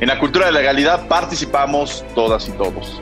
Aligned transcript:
En 0.00 0.06
la 0.06 0.20
cultura 0.20 0.46
de 0.46 0.52
la 0.52 0.60
legalidad 0.60 1.08
participamos 1.08 2.04
todas 2.14 2.48
y 2.48 2.52
todos. 2.52 3.00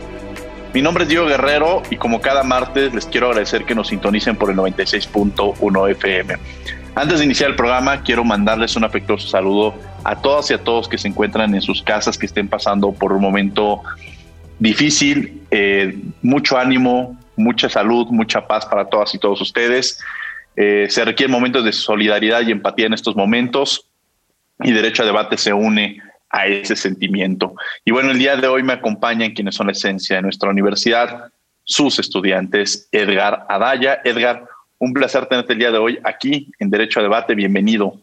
Mi 0.73 0.80
nombre 0.80 1.05
es 1.05 1.10
Diego 1.10 1.27
Guerrero 1.27 1.82
y 1.91 1.96
como 1.96 2.22
cada 2.22 2.42
martes 2.42 2.95
les 2.95 3.05
quiero 3.05 3.28
agradecer 3.28 3.64
que 3.64 3.75
nos 3.75 3.89
sintonicen 3.89 4.36
por 4.36 4.50
el 4.50 4.56
96.1 4.56 5.91
FM. 5.91 6.36
Antes 6.94 7.19
de 7.19 7.24
iniciar 7.27 7.50
el 7.50 7.56
programa, 7.56 8.02
quiero 8.02 8.24
mandarles 8.24 8.77
un 8.77 8.84
afectuoso 8.84 9.28
saludo 9.28 9.74
a 10.05 10.17
todas 10.17 10.50
y 10.50 10.55
a 10.55 10.58
todos 10.64 10.89
que 10.89 10.97
se 10.97 11.08
encuentran 11.08 11.55
en 11.55 11.61
sus 11.61 11.83
casas, 11.83 12.17
que 12.17 12.24
estén 12.24 12.48
pasando 12.48 12.92
por 12.92 13.12
un 13.12 13.20
momento 13.20 13.83
difícil. 14.58 15.42
Eh, 15.50 15.98
mucho 16.22 16.56
ánimo, 16.56 17.19
mucha 17.36 17.69
salud, 17.69 18.06
mucha 18.08 18.47
paz 18.47 18.64
para 18.64 18.86
todas 18.86 19.14
y 19.14 19.19
todos 19.19 19.42
ustedes. 19.42 20.00
Eh, 20.56 20.86
se 20.89 21.05
requieren 21.05 21.30
momentos 21.30 21.62
de 21.62 21.72
solidaridad 21.74 22.41
y 22.47 22.52
empatía 22.52 22.86
en 22.86 22.94
estos 22.94 23.14
momentos 23.14 23.86
y 24.62 24.72
Derecho 24.72 25.02
a 25.02 25.06
Debate 25.06 25.36
se 25.36 25.52
une 25.52 26.00
a 26.37 26.47
ese 26.47 26.77
sentimiento. 26.77 27.55
Y 27.83 27.92
bueno, 27.92 28.11
el 28.11 28.19
día 28.19 28.37
de 28.37 28.47
hoy 28.47 28.62
me 28.62 28.75
acompañan 28.75 29.33
quienes 29.33 29.55
son 29.55 29.69
la 29.69 29.73
esencia 29.73 30.17
de 30.17 30.23
nuestra 30.23 30.51
universidad, 30.51 31.31
sus 31.65 31.98
estudiantes, 31.98 32.89
Edgar 32.92 33.47
Adaya. 33.48 34.03
Edgar, 34.05 34.47
un 34.79 34.92
placer 34.92 35.25
tenerte 35.27 35.55
el 35.55 35.59
día 35.61 35.70
de 35.70 35.79
hoy 35.79 35.98
aquí 36.05 36.53
en 36.59 36.69
Derecho 36.69 37.01
a 37.01 37.05
Debate. 37.05 37.34
Bienvenido. 37.34 37.98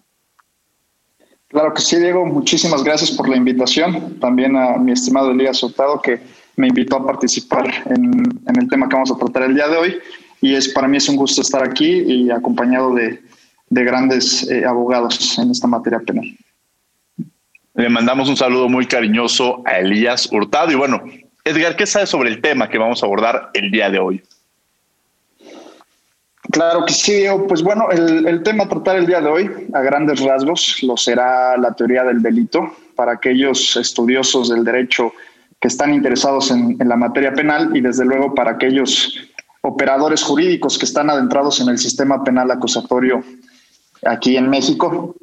Claro 1.50 1.76
que 1.76 1.84
sí, 1.84 1.98
Diego. 1.98 2.26
Muchísimas 2.26 2.84
gracias 2.84 3.12
por 3.12 3.30
la 3.30 3.38
invitación. 3.38 4.20
También 4.20 4.58
a 4.58 4.78
mi 4.78 4.94
estimado 4.94 5.30
Elías 5.30 5.62
Hurtado, 5.62 6.02
que 6.02 6.20
me 6.56 6.68
invitó 6.70 6.96
a 6.98 7.06
participar 7.06 7.72
en, 7.86 8.24
el 8.48 8.68
tema 8.68 8.90
que 8.90 8.96
vamos 8.96 9.12
a 9.12 9.18
tratar 9.18 9.44
el 9.44 9.54
día 9.54 9.68
de 9.68 9.78
hoy 9.78 10.00
y 10.42 10.56
es 10.56 10.70
para 10.70 10.88
mí 10.88 10.98
es 10.98 11.08
un 11.08 11.18
gusto 11.18 11.42
estar 11.42 11.64
aquí 11.64 11.86
y 11.86 12.32
acompañado 12.32 12.96
de, 12.96 13.22
grandes 13.70 14.50
eh, 14.50 14.66
abogados 14.66 15.38
en 15.38 15.52
esta 15.52 15.68
materia 15.68 16.00
penal. 16.00 16.26
Le 17.76 17.90
mandamos 17.90 18.30
un 18.30 18.38
saludo 18.38 18.70
muy 18.70 18.86
cariñoso 18.86 19.64
a 19.66 19.80
Elías 19.80 20.30
Hurtado 20.32 20.72
y 20.72 20.76
bueno, 20.76 21.04
Edgar, 21.44 21.76
¿qué 21.76 21.86
sabes 21.86 22.10
sobre 22.10 22.30
el 22.30 22.42
tema 22.42 22.70
que 22.70 22.78
vamos 22.78 23.02
a 23.02 23.06
abordar 23.06 23.50
el 23.54 23.72
día 23.72 23.90
de 23.90 24.00
hoy? 24.00 24.24
Claro 26.52 26.86
que 26.86 26.94
sí. 26.94 27.26
Pues 27.48 27.64
bueno, 27.64 27.90
el, 27.90 28.44
tema 28.44 28.66
a 28.66 28.70
tratar 28.70 28.98
el 28.98 29.08
día 29.08 29.22
de 29.22 29.30
hoy, 29.30 29.50
a 29.74 29.82
grandes 29.82 30.20
rasgos, 30.22 30.84
lo 30.84 30.96
será 30.96 31.58
la 31.58 31.74
teoría 31.74 32.04
del 32.04 32.22
delito 32.22 32.76
para 32.96 33.14
aquellos 33.14 33.76
estudiosos 33.76 34.50
del 34.50 34.64
derecho 34.64 35.12
que 35.60 35.68
están 35.68 35.94
interesados 35.94 36.52
en 36.52 36.78
la 36.78 36.96
materia 36.96 37.34
penal 37.34 37.76
y 37.76 37.82
desde 37.82 38.06
luego 38.06 38.36
para 38.36 38.52
aquellos 38.52 39.16
operadores 39.62 40.22
jurídicos 40.22 40.78
que 40.78 40.86
están 40.86 41.10
adentrados 41.10 41.60
en 41.62 41.70
el 41.70 41.78
sistema 41.78 42.24
penal 42.24 42.52
acusatorio 42.52 43.24
aquí 44.06 44.38
en 44.38 44.50
México. 44.50 45.16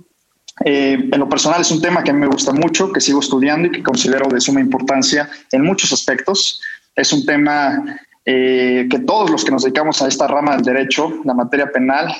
Eh, 0.65 1.09
en 1.11 1.19
lo 1.19 1.29
personal 1.29 1.61
es 1.61 1.71
un 1.71 1.81
tema 1.81 2.05
que 2.05 2.11
a 2.11 2.15
mí 2.15 2.21
me 2.21 2.27
gusta 2.27 2.53
mucho, 2.53 2.93
que 2.93 3.01
sigo 3.01 3.21
estudiando 3.21 3.69
y 3.69 3.73
que 3.73 3.83
considero 3.83 4.29
de 4.29 4.41
suma 4.41 4.61
importancia 4.61 5.29
en 5.53 5.63
muchos 5.65 5.93
aspectos. 5.93 6.61
Es 6.95 7.13
un 7.13 7.25
tema 7.25 7.99
eh, 8.25 8.87
que 8.91 8.99
todos 9.01 9.31
los 9.31 9.45
que 9.45 9.53
nos 9.53 9.63
dedicamos 9.63 10.03
a 10.03 10.09
esta 10.09 10.27
rama 10.27 10.57
del 10.57 10.65
derecho, 10.65 11.13
la 11.25 11.35
materia 11.35 11.71
penal 11.73 12.15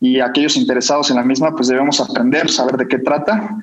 y 0.00 0.20
aquellos 0.20 0.56
interesados 0.56 1.10
en 1.10 1.16
la 1.16 1.22
misma, 1.22 1.54
pues 1.54 1.68
debemos 1.68 2.00
aprender, 2.00 2.50
saber 2.50 2.76
de 2.76 2.88
qué 2.88 2.98
trata, 2.98 3.56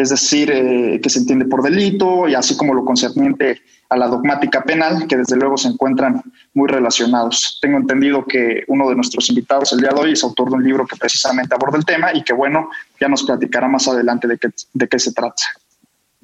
es 0.00 0.08
decir, 0.08 0.50
eh, 0.50 0.98
qué 1.02 1.10
se 1.10 1.18
entiende 1.18 1.44
por 1.44 1.62
delito 1.62 2.26
y 2.26 2.34
así 2.34 2.56
como 2.56 2.74
lo 2.74 2.84
concerniente 2.84 3.60
a 3.90 3.96
la 3.96 4.06
dogmática 4.06 4.62
penal, 4.62 5.06
que 5.06 5.16
desde 5.16 5.36
luego 5.36 5.56
se 5.56 5.68
encuentran 5.68 6.22
muy 6.54 6.68
relacionados. 6.68 7.58
Tengo 7.60 7.76
entendido 7.76 8.24
que 8.24 8.64
uno 8.68 8.88
de 8.88 8.94
nuestros 8.94 9.28
invitados 9.28 9.72
el 9.72 9.80
día 9.80 9.90
de 9.90 10.00
hoy 10.00 10.12
es 10.12 10.22
autor 10.22 10.48
de 10.48 10.56
un 10.56 10.64
libro 10.64 10.86
que 10.86 10.96
precisamente 10.96 11.54
aborda 11.54 11.76
el 11.76 11.84
tema 11.84 12.14
y 12.14 12.22
que 12.22 12.32
bueno, 12.32 12.70
ya 12.98 13.08
nos 13.08 13.24
platicará 13.24 13.68
más 13.68 13.88
adelante 13.88 14.26
de 14.26 14.38
qué, 14.38 14.48
de 14.72 14.88
qué 14.88 14.98
se 14.98 15.12
trata. 15.12 15.42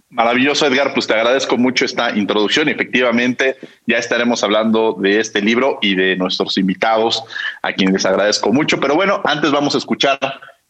Maravilloso, 0.09 0.67
Edgar. 0.67 0.95
Pues 0.95 1.07
te 1.07 1.15
agradezco 1.15 1.59
mucho 1.59 1.85
esta 1.85 2.17
introducción. 2.17 2.69
Efectivamente, 2.69 3.57
ya 3.87 3.99
estaremos 3.99 4.43
hablando 4.45 4.97
de 4.99 5.21
este 5.21 5.43
libro 5.43 5.79
y 5.83 5.97
de 5.97 6.17
nuestros 6.17 6.57
invitados, 6.57 7.23
a 7.61 7.73
quienes 7.73 7.95
les 7.95 8.07
agradezco 8.07 8.53
mucho. 8.53 8.81
Pero 8.81 8.95
bueno, 8.95 9.21
antes 9.25 9.51
vamos 9.51 9.75
a 9.75 9.79
escuchar 9.79 10.19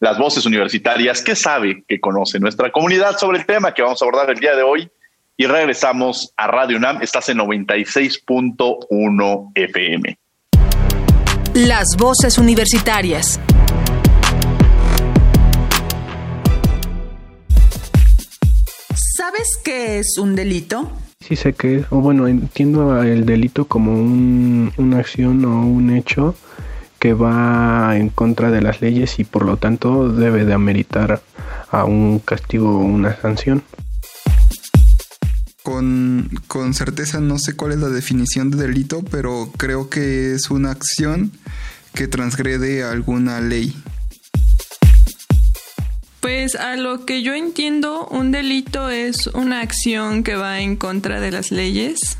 las 0.01 0.19
voces 0.19 0.45
universitarias. 0.47 1.23
¿Qué 1.23 1.35
sabe, 1.35 1.85
que 1.87 2.01
conoce 2.01 2.39
nuestra 2.39 2.71
comunidad 2.71 3.19
sobre 3.19 3.39
el 3.39 3.47
tema 3.47 3.73
que 3.73 3.83
vamos 3.83 4.01
a 4.01 4.05
abordar 4.05 4.31
el 4.31 4.39
día 4.39 4.55
de 4.55 4.63
hoy? 4.63 4.91
y 5.37 5.47
regresamos 5.47 6.33
a 6.37 6.47
Radio 6.47 6.79
UNAM. 6.79 7.03
Estás 7.03 7.29
en 7.29 7.39
96.1 7.39 9.53
FM. 9.55 10.19
Las 11.55 11.97
voces 11.99 12.39
universitarias. 12.39 13.41
¿Sabes 19.17 19.49
qué 19.65 19.99
es 19.99 20.19
un 20.19 20.35
delito? 20.35 20.91
Sí 21.21 21.37
sé 21.37 21.55
que 21.55 21.77
es, 21.77 21.87
o 21.91 21.97
bueno, 21.97 22.29
entiendo 22.29 23.03
el 23.03 23.27
delito 23.27 23.67
como 23.67 23.93
una 23.93 24.99
acción 24.99 25.45
o 25.45 25.67
un 25.67 25.97
hecho 25.97 26.35
que 26.99 27.15
va 27.15 27.97
en 27.97 28.09
contra 28.09 28.51
de 28.51 28.63
las 28.63 28.81
leyes 28.81 29.19
y 29.19 29.25
por 29.25 29.45
lo 29.45 29.57
tanto 29.57 30.09
debe 30.09 30.45
de 30.45 30.55
ameritar 30.55 31.23
a 31.71 31.85
un 31.85 32.19
castigo 32.19 32.79
o 32.79 32.85
una 32.85 33.15
sanción 33.17 33.63
con, 35.67 36.75
certeza 36.75 37.21
no 37.21 37.39
sé 37.39 37.57
cuál 37.57 37.73
es 37.73 37.79
la 37.79 37.89
definición 37.89 38.51
de 38.51 38.59
delito, 38.59 39.03
pero 39.11 39.51
creo 39.57 39.91
que 39.91 40.33
es 40.33 40.51
una 40.51 40.71
acción 40.71 41.33
que 41.93 42.07
transgrede 42.07 42.85
alguna 42.85 43.41
ley. 43.41 43.75
Pues 46.21 46.55
a 46.55 46.77
lo 46.77 47.05
que 47.05 47.23
yo 47.23 47.35
entiendo, 47.35 48.07
un 48.07 48.31
delito 48.31 48.91
es 48.91 49.27
una 49.29 49.61
acción 49.61 50.23
que 50.23 50.37
va 50.37 50.61
en 50.61 50.77
contra 50.77 51.21
de 51.21 51.33
las 51.33 51.51
leyes. 51.51 52.17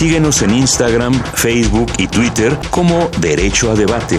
Síguenos 0.00 0.40
en 0.40 0.54
Instagram, 0.54 1.12
Facebook 1.12 1.92
y 1.98 2.06
Twitter 2.06 2.56
como 2.70 3.10
Derecho 3.20 3.70
a 3.70 3.74
Debate. 3.74 4.16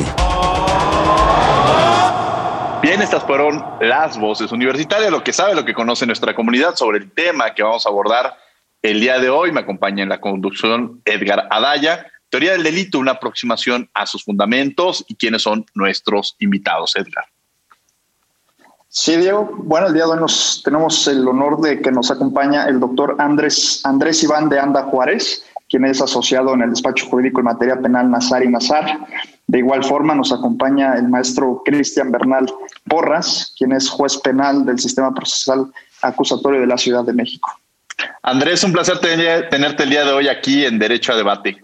Bien, 2.84 3.02
estas 3.02 3.24
fueron 3.24 3.66
las 3.82 4.20
voces 4.20 4.52
universitarias, 4.52 5.10
lo 5.10 5.24
que 5.24 5.34
sabe, 5.34 5.56
lo 5.56 5.66
que 5.66 5.74
conoce 5.74 6.06
nuestra 6.06 6.36
comunidad 6.36 6.76
sobre 6.76 7.00
el 7.00 7.10
tema 7.10 7.56
que 7.56 7.64
vamos 7.64 7.88
a 7.88 7.90
abordar 7.90 8.38
el 8.84 9.00
día 9.00 9.18
de 9.18 9.32
hoy. 9.32 9.52
Me 9.52 9.62
acompaña 9.62 10.04
en 10.04 10.10
la 10.10 10.22
conducción 10.22 11.02
Edgar 11.04 11.48
Adaya. 11.50 12.06
Teoría 12.30 12.52
del 12.52 12.62
delito, 12.62 13.00
una 13.00 13.14
aproximación 13.14 13.90
a 13.96 14.06
sus 14.06 14.24
fundamentos 14.24 15.04
y 15.08 15.16
quiénes 15.16 15.42
son 15.42 15.66
nuestros 15.74 16.36
invitados, 16.38 16.96
Edgar. 16.96 17.26
Sí, 18.88 19.16
Diego. 19.16 19.50
Bueno, 19.56 19.88
el 19.88 19.94
día 19.94 20.04
de 20.04 20.12
hoy 20.12 20.20
nos, 20.20 20.62
tenemos 20.64 21.08
el 21.08 21.28
honor 21.28 21.62
de 21.62 21.82
que 21.82 21.92
nos 21.92 22.12
acompaña 22.12 22.66
el 22.66 22.80
doctor 22.80 23.16
Andrés, 23.18 23.82
Andrés 23.84 24.22
Iván 24.22 24.50
de 24.50 24.60
Anda 24.60 24.84
Juárez, 24.84 25.46
quien 25.72 25.86
es 25.86 26.02
asociado 26.02 26.54
en 26.54 26.64
el 26.64 26.72
despacho 26.72 27.06
jurídico 27.06 27.40
en 27.40 27.46
materia 27.46 27.80
penal 27.80 28.12
Nazar 28.12 28.44
y 28.44 28.50
Nazar. 28.50 29.00
De 29.48 29.60
igual 29.60 29.86
forma 29.86 30.14
nos 30.14 30.34
acompaña 30.34 30.96
el 30.96 31.08
maestro 31.08 31.62
Cristian 31.64 32.12
Bernal 32.12 32.46
Porras, 32.88 33.56
quien 33.58 33.72
es 33.72 33.90
juez 33.90 34.18
penal 34.18 34.66
del 34.66 34.78
sistema 34.78 35.14
procesal 35.14 35.72
acusatorio 36.02 36.60
de 36.60 36.68
la 36.68 36.78
Ciudad 36.78 37.06
de 37.06 37.14
México. 37.14 37.50
Andrés, 38.22 38.64
un 38.66 38.74
placer 38.74 39.00
tenerte 39.00 39.84
el 39.84 39.90
día 39.90 40.04
de 40.04 40.12
hoy 40.12 40.28
aquí 40.28 40.66
en 40.66 40.78
Derecho 40.78 41.14
a 41.14 41.16
Debate. 41.16 41.64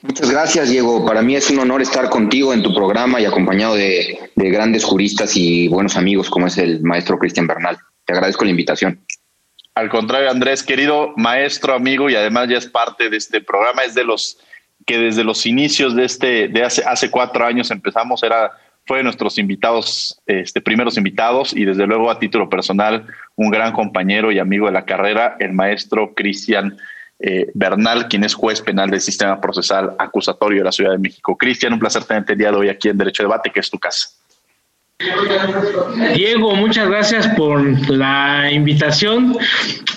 Muchas 0.00 0.30
gracias, 0.30 0.70
Diego. 0.70 1.04
Para 1.04 1.20
mí 1.20 1.36
es 1.36 1.50
un 1.50 1.58
honor 1.58 1.82
estar 1.82 2.08
contigo 2.08 2.54
en 2.54 2.62
tu 2.62 2.72
programa 2.72 3.20
y 3.20 3.26
acompañado 3.26 3.74
de, 3.74 4.30
grandes 4.36 4.84
juristas 4.84 5.36
y 5.36 5.68
buenos 5.68 5.96
amigos 5.96 6.30
como 6.30 6.46
es 6.46 6.56
el 6.56 6.80
maestro 6.82 7.18
Cristian 7.18 7.46
Bernal. 7.46 7.76
Te 8.06 8.14
agradezco 8.14 8.44
la 8.44 8.52
invitación. 8.52 9.00
Al 9.78 9.90
contrario, 9.90 10.28
Andrés, 10.28 10.64
querido 10.64 11.14
maestro, 11.16 11.72
amigo, 11.72 12.10
y 12.10 12.16
además 12.16 12.48
ya 12.48 12.58
es 12.58 12.66
parte 12.66 13.08
de 13.08 13.16
este 13.16 13.40
programa, 13.40 13.84
es 13.84 13.94
de 13.94 14.02
los 14.02 14.36
que 14.84 14.98
desde 14.98 15.22
los 15.22 15.46
inicios 15.46 15.94
de 15.94 16.04
este, 16.04 16.48
de 16.48 16.64
hace, 16.64 16.82
hace 16.84 17.12
cuatro 17.12 17.46
años 17.46 17.70
empezamos, 17.70 18.24
era, 18.24 18.50
fue 18.86 18.98
de 18.98 19.04
nuestros 19.04 19.38
invitados, 19.38 20.20
este, 20.26 20.60
primeros 20.60 20.98
invitados, 20.98 21.54
y 21.54 21.64
desde 21.64 21.86
luego 21.86 22.10
a 22.10 22.18
título 22.18 22.48
personal, 22.48 23.06
un 23.36 23.50
gran 23.50 23.72
compañero 23.72 24.32
y 24.32 24.40
amigo 24.40 24.66
de 24.66 24.72
la 24.72 24.84
carrera, 24.84 25.36
el 25.38 25.52
maestro 25.52 26.12
Cristian 26.12 26.76
eh, 27.20 27.46
Bernal, 27.54 28.08
quien 28.08 28.24
es 28.24 28.34
juez 28.34 28.60
penal 28.60 28.90
del 28.90 29.00
sistema 29.00 29.40
procesal 29.40 29.94
acusatorio 29.96 30.58
de 30.58 30.64
la 30.64 30.72
Ciudad 30.72 30.90
de 30.90 30.98
México. 30.98 31.38
Cristian, 31.38 31.72
un 31.72 31.78
placer 31.78 32.02
tenerte 32.02 32.32
el 32.32 32.38
día 32.40 32.50
de 32.50 32.56
hoy 32.56 32.68
aquí 32.68 32.88
en 32.88 32.98
Derecho 32.98 33.22
Debate, 33.22 33.52
que 33.52 33.60
es 33.60 33.70
tu 33.70 33.78
casa. 33.78 34.08
Diego, 36.14 36.56
muchas 36.56 36.88
gracias 36.88 37.28
por 37.28 37.88
la 37.88 38.50
invitación. 38.50 39.36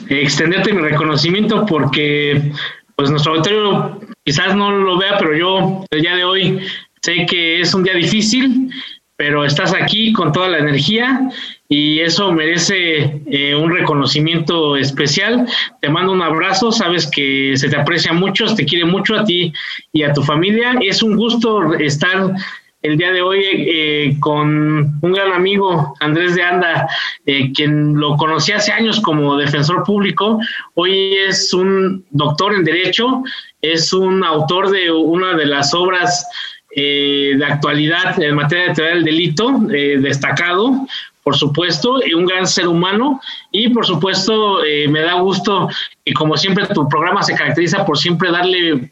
Extenderte 0.09 0.73
mi 0.73 0.81
reconocimiento 0.81 1.65
porque 1.65 2.51
pues 2.95 3.09
nuestro 3.09 3.33
auditorio 3.33 3.99
quizás 4.23 4.55
no 4.55 4.71
lo 4.71 4.99
vea, 4.99 5.17
pero 5.17 5.35
yo 5.35 5.85
el 5.89 6.01
día 6.01 6.15
de 6.15 6.23
hoy 6.23 6.59
sé 7.01 7.25
que 7.25 7.61
es 7.61 7.73
un 7.73 7.83
día 7.83 7.95
difícil, 7.95 8.69
pero 9.15 9.43
estás 9.43 9.73
aquí 9.73 10.13
con 10.13 10.31
toda 10.31 10.49
la 10.49 10.59
energía 10.59 11.29
y 11.67 11.99
eso 11.99 12.31
merece 12.31 13.23
eh, 13.25 13.55
un 13.55 13.71
reconocimiento 13.71 14.77
especial. 14.77 15.47
Te 15.81 15.89
mando 15.89 16.11
un 16.11 16.21
abrazo, 16.21 16.71
sabes 16.71 17.09
que 17.09 17.53
se 17.55 17.69
te 17.69 17.75
aprecia 17.75 18.13
mucho, 18.13 18.53
te 18.53 18.65
quiere 18.65 18.85
mucho 18.85 19.15
a 19.15 19.23
ti 19.23 19.51
y 19.93 20.03
a 20.03 20.13
tu 20.13 20.21
familia. 20.21 20.75
Es 20.79 21.01
un 21.01 21.15
gusto 21.15 21.73
estar 21.73 22.35
el 22.81 22.97
día 22.97 23.11
de 23.11 23.21
hoy 23.21 23.43
eh, 23.45 24.17
con 24.19 24.99
un 25.01 25.11
gran 25.11 25.31
amigo, 25.33 25.93
Andrés 25.99 26.35
de 26.35 26.43
Anda, 26.43 26.87
eh, 27.25 27.51
quien 27.53 27.95
lo 27.95 28.15
conocí 28.17 28.51
hace 28.51 28.71
años 28.71 28.99
como 29.01 29.37
defensor 29.37 29.83
público. 29.83 30.39
Hoy 30.73 31.13
es 31.15 31.53
un 31.53 32.05
doctor 32.09 32.53
en 32.53 32.63
Derecho, 32.63 33.23
es 33.61 33.93
un 33.93 34.23
autor 34.23 34.71
de 34.71 34.91
una 34.91 35.35
de 35.35 35.45
las 35.45 35.73
obras 35.73 36.25
eh, 36.73 37.35
de 37.37 37.45
actualidad 37.45 38.21
en 38.21 38.35
materia 38.35 38.69
de 38.69 38.73
teoría 38.73 38.95
del 38.95 39.03
delito, 39.03 39.61
eh, 39.73 39.97
destacado, 39.99 40.87
por 41.23 41.35
supuesto, 41.35 41.99
y 42.05 42.13
un 42.13 42.25
gran 42.25 42.47
ser 42.47 42.67
humano. 42.67 43.21
Y 43.51 43.69
por 43.69 43.85
supuesto, 43.85 44.63
eh, 44.63 44.87
me 44.87 45.01
da 45.01 45.13
gusto 45.13 45.69
que 46.03 46.13
como 46.13 46.37
siempre 46.37 46.65
tu 46.67 46.87
programa 46.87 47.23
se 47.23 47.35
caracteriza 47.35 47.85
por 47.85 47.97
siempre 47.97 48.31
darle 48.31 48.91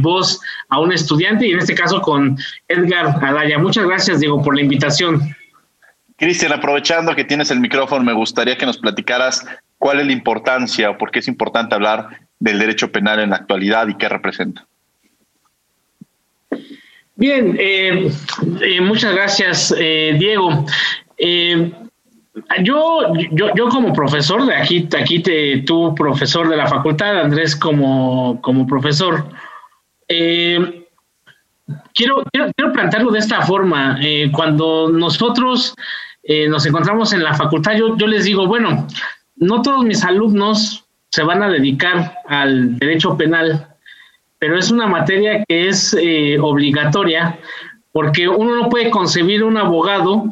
voz 0.00 0.40
a 0.68 0.80
un 0.80 0.92
estudiante, 0.92 1.46
y 1.46 1.52
en 1.52 1.58
este 1.58 1.74
caso 1.74 2.00
con 2.00 2.36
Edgar 2.68 3.24
Alaya. 3.24 3.58
Muchas 3.58 3.86
gracias, 3.86 4.20
Diego, 4.20 4.42
por 4.42 4.54
la 4.54 4.62
invitación. 4.62 5.34
Cristian, 6.16 6.52
aprovechando 6.52 7.16
que 7.16 7.24
tienes 7.24 7.50
el 7.50 7.60
micrófono, 7.60 8.04
me 8.04 8.12
gustaría 8.12 8.58
que 8.58 8.66
nos 8.66 8.76
platicaras 8.76 9.46
cuál 9.78 10.00
es 10.00 10.06
la 10.06 10.12
importancia 10.12 10.90
o 10.90 10.98
por 10.98 11.10
qué 11.10 11.20
es 11.20 11.28
importante 11.28 11.74
hablar 11.74 12.20
del 12.38 12.58
derecho 12.58 12.92
penal 12.92 13.20
en 13.20 13.30
la 13.30 13.36
actualidad 13.36 13.88
y 13.88 13.94
qué 13.94 14.08
representa. 14.08 14.66
Bien, 17.16 17.56
eh, 17.58 18.10
eh, 18.62 18.80
muchas 18.82 19.14
gracias, 19.14 19.74
eh, 19.78 20.14
Diego. 20.18 20.66
Yo, 22.62 23.14
yo, 23.32 23.54
yo 23.54 23.68
como 23.68 23.92
profesor 23.92 24.46
de 24.46 24.54
aquí, 24.54 24.88
aquí 24.98 25.20
te, 25.20 25.58
tú 25.62 25.94
profesor 25.94 26.48
de 26.48 26.56
la 26.56 26.66
facultad, 26.66 27.20
Andrés 27.20 27.54
como, 27.54 28.40
como 28.40 28.66
profesor, 28.66 29.26
quiero, 30.08 30.82
quiero, 31.94 32.24
quiero, 32.56 32.72
plantearlo 32.72 33.10
de 33.10 33.18
esta 33.18 33.42
forma. 33.42 33.98
cuando 34.32 34.88
nosotros 34.90 35.74
nos 36.48 36.66
encontramos 36.66 37.12
en 37.12 37.22
la 37.22 37.34
facultad, 37.34 37.74
yo, 37.76 37.96
yo 37.96 38.06
les 38.06 38.24
digo, 38.24 38.46
bueno, 38.46 38.86
no 39.36 39.62
todos 39.62 39.84
mis 39.84 40.04
alumnos 40.04 40.84
se 41.10 41.22
van 41.22 41.42
a 41.42 41.48
dedicar 41.48 42.14
al 42.28 42.78
derecho 42.78 43.16
penal 43.16 43.66
pero 44.40 44.58
es 44.58 44.70
una 44.70 44.86
materia 44.88 45.44
que 45.46 45.68
es 45.68 45.94
eh, 46.00 46.38
obligatoria 46.40 47.38
porque 47.92 48.26
uno 48.26 48.56
no 48.56 48.68
puede 48.68 48.90
concebir 48.90 49.44
un 49.44 49.56
abogado 49.58 50.24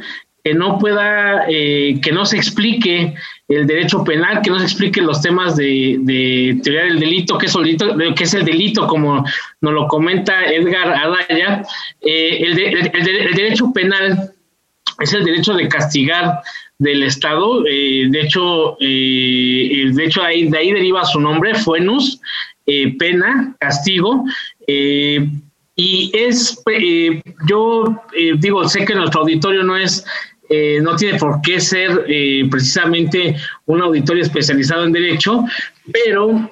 que 0.44 0.55
no 0.55 0.79
pueda, 0.79 1.44
eh, 1.49 2.00
que 2.02 2.12
no 2.12 2.25
se 2.25 2.37
explique 2.37 3.14
el 3.49 3.67
derecho 3.67 4.05
penal, 4.05 4.40
que 4.43 4.50
no 4.50 4.58
se 4.58 4.64
explique 4.64 5.00
los 5.00 5.20
temas 5.20 5.56
de, 5.56 6.58
teoría 6.62 6.85
del 6.85 7.00
delito, 7.00 7.38
que 7.38 7.46
es, 7.46 7.55
el 7.55 7.64
delito, 7.64 7.96
que 8.14 8.25
es 8.25 8.35
el 8.35 8.44
delito, 8.44 8.87
como 8.87 9.25
nos 9.61 9.73
lo 9.73 9.88
comenta 9.88 10.44
Edgar 10.44 10.93
Adaya. 10.93 11.62
Eh, 12.00 12.38
el, 12.43 12.55
derecho 13.35 13.73
penal 13.73 14.32
es 15.00 15.12
el 15.12 15.25
derecho 15.25 15.55
de 15.55 15.69
castigar 15.69 16.40
del 16.79 17.02
Estado. 17.02 17.62
de 17.62 18.20
hecho, 18.20 18.76
de 18.79 20.05
hecho 20.05 20.23
ahí, 20.23 20.49
de 20.49 20.58
ahí 20.58 20.73
deriva 20.73 21.05
su 21.05 21.20
nombre, 21.20 21.55
FUENUS, 21.55 22.20
eh, 22.70 22.94
pena, 22.99 23.56
castigo. 23.58 24.26
Eh, 24.67 25.26
y 25.80 26.10
es, 26.12 26.60
eh, 26.72 27.22
yo 27.48 28.02
digo, 28.38 28.69
sé 28.69 28.84
que 28.84 28.96
nuestro 28.96 29.20
auditorio 29.20 29.62
no 29.62 29.76
es, 29.76 30.04
no 30.82 30.96
tiene 30.96 31.19
por 31.19 31.40
qué 31.40 31.60
ser 31.60 32.04
precisamente 32.50 33.36
un 33.66 33.82
auditorio 33.82 34.25
especializado 34.25 34.84
en 34.84 34.92
derecho, 34.92 35.44
pero 35.92 36.50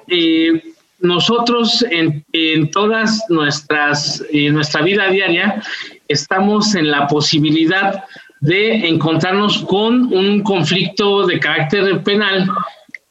nosotros 0.99 1.83
en, 1.91 2.23
en, 2.31 2.71
todas 2.71 3.21
nuestras, 3.27 4.23
nuestra 4.31 4.81
vida 4.81 5.09
diaria 5.09 5.61
estamos 6.07 6.73
en 6.75 6.89
la 6.89 7.07
posibilidad 7.07 8.05
de 8.39 8.87
encontrarnos 8.87 9.65
con 9.65 10.13
un 10.13 10.41
conflicto 10.41 11.27
de 11.27 11.37
carácter 11.39 12.01
penal, 12.03 12.49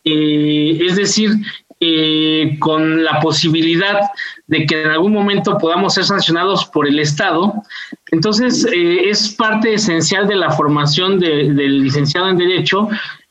es 0.02 0.96
decir, 0.96 1.32
eh, 1.81 2.56
con 2.58 3.05
la 3.05 3.20
posibilidad 3.20 4.00
de 4.46 4.64
que 4.64 4.82
en 4.82 4.90
algún 4.90 5.12
momento 5.12 5.58
podamos 5.58 5.94
ser 5.94 6.05
sancionados 6.05 6.64
por 6.67 6.88
el 6.88 6.99
Estado. 6.99 7.52
Entonces, 8.12 8.67
eh, 8.73 9.08
es 9.08 9.34
parte 9.34 9.75
esencial 9.75 10.26
de 10.26 10.37
la 10.37 10.50
formación 10.50 11.20
del 11.20 11.82
licenciado 11.82 12.28
en 12.31 12.38
Derecho 12.38 12.88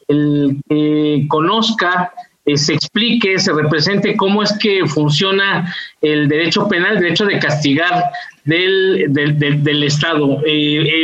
el 0.07 0.61
que 0.69 1.25
conozca, 1.27 2.13
eh, 2.45 2.57
se 2.57 2.73
explique, 2.73 3.39
se 3.39 3.53
represente 3.53 4.15
cómo 4.15 4.43
es 4.43 4.53
que 4.59 4.85
funciona 4.85 5.73
el 6.01 6.27
derecho 6.27 6.67
penal, 6.67 6.95
el 6.95 7.01
derecho 7.01 7.25
de 7.25 7.39
castigar 7.39 8.11
del, 8.43 9.05
del, 9.09 9.83
Estado. 9.83 10.39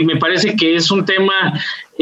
me 0.06 0.16
parece 0.18 0.56
que 0.56 0.76
es 0.76 0.92
un 0.92 1.06
tema 1.06 1.54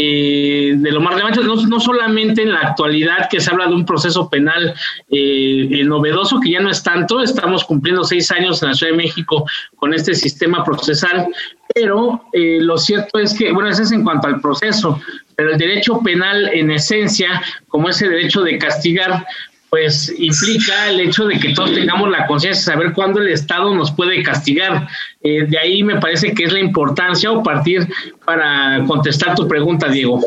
eh, 0.02 0.76
de 0.78 0.92
lo 0.94 1.02
más 1.02 1.14
relevante, 1.14 1.42
no, 1.44 1.80
solamente 1.82 2.44
en 2.44 2.54
la 2.54 2.60
actualidad 2.60 3.28
que 3.30 3.42
se 3.42 3.52
habla 3.52 3.68
de 3.68 3.74
un 3.74 3.86
proceso 3.86 4.30
penal 4.30 4.74
eh, 5.10 5.84
novedoso, 5.84 6.40
que 6.40 6.52
ya 6.52 6.62
no 6.62 6.70
es 6.70 6.82
tanto, 6.82 7.22
estamos 7.22 7.66
cumpliendo 7.66 8.06
seis 8.06 8.32
años 8.32 8.64
en 8.64 8.70
la 8.70 8.76
Ciudad 8.76 8.94
de 8.94 8.98
México 8.98 9.46
con 9.76 9.94
este 9.94 10.16
sistema 10.16 10.64
procesal, 10.64 11.28
pero 11.74 12.24
eh, 12.32 12.60
lo 12.62 12.78
cierto 12.78 13.20
es 13.20 13.38
que, 13.38 13.52
bueno, 13.52 13.70
eso 13.70 13.82
es 13.82 13.92
en 13.92 14.06
cuanto 14.06 14.28
al 14.28 14.40
proceso, 14.40 15.02
pero 15.40 15.54
el 15.54 15.58
derecho 15.58 16.02
penal 16.02 16.50
en 16.50 16.70
esencia, 16.70 17.42
como 17.70 17.88
ese 17.88 18.10
derecho 18.10 18.42
de 18.42 18.58
castigar, 18.58 19.26
pues 19.70 20.14
implica 20.20 20.90
el 20.90 21.00
hecho 21.00 21.28
de 21.28 21.40
que 21.40 21.54
todos 21.54 21.74
tengamos 21.74 22.10
la 22.10 22.28
conciencia 22.28 22.60
de 22.60 22.78
saber 22.78 22.94
cuándo 22.94 23.22
el 23.22 23.30
Estado 23.30 23.74
nos 23.74 23.90
puede 23.90 24.22
castigar. 24.22 24.90
Eh, 25.22 25.46
de 25.48 25.58
ahí 25.58 25.82
me 25.82 25.96
parece 25.96 26.34
que 26.34 26.44
es 26.44 26.52
la 26.52 26.60
importancia 26.60 27.32
o 27.32 27.42
partir 27.42 27.88
para 28.26 28.84
contestar 28.86 29.34
tu 29.34 29.48
pregunta, 29.48 29.88
Diego. 29.88 30.22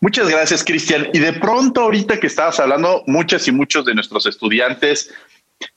Muchas 0.00 0.28
gracias, 0.28 0.62
Cristian. 0.62 1.08
Y 1.14 1.18
de 1.18 1.32
pronto, 1.32 1.80
ahorita 1.80 2.20
que 2.20 2.26
estabas 2.26 2.60
hablando, 2.60 3.02
muchas 3.06 3.48
y 3.48 3.52
muchos 3.52 3.86
de 3.86 3.94
nuestros 3.94 4.26
estudiantes, 4.26 5.10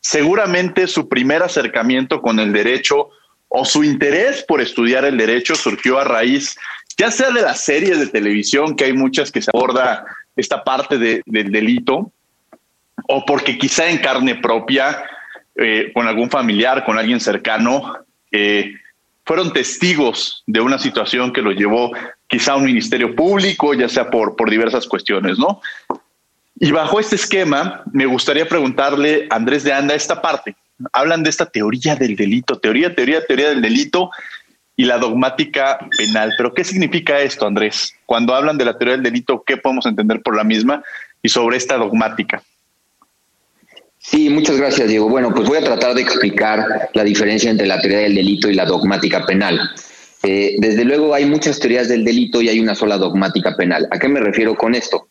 seguramente 0.01 0.87
su 0.87 1.07
primer 1.07 1.41
acercamiento 1.41 2.21
con 2.21 2.37
el 2.41 2.51
derecho 2.51 3.11
o 3.47 3.63
su 3.63 3.85
interés 3.85 4.43
por 4.43 4.59
estudiar 4.59 5.05
el 5.05 5.17
derecho 5.17 5.55
surgió 5.55 5.99
a 5.99 6.03
raíz, 6.03 6.57
ya 6.99 7.11
sea 7.11 7.31
de 7.31 7.41
las 7.41 7.61
series 7.61 7.97
de 7.97 8.07
televisión, 8.07 8.75
que 8.75 8.83
hay 8.83 8.93
muchas 8.93 9.31
que 9.31 9.41
se 9.41 9.49
aborda 9.53 10.05
esta 10.35 10.65
parte 10.65 10.97
del 10.97 11.51
delito, 11.51 12.11
o 13.07 13.25
porque 13.25 13.57
quizá 13.57 13.89
en 13.89 13.99
carne 13.99 14.35
propia, 14.35 15.01
eh, 15.55 15.91
con 15.93 16.07
algún 16.07 16.29
familiar, 16.29 16.83
con 16.83 16.99
alguien 16.99 17.21
cercano, 17.21 17.95
eh, 18.33 18.73
fueron 19.23 19.53
testigos 19.53 20.43
de 20.45 20.59
una 20.59 20.77
situación 20.77 21.31
que 21.31 21.41
los 21.41 21.55
llevó 21.55 21.93
quizá 22.27 22.51
a 22.51 22.57
un 22.57 22.65
ministerio 22.65 23.15
público, 23.15 23.73
ya 23.73 23.87
sea 23.87 24.09
por, 24.09 24.35
por 24.35 24.49
diversas 24.49 24.85
cuestiones, 24.85 25.39
¿no? 25.39 25.61
Y 26.59 26.71
bajo 26.71 26.99
este 26.99 27.15
esquema, 27.15 27.81
me 27.93 28.07
gustaría 28.07 28.45
preguntarle 28.45 29.25
a 29.29 29.37
Andrés 29.37 29.63
de 29.63 29.71
Anda 29.71 29.95
esta 29.95 30.21
parte. 30.21 30.57
Hablan 30.91 31.23
de 31.23 31.29
esta 31.29 31.45
teoría 31.45 31.95
del 31.95 32.17
delito, 32.17 32.59
teoría, 32.59 32.93
teoría, 32.93 33.25
teoría 33.25 33.49
del 33.49 33.61
delito 33.61 34.11
y 34.79 34.85
la 34.85 34.97
dogmática 34.97 35.77
penal. 35.97 36.33
Pero 36.37 36.53
¿qué 36.53 36.63
significa 36.63 37.19
esto, 37.19 37.45
Andrés? 37.45 37.93
Cuando 38.05 38.33
hablan 38.33 38.57
de 38.57 38.63
la 38.63 38.77
teoría 38.77 38.93
del 38.93 39.03
delito, 39.03 39.43
¿qué 39.45 39.57
podemos 39.57 39.85
entender 39.85 40.21
por 40.21 40.37
la 40.37 40.45
misma 40.45 40.81
y 41.21 41.27
sobre 41.27 41.57
esta 41.57 41.75
dogmática? 41.75 42.41
Sí, 43.97 44.29
muchas 44.29 44.55
gracias, 44.55 44.87
Diego. 44.87 45.09
Bueno, 45.09 45.33
pues 45.35 45.49
voy 45.49 45.57
a 45.57 45.65
tratar 45.65 45.95
de 45.95 46.01
explicar 46.01 46.89
la 46.93 47.03
diferencia 47.03 47.51
entre 47.51 47.67
la 47.67 47.81
teoría 47.81 47.99
del 47.99 48.15
delito 48.15 48.49
y 48.49 48.53
la 48.53 48.63
dogmática 48.63 49.25
penal. 49.25 49.59
Eh, 50.23 50.55
desde 50.59 50.85
luego 50.85 51.13
hay 51.13 51.25
muchas 51.25 51.59
teorías 51.59 51.89
del 51.89 52.05
delito 52.05 52.41
y 52.41 52.47
hay 52.47 52.61
una 52.61 52.73
sola 52.73 52.95
dogmática 52.95 53.57
penal. 53.57 53.85
¿A 53.91 53.99
qué 53.99 54.07
me 54.07 54.21
refiero 54.21 54.55
con 54.55 54.75
esto? 54.75 55.09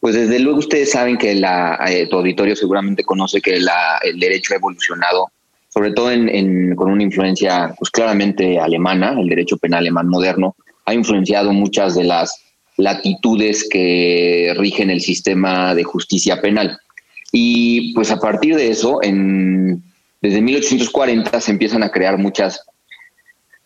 Pues 0.00 0.14
desde 0.14 0.38
luego 0.38 0.60
ustedes 0.60 0.90
saben 0.90 1.18
que 1.18 1.34
la, 1.34 1.78
eh, 1.86 2.06
tu 2.08 2.16
auditorio 2.16 2.56
seguramente 2.56 3.04
conoce 3.04 3.42
que 3.42 3.60
la, 3.60 3.98
el 4.02 4.18
derecho 4.18 4.54
ha 4.54 4.56
evolucionado, 4.56 5.30
sobre 5.72 5.92
todo 5.92 6.10
en, 6.10 6.76
con 6.76 6.90
una 6.90 7.02
influencia 7.02 7.74
pues 7.78 7.90
claramente 7.90 8.58
alemana, 8.58 9.16
el 9.18 9.28
derecho 9.28 9.56
penal 9.56 9.80
alemán 9.80 10.08
moderno, 10.08 10.54
ha 10.84 10.92
influenciado 10.92 11.52
muchas 11.52 11.94
de 11.94 12.04
las 12.04 12.42
latitudes 12.76 13.66
que 13.70 14.54
rigen 14.58 14.90
el 14.90 15.00
sistema 15.00 15.74
de 15.74 15.84
justicia 15.84 16.40
penal. 16.40 16.78
Y 17.32 17.94
pues 17.94 18.10
a 18.10 18.18
partir 18.18 18.56
de 18.56 18.68
eso, 18.68 19.02
en, 19.02 19.82
desde 20.20 20.42
1840 20.42 21.40
se 21.40 21.50
empiezan 21.50 21.82
a 21.82 21.90
crear 21.90 22.18
muchas, 22.18 22.66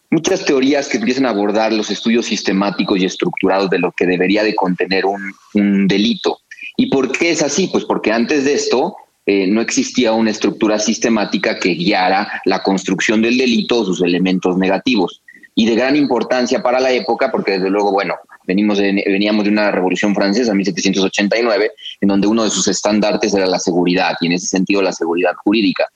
muchas 0.09 0.45
teorías 0.45 0.89
que 0.89 0.99
empiezan 0.99 1.27
a 1.27 1.31
abordar 1.31 1.73
los 1.73 1.91
estudios 1.91 2.27
sistemáticos 2.27 3.01
y 3.01 3.07
estructurados 3.07 3.69
de 3.69 3.81
lo 3.81 3.91
que 3.91 4.07
debería 4.07 4.45
de 4.45 4.55
contener 4.55 5.07
un, 5.07 5.33
un 5.55 5.89
delito. 5.89 6.39
¿Y 6.77 6.89
por 6.89 7.11
qué 7.11 7.31
es 7.31 7.43
así? 7.43 7.69
Pues 7.73 7.85
porque 7.85 8.13
antes 8.13 8.45
de 8.45 8.55
esto 8.55 8.97
eh, 9.27 9.47
no 9.47 9.61
existía 9.61 10.13
una 10.13 10.31
estructura 10.31 10.79
sistemática 10.79 11.59
que 11.59 11.75
guiara 11.75 12.41
la 12.45 12.63
construcción 12.63 13.21
del 13.21 13.37
delito 13.37 13.81
o 13.81 13.85
sus 13.85 14.03
elementos 14.03 14.57
negativos. 14.57 15.23
Y 15.55 15.67
de 15.67 15.75
gran 15.75 15.97
importancia 15.97 16.63
para 16.63 16.81
la 16.81 16.93
época, 16.93 17.31
porque 17.31 17.53
desde 17.53 17.71
luego, 17.71 17.91
bueno, 17.91 18.15
Venimos 18.47 18.79
veníamos 18.79 19.45
de 19.45 19.51
una 19.51 19.71
revolución 19.71 20.15
francesa, 20.15 20.55
1789, 20.55 21.73
en 22.01 22.09
donde 22.09 22.29
uno 22.29 22.45
de 22.45 22.51
sus 22.51 22.69
estandartes 22.69 23.35
era 23.35 23.47
la 23.47 23.59
seguridad, 23.59 24.15
y 24.21 24.27
en 24.27 24.33
ese 24.33 24.47
sentido 24.47 24.83
la 24.83 24.93
seguridad 24.93 25.33
jurídica. 25.45 25.87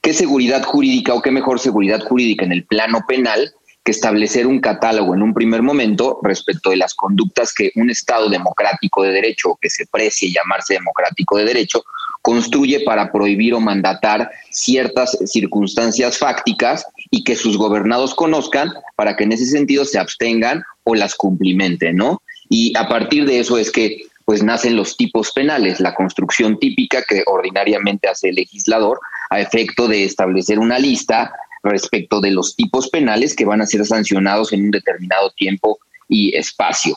¿Qué 0.00 0.12
seguridad 0.14 0.62
jurídica 0.62 1.14
o 1.14 1.20
qué 1.20 1.30
mejor 1.30 1.58
seguridad 1.58 2.00
jurídica 2.00 2.44
en 2.44 2.52
el 2.52 2.64
plano 2.64 3.04
penal 3.06 3.52
que 3.84 3.92
establecer 3.92 4.46
un 4.46 4.60
catálogo 4.60 5.14
en 5.14 5.22
un 5.22 5.32
primer 5.32 5.62
momento 5.62 6.18
respecto 6.22 6.70
de 6.70 6.76
las 6.76 6.94
conductas 6.94 7.52
que 7.54 7.72
un 7.76 7.90
Estado 7.90 8.28
democrático 8.28 9.02
de 9.02 9.12
derecho, 9.12 9.58
que 9.60 9.70
se 9.70 9.86
precie 9.86 10.32
llamarse 10.32 10.74
democrático 10.74 11.38
de 11.38 11.44
derecho, 11.44 11.82
construye 12.22 12.80
para 12.80 13.10
prohibir 13.10 13.54
o 13.54 13.60
mandatar 13.60 14.30
ciertas 14.50 15.16
circunstancias 15.24 16.18
fácticas 16.18 16.84
y 17.10 17.24
que 17.24 17.36
sus 17.36 17.56
gobernados 17.56 18.14
conozcan 18.14 18.72
para 18.96 19.16
que 19.16 19.24
en 19.24 19.32
ese 19.32 19.46
sentido 19.46 19.84
se 19.84 19.98
abstengan 19.98 20.62
o 20.84 20.94
las 20.94 21.14
cumplimenten, 21.14 21.96
¿no? 21.96 22.22
Y 22.50 22.76
a 22.76 22.88
partir 22.88 23.24
de 23.24 23.40
eso 23.40 23.56
es 23.56 23.70
que 23.70 24.02
pues 24.26 24.42
nacen 24.42 24.76
los 24.76 24.96
tipos 24.96 25.32
penales, 25.32 25.80
la 25.80 25.94
construcción 25.94 26.58
típica 26.58 27.02
que 27.02 27.24
ordinariamente 27.26 28.08
hace 28.08 28.28
el 28.28 28.36
legislador 28.36 29.00
a 29.28 29.40
efecto 29.40 29.88
de 29.88 30.04
establecer 30.04 30.58
una 30.58 30.78
lista 30.78 31.32
respecto 31.62 32.20
de 32.20 32.30
los 32.30 32.56
tipos 32.56 32.88
penales 32.88 33.34
que 33.34 33.44
van 33.44 33.60
a 33.60 33.66
ser 33.66 33.84
sancionados 33.84 34.52
en 34.52 34.64
un 34.64 34.70
determinado 34.70 35.30
tiempo 35.32 35.78
y 36.08 36.36
espacio. 36.36 36.96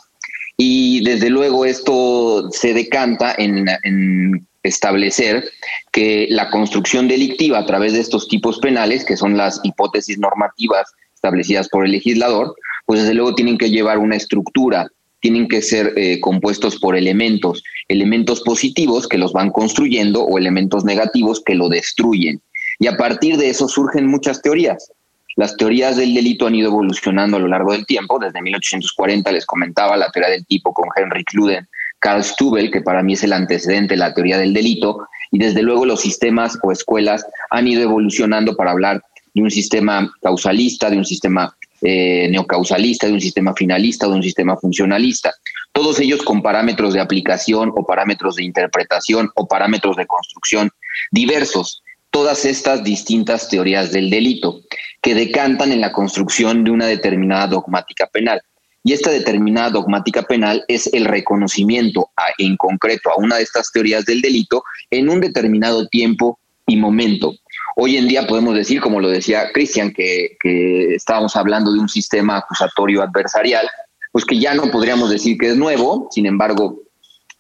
Y 0.58 1.03
desde 1.03 1.29
luego 1.29 1.65
esto 1.65 2.50
se 2.51 2.74
decanta 2.74 3.36
en, 3.38 4.48
establecer 4.63 5.43
que 5.91 6.25
la 6.29 6.50
construcción 6.50 7.10
delictiva 7.10 7.60
a 7.60 7.65
través 7.65 7.91
de 7.91 8.00
estos 8.00 8.29
tipos 8.29 8.60
penales, 8.60 9.03
que 9.03 9.17
son 9.17 9.36
las 9.36 9.60
hipótesis 9.63 10.17
normativas 10.17 10.89
establecidas 11.13 11.67
por 11.67 11.86
el 11.86 11.91
legislador, 11.91 12.55
pues 12.86 13.01
desde 13.01 13.13
luego 13.13 13.36
tienen 13.36 13.58
que 13.58 13.72
llevar 13.72 13.98
una 13.98 14.15
estructura, 14.15 14.88
tienen 15.20 15.50
que 15.50 15.62
ser 15.62 15.93
eh, 15.98 16.22
compuestos 16.22 16.77
por 16.79 16.96
elementos, 16.96 17.62
elementos 17.89 18.39
positivos 18.39 19.08
que 19.08 19.17
los 19.17 19.34
van 19.34 19.51
construyendo 19.51 20.24
o 20.24 20.38
elementos 20.38 20.86
negativos 20.86 21.41
que 21.46 21.55
lo 21.55 21.67
destruyen. 21.67 22.41
Y 22.80 22.88
a 22.88 22.98
partir 22.98 23.38
de 23.38 23.50
eso 23.50 23.68
surgen 23.68 24.08
muchas 24.08 24.42
teorías. 24.42 24.92
Las 25.36 25.58
teorías 25.58 25.98
del 25.98 26.13
delito 26.13 26.46
han 26.46 26.56
ido 26.56 26.70
evolucionando 26.70 27.38
a 27.38 27.39
lo 27.39 27.48
largo 27.48 27.72
del 27.72 27.86
tiempo. 27.86 28.20
Desde 28.20 28.42
1840 28.42 29.32
les 29.32 29.46
comentaba 29.46 29.98
la 29.98 30.12
teoría 30.12 30.32
del 30.32 30.46
tipo 30.46 30.74
con 30.74 30.89
Henry 30.96 31.24
Kluden, 31.24 31.68
Carl 32.00 32.24
Stubel, 32.24 32.70
que 32.70 32.82
para 32.82 33.01
mí 33.01 33.13
es 33.13 33.24
el 33.24 33.34
antecedente 33.34 33.94
de 33.94 33.98
la 34.00 34.13
teoría 34.13 34.38
del 34.38 34.53
delito, 34.53 35.08
y 35.32 35.39
desde 35.39 35.63
luego 35.63 35.86
los 35.86 36.01
sistemas 36.01 36.60
o 36.62 36.72
escuelas 36.72 37.25
han 37.50 37.68
ido 37.68 37.82
evolucionando 37.82 38.56
para 38.56 38.72
hablar 38.72 39.01
de 39.34 39.42
un 39.42 39.50
sistema 39.50 40.13
causalista, 40.22 40.89
de 40.89 40.98
un 40.98 41.06
sistema 41.06 41.56
eh, 41.82 42.27
neocausalista, 42.30 43.08
de 43.08 43.13
un 43.13 43.22
sistema 43.22 43.53
finalista, 43.56 44.08
de 44.08 44.13
un 44.13 44.24
sistema 44.24 44.56
funcionalista. 44.58 45.34
Todos 45.72 46.00
ellos 46.00 46.22
con 46.22 46.44
parámetros 46.44 46.94
de 46.94 47.01
aplicación 47.01 47.72
o 47.75 47.86
parámetros 47.86 48.36
de 48.36 48.44
interpretación 48.44 49.32
o 49.36 49.48
parámetros 49.48 49.98
de 49.98 50.06
construcción 50.06 50.70
diversos. 51.12 51.84
Todas 52.13 52.46
estas 52.46 52.84
distintas 52.84 53.50
teorías 53.50 53.91
del 53.91 54.12
delito 54.12 54.62
que 55.01 55.15
decantan 55.15 55.72
en 55.72 55.82
la 55.82 55.91
construcción 55.91 56.63
de 56.63 56.70
una 56.70 56.86
determinada 56.86 57.48
dogmática 57.48 58.05
penal. 58.05 58.39
Y 58.84 58.93
esta 58.93 59.10
determinada 59.10 59.72
dogmática 59.72 60.22
penal 60.22 60.63
es 60.67 60.93
el 60.93 61.05
reconocimiento 61.05 62.12
en 62.38 62.55
concreto 62.55 63.10
a 63.10 63.17
una 63.17 63.38
de 63.38 63.41
estas 63.41 63.72
teorías 63.72 64.05
del 64.05 64.22
delito 64.22 64.63
en 64.91 65.10
un 65.10 65.22
determinado 65.22 65.88
tiempo 65.88 66.38
y 66.67 66.75
momento. 66.75 67.34
Hoy 67.77 67.98
en 67.98 68.08
día 68.08 68.27
podemos 68.27 68.53
decir, 68.53 68.79
como 68.79 69.00
lo 69.00 69.10
decía 69.10 69.51
Cristian, 69.51 69.91
que, 69.91 70.38
que 70.39 70.93
estábamos 70.93 71.36
hablando 71.36 71.74
de 71.74 71.79
un 71.79 71.89
sistema 71.89 72.38
acusatorio 72.38 73.01
adversarial, 73.01 73.67
pues 74.12 74.24
que 74.24 74.38
ya 74.38 74.53
no 74.53 74.70
podríamos 74.70 75.10
decir 75.10 75.36
que 75.39 75.48
es 75.48 75.58
nuevo, 75.58 76.10
sin 76.12 76.27
embargo, 76.27 76.84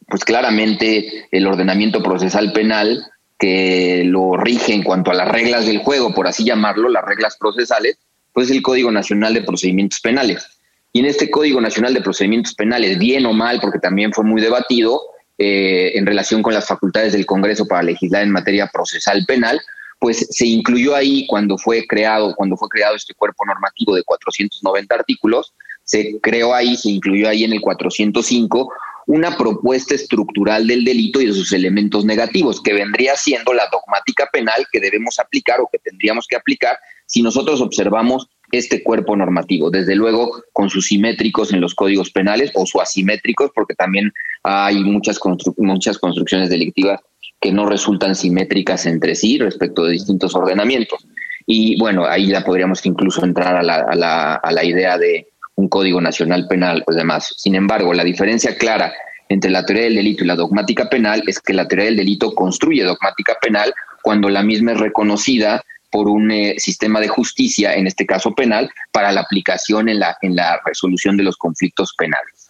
pues 0.07 0.25
claramente 0.25 1.27
el 1.31 1.45
ordenamiento 1.45 2.01
procesal 2.01 2.51
penal 2.53 3.05
que 3.43 4.03
lo 4.05 4.37
rige 4.37 4.73
en 4.73 4.83
cuanto 4.83 5.11
a 5.11 5.13
las 5.13 5.27
reglas 5.27 5.65
del 5.65 5.79
juego, 5.79 6.13
por 6.13 6.27
así 6.27 6.45
llamarlo, 6.45 6.87
las 6.87 7.03
reglas 7.03 7.35
procesales, 7.37 7.97
pues 8.31 8.49
es 8.49 8.55
el 8.55 8.63
Código 8.63 8.89
Nacional 8.89 9.33
de 9.33 9.41
Procedimientos 9.41 9.99
Penales. 9.99 10.47
Y 10.93 11.01
en 11.01 11.07
este 11.07 11.29
Código 11.29 11.59
Nacional 11.59 11.93
de 11.93 11.99
Procedimientos 11.99 12.53
Penales, 12.53 12.97
bien 12.97 13.25
o 13.25 13.33
mal, 13.33 13.59
porque 13.59 13.79
también 13.79 14.13
fue 14.13 14.23
muy 14.23 14.41
debatido 14.41 15.01
eh, 15.37 15.91
en 15.95 16.05
relación 16.05 16.41
con 16.41 16.53
las 16.53 16.65
facultades 16.65 17.11
del 17.11 17.25
Congreso 17.25 17.67
para 17.67 17.83
legislar 17.83 18.23
en 18.23 18.31
materia 18.31 18.69
procesal 18.71 19.25
penal, 19.27 19.59
pues 19.99 20.25
se 20.29 20.47
incluyó 20.47 20.95
ahí 20.95 21.27
cuando 21.27 21.57
fue 21.57 21.85
creado, 21.85 22.33
cuando 22.35 22.55
fue 22.55 22.69
creado 22.69 22.95
este 22.95 23.13
cuerpo 23.13 23.45
normativo 23.45 23.93
de 23.93 24.03
490 24.03 24.95
artículos, 24.95 25.53
se 25.83 26.17
creó 26.21 26.53
ahí, 26.53 26.77
se 26.77 26.91
incluyó 26.91 27.27
ahí 27.27 27.43
en 27.43 27.51
el 27.51 27.59
405 27.59 28.71
una 29.07 29.37
propuesta 29.37 29.95
estructural 29.95 30.67
del 30.67 30.83
delito 30.83 31.21
y 31.21 31.27
de 31.27 31.33
sus 31.33 31.51
elementos 31.51 32.05
negativos, 32.05 32.61
que 32.61 32.73
vendría 32.73 33.15
siendo 33.15 33.53
la 33.53 33.67
dogmática 33.71 34.29
penal 34.31 34.65
que 34.71 34.79
debemos 34.79 35.19
aplicar 35.19 35.59
o 35.61 35.69
que 35.71 35.79
tendríamos 35.79 36.27
que 36.27 36.35
aplicar 36.35 36.77
si 37.05 37.21
nosotros 37.21 37.61
observamos 37.61 38.27
este 38.51 38.83
cuerpo 38.83 39.15
normativo, 39.15 39.71
desde 39.71 39.95
luego 39.95 40.43
con 40.53 40.69
sus 40.69 40.87
simétricos 40.87 41.51
en 41.51 41.59
los 41.59 41.73
códigos 41.73 42.11
penales 42.11 42.51
o 42.53 42.65
su 42.65 42.79
asimétricos, 42.79 43.51
porque 43.53 43.73
también 43.73 44.11
hay 44.43 44.83
muchas, 44.83 45.19
muchas 45.57 45.97
construcciones 45.97 46.49
delictivas 46.49 47.01
que 47.41 47.51
no 47.51 47.65
resultan 47.65 48.15
simétricas 48.15 48.85
entre 48.85 49.15
sí 49.15 49.39
respecto 49.39 49.83
de 49.83 49.93
distintos 49.93 50.35
ordenamientos. 50.35 51.05
Y 51.45 51.77
bueno, 51.79 52.05
ahí 52.05 52.29
ya 52.29 52.45
podríamos 52.45 52.85
incluso 52.85 53.25
entrar 53.25 53.55
a 53.55 53.63
la, 53.63 53.75
a 53.75 53.95
la, 53.95 54.35
a 54.35 54.51
la 54.51 54.63
idea 54.63 54.97
de 54.97 55.32
un 55.55 55.69
código 55.69 56.01
nacional 56.01 56.47
penal, 56.47 56.83
pues 56.85 56.97
demás. 56.97 57.33
Sin 57.37 57.55
embargo, 57.55 57.93
la 57.93 58.03
diferencia 58.03 58.57
clara 58.57 58.93
entre 59.29 59.51
la 59.51 59.65
teoría 59.65 59.85
del 59.85 59.95
delito 59.95 60.23
y 60.23 60.27
la 60.27 60.35
dogmática 60.35 60.89
penal 60.89 61.23
es 61.27 61.39
que 61.39 61.53
la 61.53 61.67
teoría 61.67 61.85
del 61.85 61.97
delito 61.97 62.33
construye 62.33 62.83
dogmática 62.83 63.35
penal 63.41 63.73
cuando 64.01 64.29
la 64.29 64.43
misma 64.43 64.73
es 64.73 64.79
reconocida 64.79 65.63
por 65.89 66.09
un 66.09 66.31
eh, 66.31 66.55
sistema 66.57 66.99
de 66.99 67.07
justicia, 67.07 67.75
en 67.75 67.85
este 67.85 68.05
caso 68.05 68.33
penal, 68.33 68.69
para 68.91 69.11
la 69.11 69.21
aplicación 69.21 69.89
en 69.89 69.99
la, 69.99 70.17
en 70.21 70.35
la 70.35 70.59
resolución 70.65 71.17
de 71.17 71.23
los 71.23 71.37
conflictos 71.37 71.93
penales. 71.95 72.49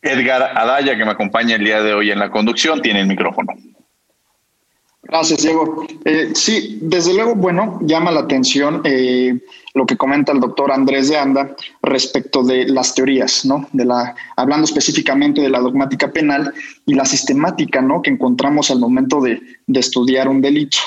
Edgar 0.00 0.56
Adaya, 0.56 0.96
que 0.96 1.04
me 1.04 1.10
acompaña 1.10 1.56
el 1.56 1.64
día 1.64 1.82
de 1.82 1.94
hoy 1.94 2.10
en 2.10 2.18
la 2.18 2.30
conducción, 2.30 2.80
tiene 2.80 3.00
el 3.00 3.06
micrófono. 3.06 3.54
Gracias, 5.06 5.42
Diego. 5.42 5.86
Eh, 6.04 6.30
sí, 6.34 6.78
desde 6.80 7.14
luego, 7.14 7.34
bueno, 7.34 7.78
llama 7.82 8.10
la 8.10 8.20
atención 8.20 8.80
eh, 8.84 9.38
lo 9.74 9.86
que 9.86 9.96
comenta 9.96 10.32
el 10.32 10.40
doctor 10.40 10.72
Andrés 10.72 11.08
de 11.08 11.16
Anda 11.16 11.54
respecto 11.82 12.42
de 12.42 12.66
las 12.66 12.94
teorías, 12.94 13.44
¿no? 13.44 13.68
De 13.72 13.84
la, 13.84 14.14
hablando 14.36 14.64
específicamente 14.64 15.40
de 15.40 15.50
la 15.50 15.60
dogmática 15.60 16.10
penal 16.10 16.52
y 16.86 16.94
la 16.94 17.04
sistemática, 17.04 17.82
¿no? 17.82 18.02
Que 18.02 18.10
encontramos 18.10 18.70
al 18.70 18.78
momento 18.78 19.20
de, 19.20 19.40
de 19.66 19.80
estudiar 19.80 20.28
un 20.28 20.40
delito. 20.40 20.78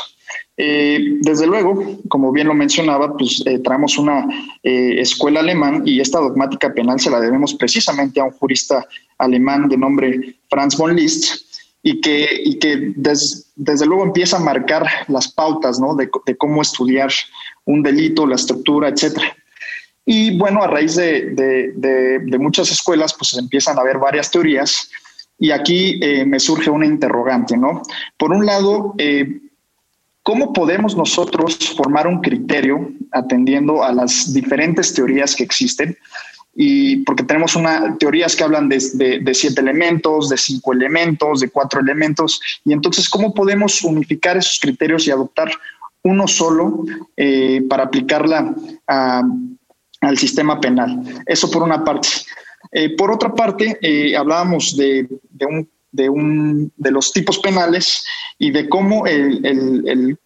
Eh, 0.59 1.19
desde 1.21 1.45
luego, 1.45 1.99
como 2.09 2.31
bien 2.31 2.47
lo 2.47 2.55
mencionaba, 2.55 3.15
pues 3.15 3.43
eh, 3.45 3.59
traemos 3.59 3.99
una 3.99 4.27
eh, 4.63 4.99
escuela 4.99 5.41
alemán 5.41 5.83
y 5.85 5.99
esta 5.99 6.19
dogmática 6.19 6.73
penal 6.73 6.99
se 6.99 7.11
la 7.11 7.19
debemos 7.19 7.53
precisamente 7.53 8.19
a 8.19 8.23
un 8.23 8.31
jurista 8.31 8.87
alemán 9.19 9.69
de 9.69 9.77
nombre 9.77 10.35
Franz 10.49 10.75
von 10.75 10.95
Liszt 10.95 11.46
y 11.83 12.01
que, 12.01 12.27
y 12.43 12.59
que 12.59 12.93
desde 13.55 13.85
luego 13.85 14.03
empieza 14.03 14.37
a 14.37 14.41
marcar 14.41 14.87
las 15.07 15.31
pautas 15.31 15.79
¿no? 15.79 15.95
de, 15.95 16.09
cómo 16.37 16.61
estudiar 16.61 17.11
un 17.65 17.83
delito, 17.83 18.25
la 18.25 18.35
estructura, 18.35 18.89
etcétera. 18.89 19.35
Y 20.05 20.37
bueno, 20.37 20.63
a 20.63 20.67
raíz 20.67 20.95
de, 20.95 21.33
de, 21.33 22.37
muchas 22.39 22.71
escuelas, 22.71 23.13
pues 23.13 23.33
empiezan 23.37 23.77
a 23.77 23.81
haber 23.81 23.97
varias 23.97 24.31
teorías 24.31 24.89
Y 25.37 25.51
aquí 25.51 25.99
eh, 26.01 26.25
me 26.25 26.39
surge 26.39 26.69
una 26.69 26.85
interrogante, 26.85 27.57
¿no? 27.57 27.81
Por 28.17 28.31
un 28.31 28.45
lado, 28.45 28.95
eh, 28.97 29.39
¿cómo 30.23 30.53
podemos 30.53 30.95
nosotros 30.95 31.57
formar 31.75 32.07
un 32.07 32.21
criterio 32.21 32.89
atendiendo 33.11 33.83
a 33.83 33.91
las 33.91 34.33
diferentes 34.33 34.93
teorías 34.93 35.35
que 35.35 35.43
existen? 35.43 35.97
Y 36.59 36.97
porque 37.03 37.23
tenemos 37.23 37.55
una, 37.55 37.95
teorías 37.99 38.35
que 38.35 38.43
hablan 38.43 38.67
de, 38.67 38.79
siete 38.79 39.61
elementos, 39.61 40.29
de 40.29 40.37
cinco 40.37 40.73
elementos, 40.73 41.41
de 41.41 41.49
cuatro 41.49 41.79
elementos. 41.79 42.41
Y 42.65 42.73
entonces, 42.73 43.07
¿cómo 43.07 43.31
podemos 43.31 43.83
unificar 43.83 44.37
esos 44.37 44.57
criterios 44.59 45.05
y 45.05 45.11
adoptar 45.11 45.51
uno 46.01 46.27
solo 46.27 46.83
eh, 47.15 47.61
para 47.69 47.83
aplicarla 47.83 48.55
al 48.87 50.17
sistema 50.17 50.59
penal? 50.59 51.03
Eso 51.27 51.51
por 51.51 51.61
una 51.61 51.83
parte. 51.83 52.07
Eh, 52.71 52.95
por 52.95 53.11
otra 53.11 53.33
parte, 53.33 53.77
eh, 53.79 54.15
hablábamos 54.17 54.75
de, 54.75 55.07
un, 55.47 55.69
de, 55.91 56.09
un, 56.09 56.71
de, 56.75 56.91
los 56.91 57.13
tipos 57.13 57.37
penales 57.37 58.03
y 58.37 58.51
de 58.51 58.67
cómo 58.67 59.05
el, 59.05 60.17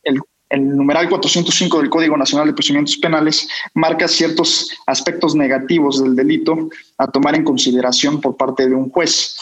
numeral 0.59 1.09
405 1.09 1.79
del 1.79 1.89
Código 1.89 2.17
Nacional 2.17 2.47
de 2.47 2.53
Procedimientos 2.53 2.97
Penales 2.97 3.47
marca 3.73 4.07
ciertos 4.07 4.71
aspectos 4.85 5.35
negativos 5.35 6.03
del 6.03 6.15
delito 6.15 6.69
a 6.97 7.07
tomar 7.07 7.35
en 7.35 7.43
consideración 7.43 8.19
por 8.19 8.35
parte 8.35 8.67
de 8.67 8.75
un 8.75 8.89
juez. 8.89 9.37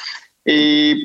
Eh, 0.45 0.97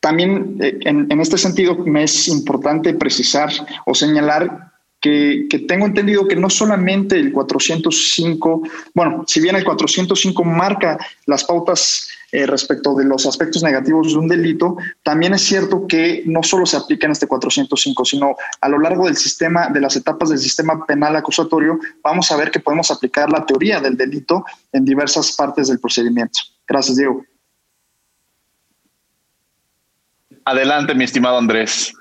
también 0.00 0.56
en, 0.60 1.10
en, 1.10 1.20
este 1.20 1.36
sentido 1.36 1.76
me 1.76 2.04
es 2.04 2.28
importante 2.28 2.94
precisar 2.94 3.50
o 3.84 3.94
señalar 3.94 4.70
que, 5.00 5.64
tengo 5.66 5.86
entendido 5.86 6.28
que 6.28 6.36
no 6.36 6.50
solamente 6.50 7.16
el 7.16 7.32
405, 7.32 8.62
bueno, 8.94 9.24
si 9.26 9.40
bien 9.40 9.56
el 9.56 9.64
405 9.64 10.44
marca 10.44 10.98
las 11.26 11.44
pautas 11.44 12.08
eh, 12.32 12.46
respecto 12.46 12.94
de 12.94 13.04
los 13.04 13.26
aspectos 13.26 13.62
negativos 13.62 14.12
de 14.12 14.18
un 14.18 14.28
delito, 14.28 14.76
también 15.02 15.32
es 15.34 15.42
cierto 15.42 15.86
que 15.86 16.22
no 16.26 16.42
solo 16.42 16.66
se 16.66 16.76
aplica 16.76 17.06
en 17.06 17.12
este 17.12 17.26
405, 17.26 18.04
sino 18.04 18.36
a 18.60 18.68
lo 18.68 18.78
largo 18.78 19.06
del 19.06 19.16
sistema, 19.16 19.68
de 19.68 19.80
las 19.80 19.96
etapas 19.96 20.28
del 20.28 20.38
sistema 20.38 20.84
penal 20.84 21.16
acusatorio, 21.16 21.78
vamos 22.02 22.30
a 22.30 22.36
ver 22.36 22.50
que 22.50 22.60
podemos 22.60 22.90
aplicar 22.90 23.30
la 23.30 23.46
teoría 23.46 23.80
del 23.80 23.96
delito 23.96 24.44
en 24.72 24.84
diversas 24.84 25.32
partes 25.32 25.68
del 25.68 25.80
procedimiento. 25.80 26.40
Gracias, 26.68 26.98
Diego. 26.98 27.24
Adelante, 30.44 30.94
mi 30.94 31.04
estimado 31.04 31.38
Andrés. 31.38 31.94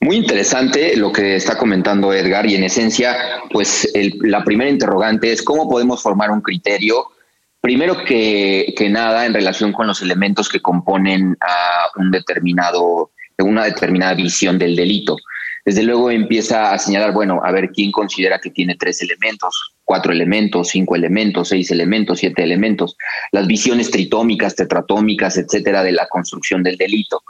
Muy 0.00 0.16
interesante 0.16 0.96
lo 0.96 1.12
que 1.12 1.36
está 1.36 1.58
comentando 1.58 2.12
Edgar 2.12 2.46
y 2.46 2.54
en 2.54 2.64
esencia, 2.64 3.16
pues 3.50 3.86
la 4.22 4.42
primera 4.44 4.70
interrogante 4.70 5.30
es 5.30 5.42
cómo 5.42 5.68
podemos 5.68 6.02
formar 6.02 6.30
un 6.30 6.40
criterio, 6.40 7.08
primero 7.60 8.02
que, 8.04 8.72
que, 8.76 8.88
nada 8.88 9.26
en 9.26 9.34
relación 9.34 9.72
con 9.72 9.86
los 9.86 10.00
elementos 10.00 10.48
que 10.48 10.62
componen 10.62 11.36
a 11.42 11.88
un 11.96 12.10
determinado, 12.10 13.10
una 13.38 13.64
determinada 13.64 14.14
visión 14.14 14.58
del 14.58 14.74
delito 14.74 15.16
desde 15.64 15.82
luego 15.82 16.10
empieza 16.10 16.72
a 16.72 16.78
señalar, 16.78 17.12
bueno, 17.12 17.40
a 17.44 17.52
ver 17.52 17.70
quién 17.70 17.92
considera 17.92 18.38
que 18.38 18.50
tiene 18.50 18.76
tres 18.76 19.02
elementos, 19.02 19.74
cuatro 19.84 20.12
elementos, 20.12 20.68
cinco 20.68 20.96
elementos, 20.96 21.48
seis 21.48 21.70
elementos, 21.70 22.18
siete 22.20 22.42
elementos, 22.42 22.96
las 23.32 23.46
visiones 23.46 23.90
tritómicas, 23.90 24.54
tetratómicas, 24.54 25.36
etcétera, 25.36 25.82
de 25.82 25.92
la 25.92 26.06
construcción 26.08 26.62
del 26.62 26.76
delito. 26.76 27.22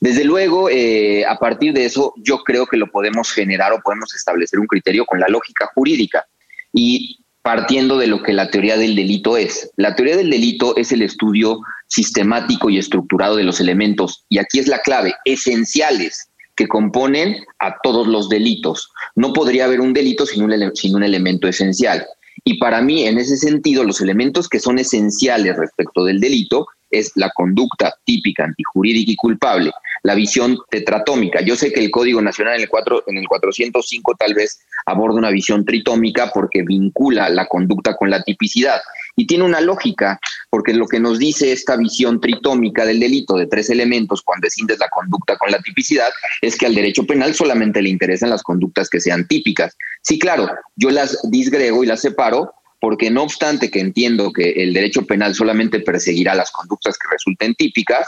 Desde 0.00 0.24
luego, 0.24 0.70
eh, 0.70 1.24
a 1.26 1.38
partir 1.38 1.72
de 1.72 1.84
eso, 1.84 2.14
yo 2.16 2.38
creo 2.38 2.66
que 2.66 2.76
lo 2.76 2.90
podemos 2.90 3.30
generar 3.32 3.72
o 3.72 3.80
podemos 3.80 4.14
establecer 4.14 4.60
un 4.60 4.66
criterio 4.66 5.04
con 5.04 5.20
la 5.20 5.28
lógica 5.28 5.70
jurídica 5.74 6.24
y 6.72 7.20
partiendo 7.42 7.98
de 7.98 8.06
lo 8.06 8.22
que 8.22 8.32
la 8.32 8.50
teoría 8.50 8.78
del 8.78 8.96
delito 8.96 9.36
es. 9.36 9.70
La 9.76 9.94
teoría 9.94 10.16
del 10.16 10.30
delito 10.30 10.76
es 10.76 10.92
el 10.92 11.02
estudio 11.02 11.60
sistemático 11.88 12.70
y 12.70 12.78
estructurado 12.78 13.36
de 13.36 13.44
los 13.44 13.60
elementos, 13.60 14.24
y 14.30 14.38
aquí 14.38 14.58
es 14.58 14.66
la 14.66 14.78
clave, 14.78 15.14
esenciales 15.26 16.30
que 16.56 16.68
componen 16.68 17.44
a 17.58 17.76
todos 17.82 18.06
los 18.06 18.28
delitos. 18.28 18.90
No 19.14 19.32
podría 19.32 19.64
haber 19.64 19.80
un 19.80 19.92
delito 19.92 20.26
sin 20.26 20.42
un, 20.44 20.74
sin 20.74 20.94
un 20.94 21.02
elemento 21.02 21.48
esencial. 21.48 22.06
Y 22.44 22.58
para 22.58 22.82
mí, 22.82 23.06
en 23.06 23.18
ese 23.18 23.36
sentido, 23.36 23.84
los 23.84 24.00
elementos 24.00 24.48
que 24.48 24.60
son 24.60 24.78
esenciales 24.78 25.56
respecto 25.56 26.04
del 26.04 26.20
delito 26.20 26.66
es 26.90 27.12
la 27.16 27.30
conducta 27.34 27.94
típica, 28.04 28.44
antijurídica 28.44 29.12
y 29.12 29.16
culpable, 29.16 29.72
la 30.02 30.14
visión 30.14 30.58
tetratómica. 30.70 31.40
Yo 31.40 31.56
sé 31.56 31.72
que 31.72 31.80
el 31.80 31.90
Código 31.90 32.20
Nacional 32.20 32.56
en 32.56 32.62
el, 32.62 32.68
4, 32.68 33.04
en 33.06 33.18
el 33.18 33.26
405 33.26 34.14
tal 34.18 34.34
vez 34.34 34.60
aborda 34.86 35.18
una 35.18 35.30
visión 35.30 35.64
tritómica 35.64 36.30
porque 36.32 36.62
vincula 36.62 37.28
la 37.28 37.46
conducta 37.46 37.96
con 37.96 38.10
la 38.10 38.22
tipicidad. 38.22 38.80
Y 39.16 39.26
tiene 39.26 39.44
una 39.44 39.60
lógica, 39.60 40.18
porque 40.50 40.74
lo 40.74 40.86
que 40.86 41.00
nos 41.00 41.18
dice 41.18 41.52
esta 41.52 41.76
visión 41.76 42.20
tritómica 42.20 42.84
del 42.84 43.00
delito 43.00 43.36
de 43.36 43.46
tres 43.46 43.70
elementos 43.70 44.22
cuando 44.22 44.46
escindes 44.46 44.78
la 44.78 44.88
conducta 44.88 45.36
con 45.36 45.50
la 45.50 45.60
tipicidad 45.60 46.10
es 46.40 46.56
que 46.56 46.66
al 46.66 46.74
derecho 46.74 47.04
penal 47.04 47.34
solamente 47.34 47.80
le 47.80 47.90
interesan 47.90 48.30
las 48.30 48.42
conductas 48.42 48.88
que 48.88 49.00
sean 49.00 49.26
típicas. 49.28 49.76
Sí, 50.02 50.18
claro, 50.18 50.48
yo 50.76 50.90
las 50.90 51.18
disgrego 51.30 51.84
y 51.84 51.86
las 51.86 52.00
separo 52.00 52.54
porque 52.80 53.10
no 53.10 53.22
obstante 53.22 53.70
que 53.70 53.80
entiendo 53.80 54.30
que 54.30 54.50
el 54.62 54.74
derecho 54.74 55.06
penal 55.06 55.34
solamente 55.34 55.80
perseguirá 55.80 56.34
las 56.34 56.50
conductas 56.50 56.98
que 56.98 57.08
resulten 57.10 57.54
típicas, 57.54 58.06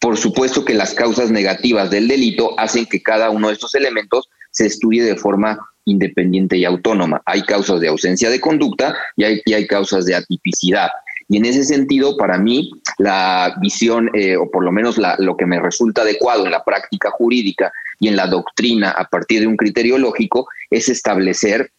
por 0.00 0.16
supuesto 0.16 0.64
que 0.64 0.74
las 0.74 0.94
causas 0.94 1.30
negativas 1.30 1.90
del 1.90 2.08
delito 2.08 2.58
hacen 2.58 2.86
que 2.86 3.02
cada 3.02 3.30
uno 3.30 3.48
de 3.48 3.54
estos 3.54 3.74
elementos 3.74 4.28
se 4.50 4.66
estudie 4.66 5.02
de 5.02 5.16
forma 5.16 5.58
independiente 5.84 6.56
y 6.56 6.64
autónoma. 6.64 7.22
Hay 7.24 7.42
causas 7.42 7.80
de 7.80 7.88
ausencia 7.88 8.30
de 8.30 8.40
conducta 8.40 8.94
y 9.16 9.24
hay, 9.24 9.40
hay 9.54 9.66
causas 9.66 10.04
de 10.04 10.14
atipicidad. 10.14 10.88
Y 11.28 11.36
en 11.36 11.44
ese 11.44 11.64
sentido, 11.64 12.16
para 12.16 12.38
mí, 12.38 12.70
la 12.98 13.54
visión, 13.60 14.10
eh, 14.14 14.36
o 14.36 14.50
por 14.50 14.64
lo 14.64 14.72
menos 14.72 14.96
lo 15.18 15.36
que 15.36 15.46
me 15.46 15.60
resulta 15.60 16.02
adecuado 16.02 16.46
en 16.46 16.52
la 16.52 16.64
práctica 16.64 17.10
jurídica 17.10 17.70
y 18.00 18.08
en 18.08 18.16
la 18.16 18.26
doctrina 18.26 18.90
a 18.90 19.04
partir 19.04 19.40
de 19.40 19.46
un 19.46 19.56
criterio 19.56 19.98
lógico, 19.98 20.48
es 20.70 20.88
establecer 20.88 21.70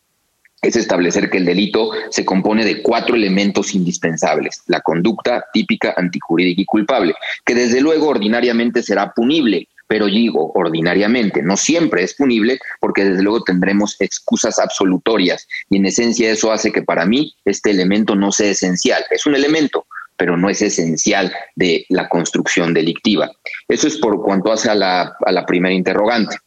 es 0.61 0.75
establecer 0.75 1.29
que 1.29 1.37
el 1.37 1.45
delito 1.45 1.91
se 2.09 2.25
compone 2.25 2.65
de 2.65 2.81
cuatro 2.81 3.15
elementos 3.15 3.73
indispensables, 3.73 4.61
la 4.67 4.81
conducta 4.81 5.45
típica, 5.53 5.93
antijurídica 5.95 6.61
y 6.61 6.65
culpable, 6.65 7.13
que 7.45 7.55
desde 7.55 7.79
luego 7.79 8.09
ordinariamente 8.09 8.83
será 8.83 9.13
punible, 9.13 9.68
pero 9.89 10.05
digo 10.05 10.51
ordinariamente, 10.53 11.41
no 11.41 11.57
siempre 11.57 12.03
es 12.03 12.13
punible 12.13 12.59
porque 12.79 13.03
desde 13.03 13.23
luego 13.23 13.43
tendremos 13.43 13.99
excusas 13.99 14.59
absolutorias 14.59 15.47
y 15.67 15.77
en 15.77 15.87
esencia 15.87 16.29
eso 16.29 16.51
hace 16.51 16.71
que 16.71 16.83
para 16.83 17.07
mí 17.07 17.35
este 17.43 17.71
elemento 17.71 18.15
no 18.15 18.31
sea 18.31 18.51
esencial, 18.51 19.03
es 19.09 19.25
un 19.25 19.33
elemento, 19.33 19.87
pero 20.15 20.37
no 20.37 20.47
es 20.47 20.61
esencial 20.61 21.33
de 21.55 21.87
la 21.89 22.07
construcción 22.07 22.71
delictiva. 22.71 23.31
Eso 23.67 23.87
es 23.87 23.97
por 23.97 24.21
cuanto 24.21 24.51
hace 24.51 24.69
a 24.69 24.75
la, 24.75 25.15
a 25.25 25.31
la 25.31 25.43
primera 25.43 25.73
interrogante. 25.73 26.37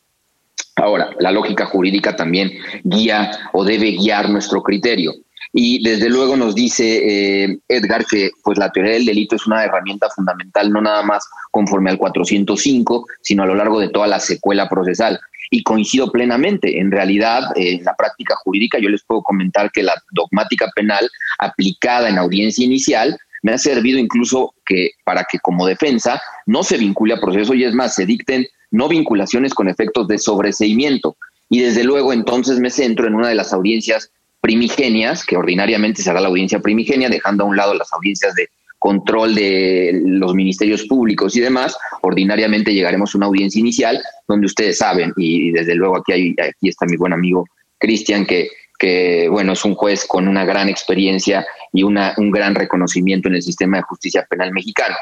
Ahora, 0.77 1.11
la 1.19 1.33
lógica 1.33 1.67
jurídica 1.67 2.15
también 2.15 2.53
guía 2.85 3.51
o 3.53 3.65
debe 3.65 3.91
guiar 3.91 4.31
nuestro 4.31 4.63
criterio. 4.63 5.15
Y 5.53 5.83
desde 5.83 6.09
luego 6.09 6.37
nos 6.37 6.55
dice 6.55 7.45
eh, 7.45 7.59
Edgar 7.69 8.05
que 8.07 8.31
pues 8.43 8.59
la 8.59 8.71
teoría 8.71 8.93
del 8.95 9.07
delito 9.07 9.37
es 9.37 9.47
una 9.47 9.65
herramienta 9.65 10.09
fundamental 10.11 10.71
no 10.71 10.81
nada 10.81 11.03
más 11.03 11.29
conforme 11.51 11.91
al 11.91 11.99
405, 11.99 13.07
sino 13.21 13.43
a 13.43 13.47
lo 13.47 13.55
largo 13.55 13.81
de 13.81 13.89
toda 13.89 14.07
la 14.07 14.21
secuela 14.21 14.69
procesal. 14.69 15.21
Y 15.51 15.63
coincido 15.63 16.11
plenamente. 16.11 16.79
En 16.81 16.91
realidad, 16.91 17.43
eh, 17.57 17.75
en 17.75 17.85
la 17.85 17.95
práctica 17.95 18.35
jurídica 18.43 18.79
yo 18.79 18.89
les 18.89 19.05
puedo 19.05 19.23
comentar 19.23 19.71
que 19.71 19.83
la 19.83 19.95
dogmática 20.13 20.71
penal 20.75 21.09
aplicada 21.39 22.09
en 22.09 22.19
audiencia 22.19 22.65
inicial 22.65 23.19
me 23.43 23.53
ha 23.53 23.59
servido 23.59 23.99
incluso 23.99 24.55
que 24.65 24.93
para 25.05 25.25
que 25.31 25.39
como 25.41 25.67
defensa 25.67 26.23
no 26.47 26.63
se 26.63 26.79
vincule 26.79 27.15
a 27.15 27.21
proceso 27.21 27.55
y 27.55 27.65
es 27.65 27.75
más, 27.75 27.95
se 27.95 28.07
dicten 28.07 28.47
no 28.71 28.89
vinculaciones 28.89 29.53
con 29.53 29.69
efectos 29.69 30.09
de 30.09 30.19
sobreseimiento. 30.19 31.17
Y 31.51 31.61
desde 31.61 31.85
luego 31.85 32.13
entonces 32.13 32.59
me 32.59 32.71
centro 32.71 33.07
en 33.07 33.15
una 33.15 33.29
de 33.29 33.35
las 33.35 33.53
audiencias 33.53 34.11
primigenias, 34.43 35.25
que 35.25 35.37
ordinariamente 35.37 36.03
será 36.03 36.21
la 36.21 36.29
audiencia 36.29 36.61
primigenia, 36.61 37.09
dejando 37.09 37.45
a 37.45 37.47
un 37.47 37.57
lado 37.57 37.75
las 37.75 37.93
audiencias 37.93 38.35
de 38.35 38.49
control 38.81 39.37
de 39.37 40.03
los 40.05 40.35
ministerios 40.35 40.83
públicos 40.89 41.37
y 41.37 41.41
demás, 41.41 41.79
ordinariamente 42.01 42.75
llegaremos 42.75 43.15
a 43.15 43.19
una 43.19 43.29
audiencia 43.29 43.61
inicial 43.61 44.03
donde 44.27 44.47
ustedes 44.47 44.79
saben, 44.79 45.13
y 45.17 45.53
desde 45.53 45.77
luego 45.77 45.99
aquí, 45.99 46.13
hay, 46.13 46.35
aquí 46.43 46.69
está 46.69 46.85
mi 46.87 46.97
buen 46.97 47.13
amigo 47.13 47.47
Cristian, 47.79 48.27
que, 48.27 48.49
que 48.77 49.29
bueno, 49.29 49.53
es 49.53 49.65
un 49.65 49.77
juez 49.77 50.05
con 50.05 50.27
una 50.27 50.45
gran 50.45 50.69
experiencia 50.69 51.47
y 51.73 51.85
una, 51.85 52.13
un 52.17 52.33
gran 52.33 52.57
reconocimiento 52.57 53.29
en 53.29 53.37
el 53.37 53.43
sistema 53.43 53.77
de 53.77 53.85
justicia 53.85 54.27
penal 54.29 54.51
mexicano. 54.53 54.97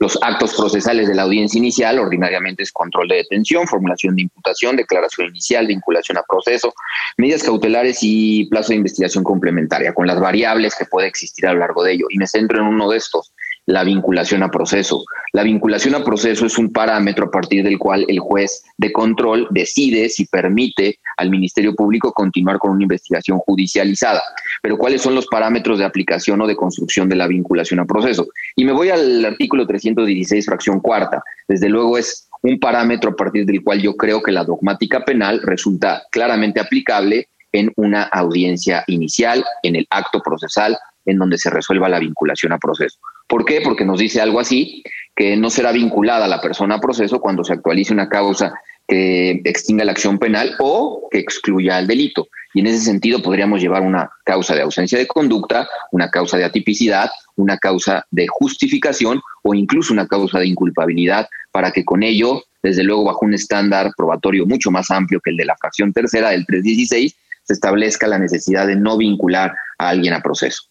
Los 0.00 0.18
actos 0.22 0.54
procesales 0.54 1.08
de 1.08 1.14
la 1.14 1.24
audiencia 1.24 1.58
inicial 1.58 1.98
ordinariamente 1.98 2.62
es 2.62 2.72
control 2.72 3.06
de 3.08 3.16
detención, 3.16 3.66
formulación 3.66 4.16
de 4.16 4.22
imputación, 4.22 4.74
declaración 4.74 5.28
inicial, 5.28 5.66
vinculación 5.66 6.16
a 6.16 6.22
proceso, 6.22 6.72
medidas 7.18 7.42
cautelares 7.42 7.98
y 8.00 8.46
plazo 8.46 8.70
de 8.70 8.76
investigación 8.76 9.22
complementaria, 9.22 9.92
con 9.92 10.06
las 10.06 10.18
variables 10.18 10.74
que 10.74 10.86
puede 10.86 11.06
existir 11.06 11.46
a 11.46 11.52
lo 11.52 11.58
largo 11.58 11.84
de 11.84 11.92
ello. 11.92 12.06
Y 12.08 12.16
me 12.16 12.26
centro 12.26 12.60
en 12.60 12.68
uno 12.68 12.88
de 12.88 12.96
estos, 12.96 13.34
la 13.70 13.84
vinculación 13.84 14.42
a 14.42 14.50
proceso. 14.50 15.04
La 15.32 15.44
vinculación 15.44 15.94
a 15.94 16.04
proceso 16.04 16.44
es 16.44 16.58
un 16.58 16.72
parámetro 16.72 17.26
a 17.26 17.30
partir 17.30 17.62
del 17.62 17.78
cual 17.78 18.04
el 18.08 18.18
juez 18.18 18.64
de 18.78 18.92
control 18.92 19.46
decide 19.50 20.08
si 20.08 20.26
permite 20.26 20.98
al 21.16 21.30
Ministerio 21.30 21.74
Público 21.74 22.12
continuar 22.12 22.58
con 22.58 22.72
una 22.72 22.82
investigación 22.82 23.38
judicializada. 23.38 24.22
Pero 24.60 24.76
¿cuáles 24.76 25.02
son 25.02 25.14
los 25.14 25.26
parámetros 25.26 25.78
de 25.78 25.84
aplicación 25.84 26.40
o 26.40 26.46
de 26.46 26.56
construcción 26.56 27.08
de 27.08 27.16
la 27.16 27.28
vinculación 27.28 27.78
a 27.80 27.84
proceso? 27.84 28.26
Y 28.56 28.64
me 28.64 28.72
voy 28.72 28.90
al 28.90 29.24
artículo 29.24 29.66
316, 29.66 30.44
fracción 30.44 30.80
cuarta. 30.80 31.22
Desde 31.46 31.68
luego 31.68 31.96
es 31.96 32.28
un 32.42 32.58
parámetro 32.58 33.10
a 33.10 33.16
partir 33.16 33.46
del 33.46 33.62
cual 33.62 33.80
yo 33.80 33.96
creo 33.96 34.20
que 34.22 34.32
la 34.32 34.44
dogmática 34.44 35.04
penal 35.04 35.40
resulta 35.42 36.02
claramente 36.10 36.58
aplicable 36.58 37.28
en 37.52 37.72
una 37.76 38.04
audiencia 38.04 38.84
inicial, 38.86 39.44
en 39.62 39.76
el 39.76 39.86
acto 39.90 40.20
procesal, 40.20 40.76
en 41.06 41.18
donde 41.18 41.38
se 41.38 41.50
resuelva 41.50 41.88
la 41.88 41.98
vinculación 41.98 42.52
a 42.52 42.58
proceso. 42.58 42.98
¿Por 43.26 43.44
qué? 43.44 43.60
Porque 43.62 43.84
nos 43.84 44.00
dice 44.00 44.20
algo 44.20 44.40
así, 44.40 44.82
que 45.14 45.36
no 45.36 45.50
será 45.50 45.72
vinculada 45.72 46.26
la 46.28 46.40
persona 46.40 46.76
a 46.76 46.80
proceso 46.80 47.20
cuando 47.20 47.44
se 47.44 47.52
actualice 47.52 47.92
una 47.92 48.08
causa 48.08 48.52
que 48.88 49.40
extinga 49.44 49.84
la 49.84 49.92
acción 49.92 50.18
penal 50.18 50.56
o 50.58 51.08
que 51.10 51.18
excluya 51.18 51.78
el 51.78 51.86
delito. 51.86 52.28
Y 52.54 52.60
en 52.60 52.66
ese 52.66 52.80
sentido 52.80 53.22
podríamos 53.22 53.60
llevar 53.60 53.82
una 53.82 54.10
causa 54.24 54.54
de 54.56 54.62
ausencia 54.62 54.98
de 54.98 55.06
conducta, 55.06 55.68
una 55.92 56.10
causa 56.10 56.36
de 56.36 56.44
atipicidad, 56.44 57.08
una 57.36 57.56
causa 57.58 58.04
de 58.10 58.26
justificación 58.28 59.20
o 59.42 59.54
incluso 59.54 59.92
una 59.92 60.08
causa 60.08 60.40
de 60.40 60.48
inculpabilidad 60.48 61.28
para 61.52 61.70
que 61.70 61.84
con 61.84 62.02
ello, 62.02 62.42
desde 62.62 62.82
luego 62.82 63.04
bajo 63.04 63.24
un 63.24 63.34
estándar 63.34 63.92
probatorio 63.96 64.46
mucho 64.46 64.72
más 64.72 64.90
amplio 64.90 65.20
que 65.20 65.30
el 65.30 65.36
de 65.36 65.44
la 65.44 65.56
fracción 65.56 65.92
tercera 65.92 66.30
del 66.30 66.44
316, 66.44 67.14
se 67.44 67.52
establezca 67.52 68.08
la 68.08 68.18
necesidad 68.18 68.66
de 68.66 68.76
no 68.76 68.96
vincular 68.96 69.54
a 69.78 69.88
alguien 69.88 70.14
a 70.14 70.20
proceso. 70.20 70.64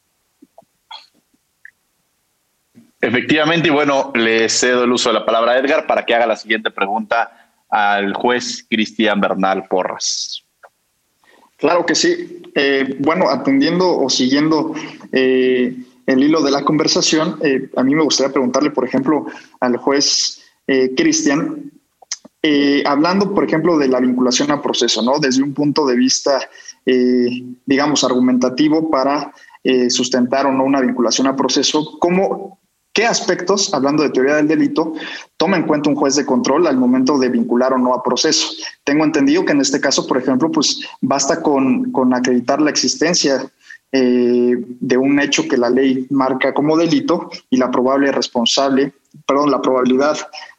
Efectivamente, 3.10 3.70
y 3.70 3.72
bueno, 3.72 4.12
le 4.14 4.48
cedo 4.50 4.84
el 4.84 4.92
uso 4.92 5.10
de 5.10 5.16
la 5.16 5.26
palabra 5.26 5.54
a 5.54 5.58
Edgar 5.58 5.88
para 5.88 6.06
que 6.06 6.14
haga 6.14 6.28
la 6.28 6.36
siguiente 6.36 6.70
pregunta 6.70 7.56
al 7.68 8.14
juez 8.14 8.68
Cristian 8.70 9.20
Bernal 9.20 9.64
Porras. 9.68 10.44
Claro 11.58 11.88
que 11.88 11.96
sí. 11.96 12.44
Eh, 12.54 12.98
bueno, 13.00 13.28
atendiendo 13.32 13.98
o 13.98 14.12
siguiendo 14.12 14.76
eh, 15.12 15.76
el 16.06 16.24
hilo 16.24 16.44
de 16.44 16.52
la 16.52 16.64
conversación, 16.64 17.40
eh, 17.42 17.72
a 17.76 17.84
mí 17.84 17.96
me 17.96 18.04
gustaría 18.04 18.32
preguntarle, 18.32 18.70
por 18.70 18.86
ejemplo, 18.86 19.26
al 19.60 19.78
juez 19.78 20.44
Cristian, 20.96 21.72
hablando, 22.86 23.34
por 23.34 23.44
ejemplo, 23.44 23.76
de 23.80 23.88
la 23.88 24.00
vinculación 24.00 24.52
a 24.52 24.62
proceso, 24.62 25.02
¿no? 25.02 25.18
Desde 25.18 25.42
un 25.42 25.56
punto 25.56 25.84
de 25.84 25.96
vista, 25.96 26.48
digamos, 26.86 28.04
argumentativo 28.04 28.88
para 28.92 29.34
sustentar 29.90 30.46
o 30.46 30.52
no 30.52 30.64
una 30.64 30.80
vinculación 30.80 31.26
a 31.26 31.36
proceso, 31.36 31.98
¿cómo 31.98 32.60
¿Qué 33.00 33.06
aspectos, 33.06 33.74
hablando 33.74 34.04
de 34.04 34.10
teoría 34.10 34.36
del 34.36 34.50
delito, 34.50 34.92
toma 35.38 35.56
en 35.56 35.64
cuenta 35.64 35.90
un 35.90 35.96
juez 35.96 36.18
de 36.18 36.26
control 36.26 36.68
al 36.68 36.76
momento 36.76 37.18
de 37.18 37.30
vincular 37.30 37.72
o 37.72 37.78
no 37.78 37.94
a 37.94 38.04
proceso? 38.04 38.50
Tengo 38.84 39.06
entendido 39.06 39.46
que 39.46 39.54
en 39.54 39.62
este 39.62 39.80
caso, 39.80 40.06
por 40.06 40.18
ejemplo, 40.18 40.52
pues 40.52 40.82
basta 41.00 41.42
con, 41.42 41.94
acreditar 42.14 42.60
la 42.60 42.72
existencia 42.72 43.50
eh, 43.94 44.54
de 44.82 44.98
un 44.98 45.18
hecho 45.22 45.48
que 45.48 45.56
la 45.56 45.70
ley 45.70 46.08
marca 46.10 46.54
como 46.54 46.76
delito 46.76 47.30
y 47.50 47.56
la 47.56 47.72
probable 47.72 48.12
responsable, 48.12 48.92
perdón, 49.26 49.50
la 49.50 49.62
probabilidad 49.62 50.18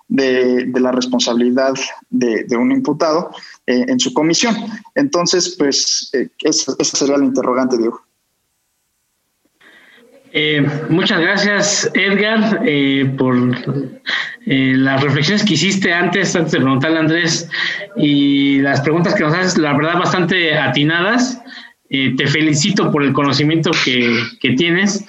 de, 0.09 0.67
la 0.81 0.93
responsabilidad 0.93 1.75
de, 2.09 2.57
un 2.57 2.73
imputado 2.73 3.33
eh, 3.67 3.85
en 3.87 4.01
su 4.01 4.15
comisión. 4.15 4.57
Entonces, 4.95 5.57
pues 5.59 6.09
eh, 6.15 6.31
esa, 6.43 6.73
esa 6.79 6.97
sería 6.97 7.19
la 7.19 7.27
interrogante, 7.27 7.77
Diego. 7.77 8.01
Eh, 10.33 10.65
muchas 10.89 11.21
gracias, 11.21 11.91
Edgar, 11.95 12.63
eh, 12.65 13.13
por 13.19 13.37
eh, 14.47 14.75
las 14.77 15.03
reflexiones 15.03 15.45
que 15.45 15.55
hiciste 15.55 15.93
antes, 15.93 16.37
antes 16.37 16.53
de 16.53 16.61
preguntarle 16.61 16.99
a 16.99 17.01
Andrés, 17.01 17.49
y 17.97 18.61
las 18.61 18.81
preguntas 18.81 19.15
que 19.15 19.25
nos 19.25 19.35
haces, 19.35 19.59
la 19.59 19.73
verdad, 19.73 19.99
bastante 19.99 20.57
atinadas. 20.57 21.43
te 21.89 22.27
felicito 22.29 22.93
por 22.93 23.03
el 23.03 23.13
conocimiento 23.13 23.73
que, 23.85 24.23
que 24.41 24.53
tienes. 24.53 25.05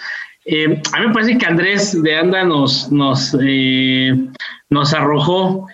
a 0.91 0.99
mí 0.99 1.07
me 1.07 1.13
parece 1.13 1.37
que 1.37 1.45
Andrés 1.45 2.01
de 2.01 2.17
Anda 2.17 2.43
nos, 2.43 2.91
nos, 2.91 3.37
nos 4.69 4.93
arrojó 4.93 5.67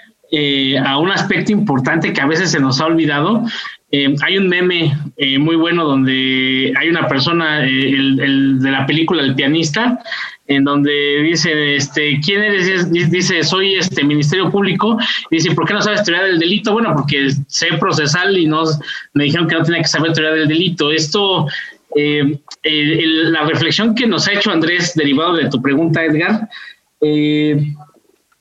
a 0.86 0.98
un 0.98 1.10
aspecto 1.10 1.54
importante 1.54 2.12
que 2.12 2.20
a 2.20 2.28
veces 2.28 2.52
se 2.52 2.60
nos 2.60 2.82
ha 2.82 2.88
olvidado, 2.88 3.46
eh, 3.90 4.14
hay 4.22 4.38
un 4.38 4.50
meme 4.50 4.98
eh, 5.16 5.40
muy 5.40 5.56
bueno 5.56 5.86
donde 5.86 6.74
hay 6.78 6.90
una 6.90 7.08
persona, 7.08 7.66
eh, 7.66 7.90
el, 7.90 8.60
de 8.60 8.72
la 8.72 8.86
película 8.86 9.24
El 9.24 9.34
pianista, 9.34 10.02
en 10.48 10.66
donde 10.66 11.22
dice, 11.24 11.76
este, 11.76 12.20
¿quién 12.20 12.44
eres? 12.44 12.92
Dice, 12.92 13.44
soy 13.44 13.76
este 13.76 14.04
Ministerio 14.04 14.52
Público. 14.52 14.98
dice, 15.32 15.52
¿por 15.52 15.66
qué 15.66 15.74
no 15.74 15.82
sabes 15.82 16.04
teoría 16.04 16.26
del 16.26 16.40
delito? 16.40 16.74
Bueno, 16.74 16.94
porque 16.96 17.30
sé 17.48 17.68
procesal 17.80 18.38
y 18.38 18.46
no, 18.46 18.64
me 19.14 19.26
dijeron 19.26 19.48
que 19.48 19.56
no 19.56 19.64
tenía 19.64 19.82
que 19.82 19.88
saber 19.88 20.14
teoría 20.14 20.34
del 20.34 20.48
delito. 20.48 20.92
Esto, 20.92 21.48
la 22.64 23.46
reflexión 23.46 23.96
que 23.96 24.06
nos 24.06 24.28
ha 24.28 24.34
hecho 24.34 24.52
Andrés, 24.52 24.94
derivado 24.96 25.36
de 25.36 25.50
tu 25.50 25.62
pregunta, 25.62 26.04
Edgar, 26.04 26.50
eh, 27.02 27.74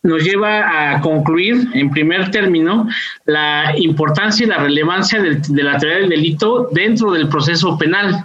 nos 0.07 0.23
lleva 0.23 0.95
a 0.95 1.01
concluir, 1.01 1.69
en 1.75 1.91
primer 1.91 2.31
término, 2.31 2.89
la 3.27 3.75
importancia 3.77 4.47
y 4.47 4.49
la 4.49 4.59
relevancia 4.59 5.21
de, 5.21 5.41
la 5.63 5.79
teoría 5.79 5.99
del 5.99 6.09
delito 6.09 6.69
dentro 6.73 7.11
del 7.13 7.29
proceso 7.29 7.77
penal. 7.77 8.25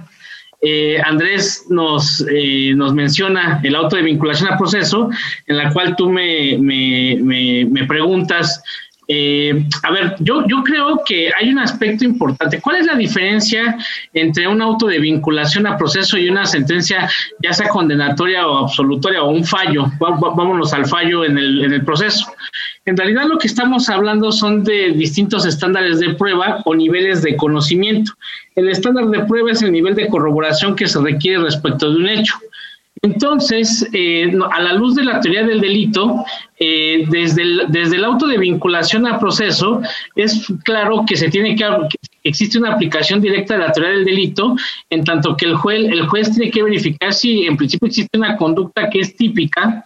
Eh, 0.61 1.01
Andrés 1.03 1.65
nos, 1.69 2.23
eh, 2.31 2.73
nos 2.75 2.93
menciona 2.93 3.59
el 3.63 3.75
auto 3.75 3.95
de 3.95 4.03
vinculación 4.03 4.51
al 4.51 4.59
proceso, 4.59 5.09
en 5.47 5.57
la 5.57 5.73
cual 5.73 5.95
tú 5.95 6.09
me, 6.09 6.57
me, 6.59 7.65
me 7.65 7.85
preguntas 7.85 8.63
eh, 9.13 9.65
a 9.83 9.91
ver, 9.91 10.15
yo, 10.19 10.45
creo 10.63 11.01
que 11.05 11.29
hay 11.37 11.49
un 11.49 11.59
aspecto 11.59 12.05
importante. 12.05 12.61
¿Cuál 12.61 12.77
es 12.77 12.85
la 12.85 12.95
diferencia 12.95 13.77
entre 14.13 14.47
un 14.47 14.61
auto 14.61 14.87
de 14.87 14.99
vinculación 14.99 15.67
a 15.67 15.77
proceso 15.77 16.17
y 16.17 16.29
una 16.29 16.45
sentencia, 16.45 17.09
ya 17.43 17.51
sea 17.51 17.67
condenatoria 17.67 18.47
o 18.47 18.59
absolutoria 18.59 19.21
o 19.21 19.31
un 19.31 19.43
fallo? 19.43 19.91
Vámonos 19.99 20.73
al 20.73 20.85
fallo 20.85 21.25
en 21.25 21.37
el, 21.37 21.65
en 21.65 21.73
el 21.73 21.83
proceso. 21.83 22.31
En 22.85 22.95
realidad 22.95 23.25
lo 23.27 23.37
que 23.37 23.47
estamos 23.47 23.89
hablando 23.89 24.31
son 24.31 24.63
de 24.63 24.91
distintos 24.91 25.45
estándares 25.45 25.99
de 25.99 26.13
prueba 26.13 26.61
o 26.63 26.73
niveles 26.73 27.21
de 27.21 27.35
conocimiento. 27.35 28.13
El 28.55 28.69
estándar 28.69 29.07
de 29.07 29.25
prueba 29.25 29.51
es 29.51 29.61
el 29.61 29.73
nivel 29.73 29.93
de 29.93 30.07
corroboración 30.07 30.73
que 30.73 30.87
se 30.87 31.01
requiere 31.01 31.43
respecto 31.43 31.91
de 31.91 31.97
un 31.97 32.07
hecho. 32.07 32.35
Entonces, 33.03 33.89
eh, 33.93 34.31
a 34.51 34.61
la 34.61 34.73
luz 34.73 34.93
de 34.93 35.03
la 35.03 35.19
teoría 35.19 35.43
del 35.43 35.59
delito, 35.59 36.23
eh, 36.59 37.03
desde, 37.09 37.41
el, 37.41 37.61
desde 37.69 37.95
el 37.95 38.03
auto 38.03 38.27
de 38.27 38.37
vinculación 38.37 39.07
a 39.07 39.19
proceso, 39.19 39.81
es 40.15 40.45
claro 40.63 41.03
que 41.07 41.15
se 41.15 41.29
tiene 41.29 41.55
que, 41.55 41.65
existe 42.23 42.59
una 42.59 42.73
aplicación 42.73 43.19
directa 43.19 43.55
de 43.55 43.61
la 43.61 43.71
teoría 43.71 43.93
del 43.93 44.05
delito, 44.05 44.55
en 44.91 45.03
tanto 45.03 45.35
que 45.35 45.45
el 45.45 45.55
juez, 45.55 45.91
el 45.91 46.07
juez 46.07 46.31
tiene 46.31 46.51
que 46.51 46.61
verificar 46.61 47.11
si 47.11 47.45
en 47.45 47.57
principio 47.57 47.87
existe 47.87 48.17
una 48.17 48.37
conducta 48.37 48.87
que 48.87 48.99
es 48.99 49.15
típica 49.15 49.83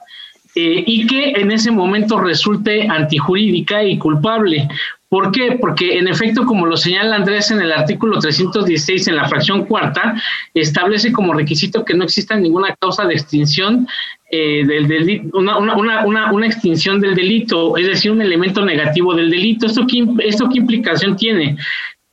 eh, 0.54 0.84
y 0.86 1.08
que 1.08 1.32
en 1.32 1.52
ese 1.52 1.72
momento 1.72 2.20
resulte 2.20 2.86
antijurídica 2.86 3.82
y 3.82 3.98
culpable. 3.98 4.68
¿Por 5.10 5.32
qué? 5.32 5.58
Porque 5.62 5.98
en 5.98 6.08
efecto, 6.08 6.46
como 6.46 6.66
lo 6.66 6.76
señala 6.76 7.16
Andrés 7.16 7.52
en 7.52 7.62
el 7.62 7.72
artículo 7.72 8.20
316 8.20 9.08
en 9.08 9.16
la 9.16 9.30
fracción 9.30 9.66
cuarta, 9.66 10.16
establece 10.54 11.12
como 11.12 11.34
requisito 11.34 11.86
que 11.86 11.94
no 11.94 12.04
exista 12.04 12.36
ninguna 12.36 12.76
causa 12.80 13.06
de 13.06 13.14
extinción 13.14 13.88
eh, 14.32 14.66
del 14.66 14.88
delito, 14.88 15.38
una, 15.38 16.46
extinción 16.48 17.00
del 17.00 17.14
delito, 17.14 17.78
es 17.78 17.88
decir, 17.88 18.12
un 18.12 18.22
elemento 18.22 18.66
negativo 18.66 19.14
del 19.14 19.30
delito. 19.30 19.68
¿Esto 19.68 19.86
qué, 19.88 20.06
esto 20.24 20.50
qué 20.50 20.58
implicación 20.58 21.16
tiene? 21.16 21.56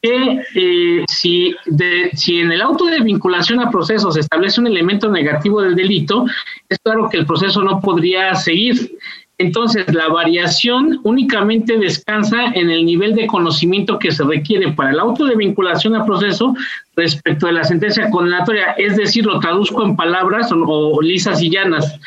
que 0.02 0.42
eh, 0.56 1.04
si, 1.08 1.54
de, 1.66 2.10
si 2.14 2.40
en 2.40 2.50
el 2.50 2.60
auto 2.60 2.86
de 2.86 3.00
vinculación 3.00 3.60
a 3.60 3.70
proceso 3.70 4.10
se 4.10 4.18
establece 4.18 4.60
un 4.60 4.66
elemento 4.66 5.08
negativo 5.08 5.62
del 5.62 5.76
delito, 5.76 6.26
es 6.68 6.78
claro 6.80 7.08
que 7.08 7.18
el 7.18 7.26
proceso 7.26 7.62
no 7.62 7.80
podría 7.80 8.34
seguir. 8.34 8.98
Entonces, 9.42 9.92
la 9.92 10.06
variación 10.06 11.00
únicamente 11.02 11.76
descansa 11.76 12.46
en 12.54 12.70
el 12.70 12.86
nivel 12.86 13.16
de 13.16 13.26
conocimiento 13.26 13.98
que 13.98 14.12
se 14.12 14.22
requiere 14.22 14.70
para 14.70 14.90
el 14.90 15.00
auto 15.00 15.24
de 15.24 15.34
vinculación 15.34 15.96
a 15.96 16.06
proceso 16.06 16.54
respecto 16.94 17.46
de 17.46 17.54
la 17.54 17.64
sentencia 17.64 18.08
condenatoria. 18.08 18.66
Es 18.78 18.96
decir, 18.96 19.26
lo 19.26 19.40
traduzco 19.40 19.84
en 19.84 19.96
palabras 19.96 20.52
o, 20.52 21.02
lisas 21.02 21.42
y 21.42 21.50
llanas. 21.50 21.98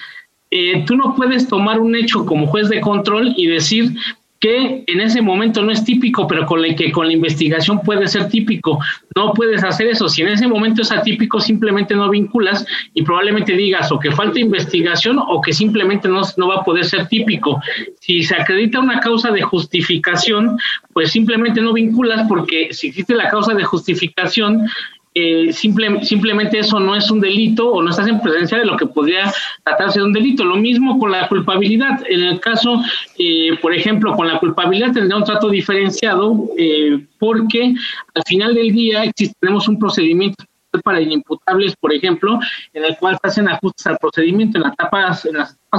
Eh, 0.50 0.86
tú 0.88 0.96
no 0.96 1.14
puedes 1.14 1.46
tomar 1.50 1.82
un 1.82 1.94
hecho 1.98 2.26
como 2.26 2.48
juez 2.48 2.70
de 2.70 2.80
control 2.80 3.34
y 3.36 3.48
decir, 3.48 3.92
que 4.46 4.84
en 4.86 5.02
ese 5.02 5.24
momento 5.24 5.64
no 5.64 5.72
es 5.72 5.84
típico, 5.84 6.28
pero 6.28 6.46
con 6.46 6.62
la 6.62 6.76
que 6.76 6.92
con 6.92 7.08
la 7.08 7.14
investigación 7.14 7.82
puede 7.82 8.06
ser 8.06 8.30
típico. 8.30 8.78
No 9.16 9.34
puedes 9.34 9.64
hacer 9.64 9.88
eso. 9.88 10.08
Si 10.08 10.22
en 10.22 10.28
ese 10.28 10.48
momento 10.48 10.84
es 10.84 10.92
atípico, 10.92 11.40
simplemente 11.40 11.96
no 11.96 12.08
vinculas 12.12 12.64
y 12.94 13.02
probablemente 13.02 13.54
digas 13.54 13.92
o 13.92 13.98
que 13.98 14.12
falta 14.12 14.40
investigación 14.40 15.18
o 15.18 15.42
que 15.42 15.52
simplemente 15.52 16.08
no, 16.08 16.22
no 16.38 16.48
va 16.48 16.58
a 16.58 16.64
poder 16.64 16.86
ser 16.86 17.08
típico. 17.08 17.60
Si 18.00 18.22
se 18.22 18.36
acredita 18.36 18.80
una 18.80 19.00
causa 19.00 19.32
de 19.32 19.42
justificación, 19.42 20.60
pues 20.94 21.12
simplemente 21.12 21.60
no 21.60 21.74
vinculas 21.74 22.28
porque 22.30 22.72
si 22.72 22.90
existe 22.90 23.16
la 23.16 23.32
causa 23.32 23.56
de 23.56 23.64
justificación, 23.64 24.68
eh, 25.18 25.54
simplemente 25.54 26.60
eso 26.60 26.78
no 26.78 26.94
es 26.94 27.10
un 27.10 27.22
delito 27.22 27.72
o 27.72 27.82
no 27.82 27.90
estás 27.90 28.10
en 28.10 28.20
presencia 28.22 28.58
de 28.58 28.66
lo 28.66 28.76
que 28.76 28.86
podría 28.86 29.34
tratarse 29.64 30.00
de 30.00 30.06
un 30.06 30.12
delito. 30.12 30.44
Lo 30.44 30.58
mismo 30.58 31.00
con 31.00 31.12
la 31.12 31.30
culpabilidad. 31.30 32.02
En 32.10 32.22
el 32.22 32.40
caso, 32.42 32.82
eh, 33.18 33.52
por 33.62 33.74
ejemplo, 33.74 34.14
con 34.14 34.28
la 34.28 34.40
culpabilidad 34.40 34.92
tendría 34.92 35.16
un 35.16 35.24
trato 35.24 35.50
diferenciado 35.50 36.50
eh, 36.58 37.00
porque 37.18 37.74
al 38.14 38.24
final 38.26 38.56
del 38.56 38.74
día 38.74 39.10
tenemos 39.40 39.70
un 39.70 39.80
procedimiento 39.80 40.44
para 40.82 41.02
inimputables, 41.02 41.76
por 41.76 41.94
ejemplo, 41.94 42.40
en 42.74 42.86
el 42.86 42.98
cual 42.98 43.18
se 43.22 43.28
hacen 43.28 43.50
ajustes 43.50 43.88
al 43.88 43.98
procedimiento 43.98 44.58
en 44.58 44.64
las 44.64 44.74
etapas, 44.74 45.28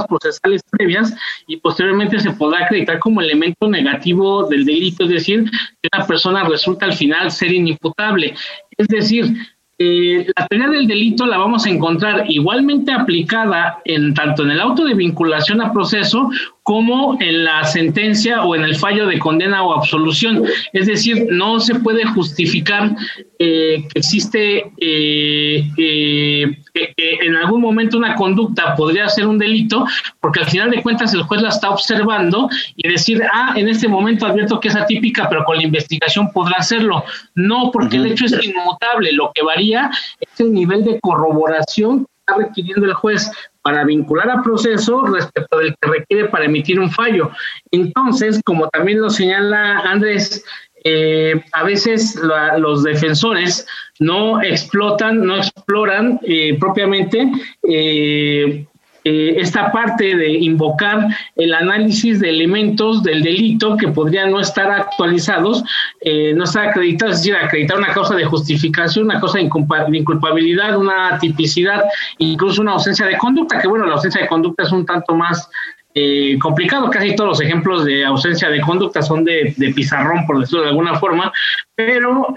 procesales 0.07 0.61
previas 0.69 1.15
y 1.47 1.57
posteriormente 1.57 2.19
se 2.19 2.31
podrá 2.31 2.65
acreditar 2.65 2.99
como 2.99 3.21
elemento 3.21 3.67
negativo 3.67 4.47
del 4.47 4.65
delito, 4.65 5.05
es 5.05 5.09
decir, 5.09 5.49
que 5.81 5.89
una 5.95 6.05
persona 6.05 6.43
resulta 6.43 6.85
al 6.85 6.93
final 6.93 7.31
ser 7.31 7.51
inimputable. 7.51 8.35
Es 8.77 8.87
decir, 8.87 9.33
eh, 9.79 10.25
la 10.35 10.47
teoría 10.47 10.69
del 10.69 10.87
delito 10.87 11.27
la 11.27 11.37
vamos 11.37 11.65
a 11.65 11.69
encontrar 11.69 12.25
igualmente 12.27 12.91
aplicada 12.91 13.79
en 13.85 14.15
tanto 14.15 14.43
en 14.43 14.51
el 14.51 14.59
auto 14.59 14.83
de 14.83 14.95
vinculación 14.95 15.61
a 15.61 15.71
proceso 15.71 16.31
como 16.67 17.15
en 17.21 17.45
la 17.45 17.63
sentencia 17.63 18.43
o 18.43 18.53
en 18.53 18.65
el 18.65 18.75
fallo 18.75 19.07
de 19.07 19.17
condena 19.19 19.63
o 19.63 19.71
absolución. 19.71 20.43
Es 20.73 20.85
decir, 20.85 21.25
no 21.31 21.61
se 21.61 21.75
puede 21.75 22.03
justificar 22.03 22.93
eh, 23.39 23.87
que 23.87 23.99
existe 23.99 24.69
eh, 24.77 25.65
eh, 25.77 26.57
en 26.97 27.35
algún 27.37 27.61
momento 27.61 27.97
una 27.97 28.15
conducta 28.15 28.75
podría 28.75 29.07
ser 29.07 29.27
un 29.27 29.37
delito, 29.37 29.85
porque 30.19 30.41
al 30.41 30.47
final 30.47 30.69
de 30.69 30.83
cuentas 30.83 31.13
el 31.13 31.23
juez 31.23 31.41
la 31.41 31.49
está 31.49 31.69
observando 31.69 32.49
y 32.75 32.89
decir, 32.89 33.23
ah, 33.31 33.53
en 33.55 33.69
este 33.69 33.87
momento 33.87 34.25
advierto 34.25 34.59
que 34.59 34.67
es 34.67 34.75
atípica, 34.75 35.29
pero 35.29 35.45
con 35.45 35.55
la 35.55 35.63
investigación 35.63 36.33
podrá 36.33 36.57
hacerlo. 36.57 37.01
No, 37.33 37.71
porque 37.71 37.95
el 37.95 38.07
hecho 38.07 38.25
es 38.25 38.33
inmutable. 38.43 39.13
Lo 39.13 39.31
que 39.33 39.41
varía 39.41 39.89
es 40.19 40.39
el 40.41 40.51
nivel 40.51 40.83
de 40.83 40.99
corroboración 40.99 41.99
que 41.99 42.11
está 42.19 42.35
requiriendo 42.35 42.85
el 42.85 42.93
juez 42.93 43.31
para 43.67 43.83
vincular 43.83 44.29
a 44.29 44.41
proceso 44.41 45.01
respecto 45.07 45.57
del 45.57 45.75
que 45.81 45.89
requiere 45.89 46.29
para 46.29 46.45
emitir 46.45 46.79
un 46.79 46.89
fallo. 46.89 47.29
Entonces, 47.71 48.39
como 48.45 48.69
también 48.69 49.01
lo 49.01 49.09
señala 49.09 49.79
Andrés, 49.79 50.41
eh, 50.85 51.43
a 51.51 51.63
veces 51.63 52.17
los 52.59 52.83
defensores 52.83 53.67
no 53.99 54.41
explotan, 54.41 55.19
no 55.25 55.35
exploran 55.35 56.17
eh, 56.23 56.55
propiamente 56.57 57.29
eh, 57.69 58.65
eh, 59.09 59.39
esta 59.39 59.71
parte 59.71 60.17
de 60.17 60.33
invocar 60.33 61.07
el 61.37 61.53
análisis 61.53 62.19
de 62.19 62.29
elementos 62.29 63.03
del 63.03 63.23
delito 63.23 63.77
que 63.77 63.87
podrían 63.87 64.31
no 64.31 64.41
estar 64.41 64.69
actualizados, 64.69 65.63
eh, 66.01 66.33
no 66.35 66.43
estar 66.43 66.67
acreditados, 66.67 67.15
es 67.15 67.21
decir, 67.21 67.37
acreditar 67.37 67.77
una 67.77 67.93
causa 67.93 68.15
de 68.15 68.25
justificación, 68.25 69.05
una 69.05 69.21
causa 69.21 69.37
de 69.37 69.45
inculpabilidad, 69.93 70.77
una 70.77 71.17
tipicidad, 71.19 71.85
incluso 72.17 72.61
una 72.61 72.73
ausencia 72.73 73.05
de 73.05 73.17
conducta, 73.17 73.61
que 73.61 73.69
bueno, 73.69 73.85
la 73.85 73.93
ausencia 73.93 74.19
de 74.19 74.27
conducta 74.27 74.63
es 74.63 74.73
un 74.73 74.85
tanto 74.85 75.15
más 75.15 75.49
eh, 75.95 76.37
complicado. 76.41 76.89
Casi 76.89 77.15
todos 77.15 77.29
los 77.29 77.41
ejemplos 77.41 77.85
de 77.85 78.03
ausencia 78.03 78.49
de 78.49 78.59
conducta 78.59 79.01
son 79.01 79.23
de, 79.23 79.53
de 79.55 79.73
pizarrón, 79.73 80.25
por 80.25 80.41
decirlo 80.41 80.63
de 80.63 80.69
alguna 80.71 80.99
forma, 80.99 81.31
pero 81.75 82.35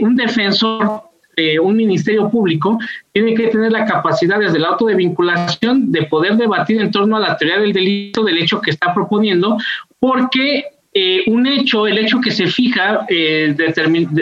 un 0.00 0.16
defensor 0.16 1.11
eh, 1.36 1.58
un 1.58 1.76
ministerio 1.76 2.28
público 2.28 2.78
tiene 3.12 3.34
que 3.34 3.48
tener 3.48 3.72
la 3.72 3.84
capacidad 3.84 4.38
desde 4.38 4.58
el 4.58 4.64
auto 4.64 4.86
de 4.86 4.94
vinculación 4.94 5.90
de 5.90 6.04
poder 6.04 6.36
debatir 6.36 6.80
en 6.80 6.90
torno 6.90 7.16
a 7.16 7.20
la 7.20 7.36
teoría 7.36 7.58
del 7.58 7.72
delito, 7.72 8.22
del 8.22 8.38
hecho 8.38 8.60
que 8.60 8.70
está 8.70 8.92
proponiendo, 8.92 9.56
porque 9.98 10.64
eh, 10.94 11.22
un 11.26 11.46
hecho, 11.46 11.86
el 11.86 11.96
hecho 11.96 12.20
que 12.20 12.30
se 12.30 12.46
fija 12.46 13.06
eh, 13.08 13.56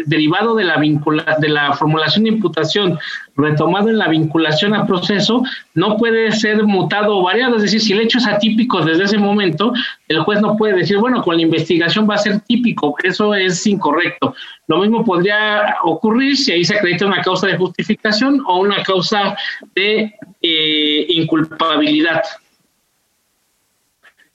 derivado 0.06 0.54
de 0.54 0.62
la, 0.62 0.76
vincula 0.76 1.37
de 1.40 1.48
la 1.48 1.72
formulación 1.72 2.22
de 2.22 2.30
imputación 2.30 2.96
retomado 3.37 3.88
en 3.88 3.98
la 3.98 4.06
vinculación 4.06 4.74
a 4.74 4.87
proceso, 4.87 5.42
no 5.74 5.96
puede 5.96 6.30
ser 6.30 6.62
mutado 6.62 7.18
o 7.18 7.22
variado. 7.24 7.56
Es 7.56 7.62
decir, 7.62 7.80
si 7.80 7.92
el 7.92 8.00
hecho 8.00 8.18
es 8.18 8.26
atípico 8.28 8.85
desde 8.85 9.04
ese 9.04 9.18
momento, 9.18 9.72
el 10.06 10.20
juez 10.20 10.40
no 10.40 10.56
puede 10.56 10.76
decir, 10.76 10.98
bueno, 10.98 11.22
con 11.22 11.37
la 11.37 11.42
investigación 11.42 12.09
va 12.09 12.14
a 12.14 12.18
ser 12.18 12.38
típico. 12.42 12.94
Eso 13.02 13.35
es 13.35 13.66
incorrecto. 13.66 14.35
Lo 14.68 14.78
mismo 14.78 15.04
podría 15.04 15.76
ocurrir 15.83 16.37
si 16.37 16.52
ahí 16.52 16.64
se 16.64 16.76
acredita 16.76 17.06
una 17.06 17.22
causa 17.22 17.48
de 17.48 17.56
justificación 17.56 18.42
o 18.46 18.61
una 18.61 18.80
causa 18.85 19.37
de 19.74 20.14
eh, 20.40 21.06
inculpabilidad. 21.09 22.22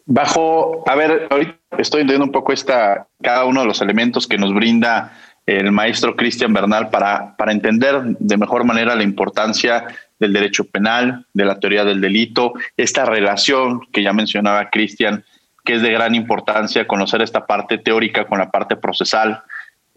Bajo, 0.06 0.84
a 0.88 0.96
ver, 0.96 1.28
ahorita 1.30 1.58
estoy 1.78 2.02
entendiendo 2.02 2.26
un 2.26 2.32
poco 2.32 2.54
esta, 2.54 3.08
cada 3.22 3.46
uno 3.46 3.62
de 3.62 3.68
los 3.68 3.82
elementos 3.82 4.28
que 4.28 4.38
nos 4.38 4.54
brinda 4.54 5.13
el 5.46 5.72
maestro 5.72 6.15
Cristian 6.15 6.54
Bernal 6.54 6.89
para, 6.89 7.36
para 7.38 7.52
entender 7.52 8.02
de 8.04 8.38
mejor 8.38 8.63
manera 8.65 8.96
la 8.96 9.04
importancia 9.04 9.86
del 10.20 10.34
derecho 10.34 10.65
penal, 10.65 11.26
de 11.34 11.46
la 11.46 11.60
teoría 11.60 11.84
del 11.84 12.02
delito, 12.02 12.54
esta 12.78 13.06
relación 13.06 13.82
que 13.91 14.04
ya 14.04 14.13
mencionaba 14.13 14.70
Cristian, 14.70 15.24
que 15.63 15.74
es 15.74 15.82
de 15.82 15.91
gran 15.91 16.15
importancia 16.15 16.88
conocer 16.88 17.22
esta 17.22 17.46
parte 17.46 17.78
teórica 17.78 18.26
con 18.26 18.39
la 18.39 18.52
parte 18.52 18.76
procesal 18.76 19.44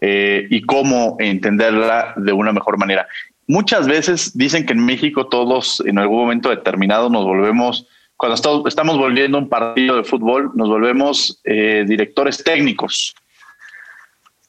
eh, 0.01 0.47
y 0.49 0.61
cómo 0.61 1.17
entenderla 1.19 2.13
de 2.15 2.33
una 2.33 2.51
mejor 2.51 2.77
manera. 2.77 3.07
Muchas 3.47 3.87
veces 3.87 4.37
dicen 4.37 4.65
que 4.65 4.73
en 4.73 4.85
México 4.85 5.27
todos 5.27 5.81
en 5.85 5.99
algún 5.99 6.19
momento 6.19 6.49
determinado 6.49 7.09
nos 7.09 7.25
volvemos 7.25 7.87
cuando 8.19 8.67
estamos 8.67 8.97
volviendo 8.97 9.37
un 9.37 9.47
partido 9.47 9.95
de 9.95 10.03
fútbol, 10.03 10.51
nos 10.53 10.67
volvemos 10.67 11.39
eh, 11.45 11.85
directores 11.87 12.43
técnicos. 12.43 13.15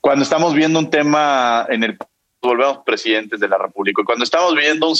Cuando 0.01 0.25
estamos 0.25 0.55
viendo 0.55 0.81
un 0.81 0.91
tema 0.91 1.67
en 1.69 1.85
el 1.85 1.97
volvemos 2.43 2.79
presidentes 2.85 3.39
de 3.39 3.47
la 3.47 3.59
República. 3.59 4.03
Cuando 4.05 4.25
estamos 4.25 4.57
viendo 4.57 4.93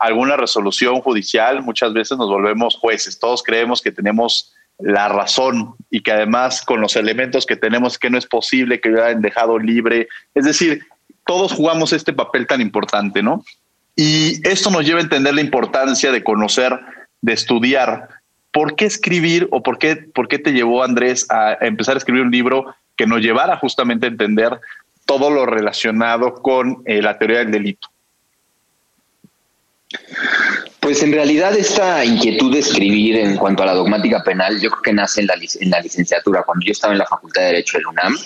alguna 0.00 0.36
resolución 0.36 1.00
judicial, 1.02 1.62
muchas 1.62 1.92
veces 1.92 2.18
nos 2.18 2.28
volvemos 2.28 2.74
jueces. 2.74 3.20
Todos 3.20 3.44
creemos 3.44 3.80
que 3.80 3.92
tenemos 3.92 4.52
la 4.80 5.06
razón 5.06 5.76
y 5.88 6.00
que 6.00 6.10
además 6.10 6.62
con 6.62 6.80
los 6.80 6.96
elementos 6.96 7.46
que 7.46 7.54
tenemos 7.54 7.96
que 7.96 8.10
no 8.10 8.18
es 8.18 8.26
posible 8.26 8.80
que 8.80 8.88
hayan 8.88 9.22
dejado 9.22 9.56
libre. 9.56 10.08
Es 10.34 10.44
decir, 10.44 10.84
todos 11.24 11.52
jugamos 11.52 11.92
este 11.92 12.12
papel 12.12 12.48
tan 12.48 12.60
importante, 12.60 13.22
¿no? 13.22 13.44
Y 13.94 14.46
esto 14.46 14.68
nos 14.70 14.84
lleva 14.84 14.98
a 14.98 15.04
entender 15.04 15.32
la 15.32 15.40
importancia 15.40 16.10
de 16.10 16.24
conocer, 16.24 16.76
de 17.26 17.32
estudiar 17.32 18.08
¿por 18.52 18.76
qué 18.76 18.86
escribir 18.86 19.48
o 19.50 19.62
por 19.62 19.78
qué, 19.78 19.96
por 19.96 20.28
qué 20.28 20.38
te 20.38 20.52
llevó 20.52 20.82
Andrés 20.82 21.26
a 21.28 21.58
empezar 21.60 21.96
a 21.96 21.98
escribir 21.98 22.22
un 22.22 22.30
libro 22.30 22.74
que 22.96 23.06
nos 23.06 23.20
llevara 23.20 23.58
justamente 23.58 24.06
a 24.06 24.10
entender 24.10 24.60
todo 25.04 25.28
lo 25.28 25.44
relacionado 25.44 26.34
con 26.34 26.82
eh, 26.86 27.02
la 27.02 27.18
teoría 27.18 27.38
del 27.38 27.50
delito? 27.50 27.88
Pues 30.80 31.02
en 31.02 31.12
realidad 31.12 31.54
esta 31.56 32.04
inquietud 32.04 32.52
de 32.52 32.60
escribir 32.60 33.16
en 33.16 33.36
cuanto 33.36 33.64
a 33.64 33.66
la 33.66 33.74
dogmática 33.74 34.22
penal, 34.22 34.60
yo 34.60 34.70
creo 34.70 34.82
que 34.82 34.92
nace 34.92 35.20
en 35.20 35.26
la, 35.26 35.34
en 35.34 35.70
la 35.70 35.80
licenciatura. 35.80 36.44
Cuando 36.44 36.64
yo 36.64 36.72
estaba 36.72 36.92
en 36.92 36.98
la 36.98 37.06
Facultad 37.06 37.42
de 37.42 37.46
Derecho 37.48 37.76
del 37.76 37.88
UNAM, 37.88 38.16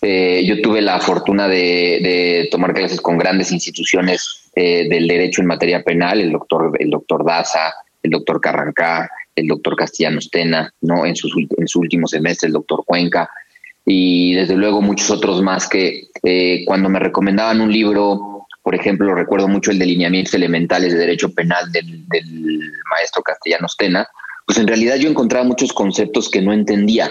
eh, 0.00 0.44
yo 0.46 0.60
tuve 0.62 0.80
la 0.80 0.98
fortuna 0.98 1.46
de, 1.46 2.48
tomar 2.50 2.72
clases 2.72 3.00
con 3.00 3.18
grandes 3.18 3.52
instituciones 3.52 4.50
eh, 4.54 4.88
del 4.88 5.06
derecho 5.06 5.42
en 5.42 5.46
materia 5.46 5.82
penal, 5.82 6.20
el 6.20 6.32
doctor, 6.32 6.72
el 6.80 6.90
doctor 6.90 7.24
Daza, 7.24 7.74
el 8.06 8.10
doctor 8.10 8.40
Carrancá, 8.40 9.10
el 9.34 9.48
doctor 9.48 9.76
Castellanos 9.76 10.30
Tena, 10.30 10.72
¿no? 10.80 11.04
En, 11.04 11.14
sus, 11.14 11.34
en 11.36 11.68
su 11.68 11.80
último 11.80 12.06
semestre, 12.06 12.46
el 12.46 12.54
doctor 12.54 12.84
Cuenca, 12.86 13.28
y 13.84 14.34
desde 14.34 14.56
luego 14.56 14.80
muchos 14.80 15.10
otros 15.10 15.42
más 15.42 15.68
que 15.68 16.08
eh, 16.22 16.64
cuando 16.66 16.88
me 16.88 16.98
recomendaban 16.98 17.60
un 17.60 17.70
libro, 17.70 18.46
por 18.62 18.74
ejemplo, 18.74 19.14
recuerdo 19.14 19.48
mucho 19.48 19.70
el 19.70 19.78
de 19.78 19.86
lineamientos 19.86 20.34
elementales 20.34 20.92
de 20.92 20.98
derecho 20.98 21.32
penal 21.32 21.70
del, 21.70 22.06
del 22.08 22.60
maestro 22.90 23.22
Castellanos 23.22 23.76
Tena, 23.76 24.08
pues 24.46 24.58
en 24.58 24.66
realidad 24.66 24.96
yo 24.96 25.10
encontraba 25.10 25.44
muchos 25.44 25.72
conceptos 25.72 26.28
que 26.28 26.42
no 26.42 26.52
entendía 26.52 27.10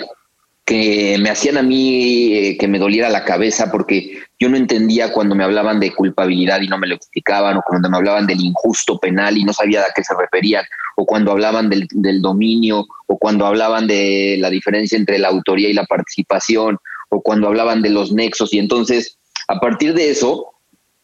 que 0.65 1.17
me 1.19 1.29
hacían 1.29 1.57
a 1.57 1.63
mí 1.63 2.33
eh, 2.33 2.57
que 2.57 2.67
me 2.67 2.79
doliera 2.79 3.09
la 3.09 3.23
cabeza 3.23 3.71
porque 3.71 4.17
yo 4.39 4.49
no 4.49 4.57
entendía 4.57 5.11
cuando 5.11 5.35
me 5.35 5.43
hablaban 5.43 5.79
de 5.79 5.93
culpabilidad 5.93 6.59
y 6.59 6.67
no 6.67 6.79
me 6.79 6.87
lo 6.87 6.95
explicaban, 6.95 7.57
o 7.57 7.61
cuando 7.65 7.89
me 7.89 7.97
hablaban 7.97 8.25
del 8.25 8.41
injusto 8.41 8.97
penal 8.97 9.37
y 9.37 9.43
no 9.43 9.53
sabía 9.53 9.81
a 9.81 9.93
qué 9.95 10.03
se 10.03 10.15
referían, 10.15 10.65
o 10.97 11.05
cuando 11.05 11.31
hablaban 11.31 11.69
del, 11.69 12.21
dominio, 12.21 12.85
o 13.05 13.17
cuando 13.17 13.45
hablaban 13.45 13.87
de 13.87 14.37
la 14.39 14.49
diferencia 14.49 14.97
entre 14.97 15.19
la 15.19 15.27
autoría 15.27 15.69
y 15.69 15.73
la 15.73 15.85
participación, 15.85 16.79
o 17.09 17.21
cuando 17.21 17.47
hablaban 17.47 17.81
de 17.81 17.91
los 17.91 18.11
nexos. 18.11 18.51
Y 18.53 18.59
entonces, 18.59 19.19
a 19.47 19.59
partir 19.59 19.93
de 19.93 20.09
eso, 20.09 20.47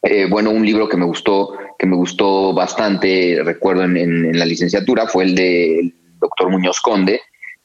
eh, 0.02 0.28
bueno, 0.30 0.50
un 0.50 0.65
libro 0.65 0.89
que 0.89 0.97
me 0.97 1.06
gustó, 1.06 1.56
que 1.78 1.86
me 1.86 1.95
gustó 1.95 2.54
bastante, 2.54 3.39
recuerdo 3.43 3.84
en, 3.84 3.95
en 3.95 4.39
la 4.39 4.45
licenciatura, 4.45 5.08
fue 5.08 5.26
el 5.26 5.36
del 5.36 5.93
doctor 6.19 6.50
Muñoz 6.50 6.82
Conde, 6.82 7.21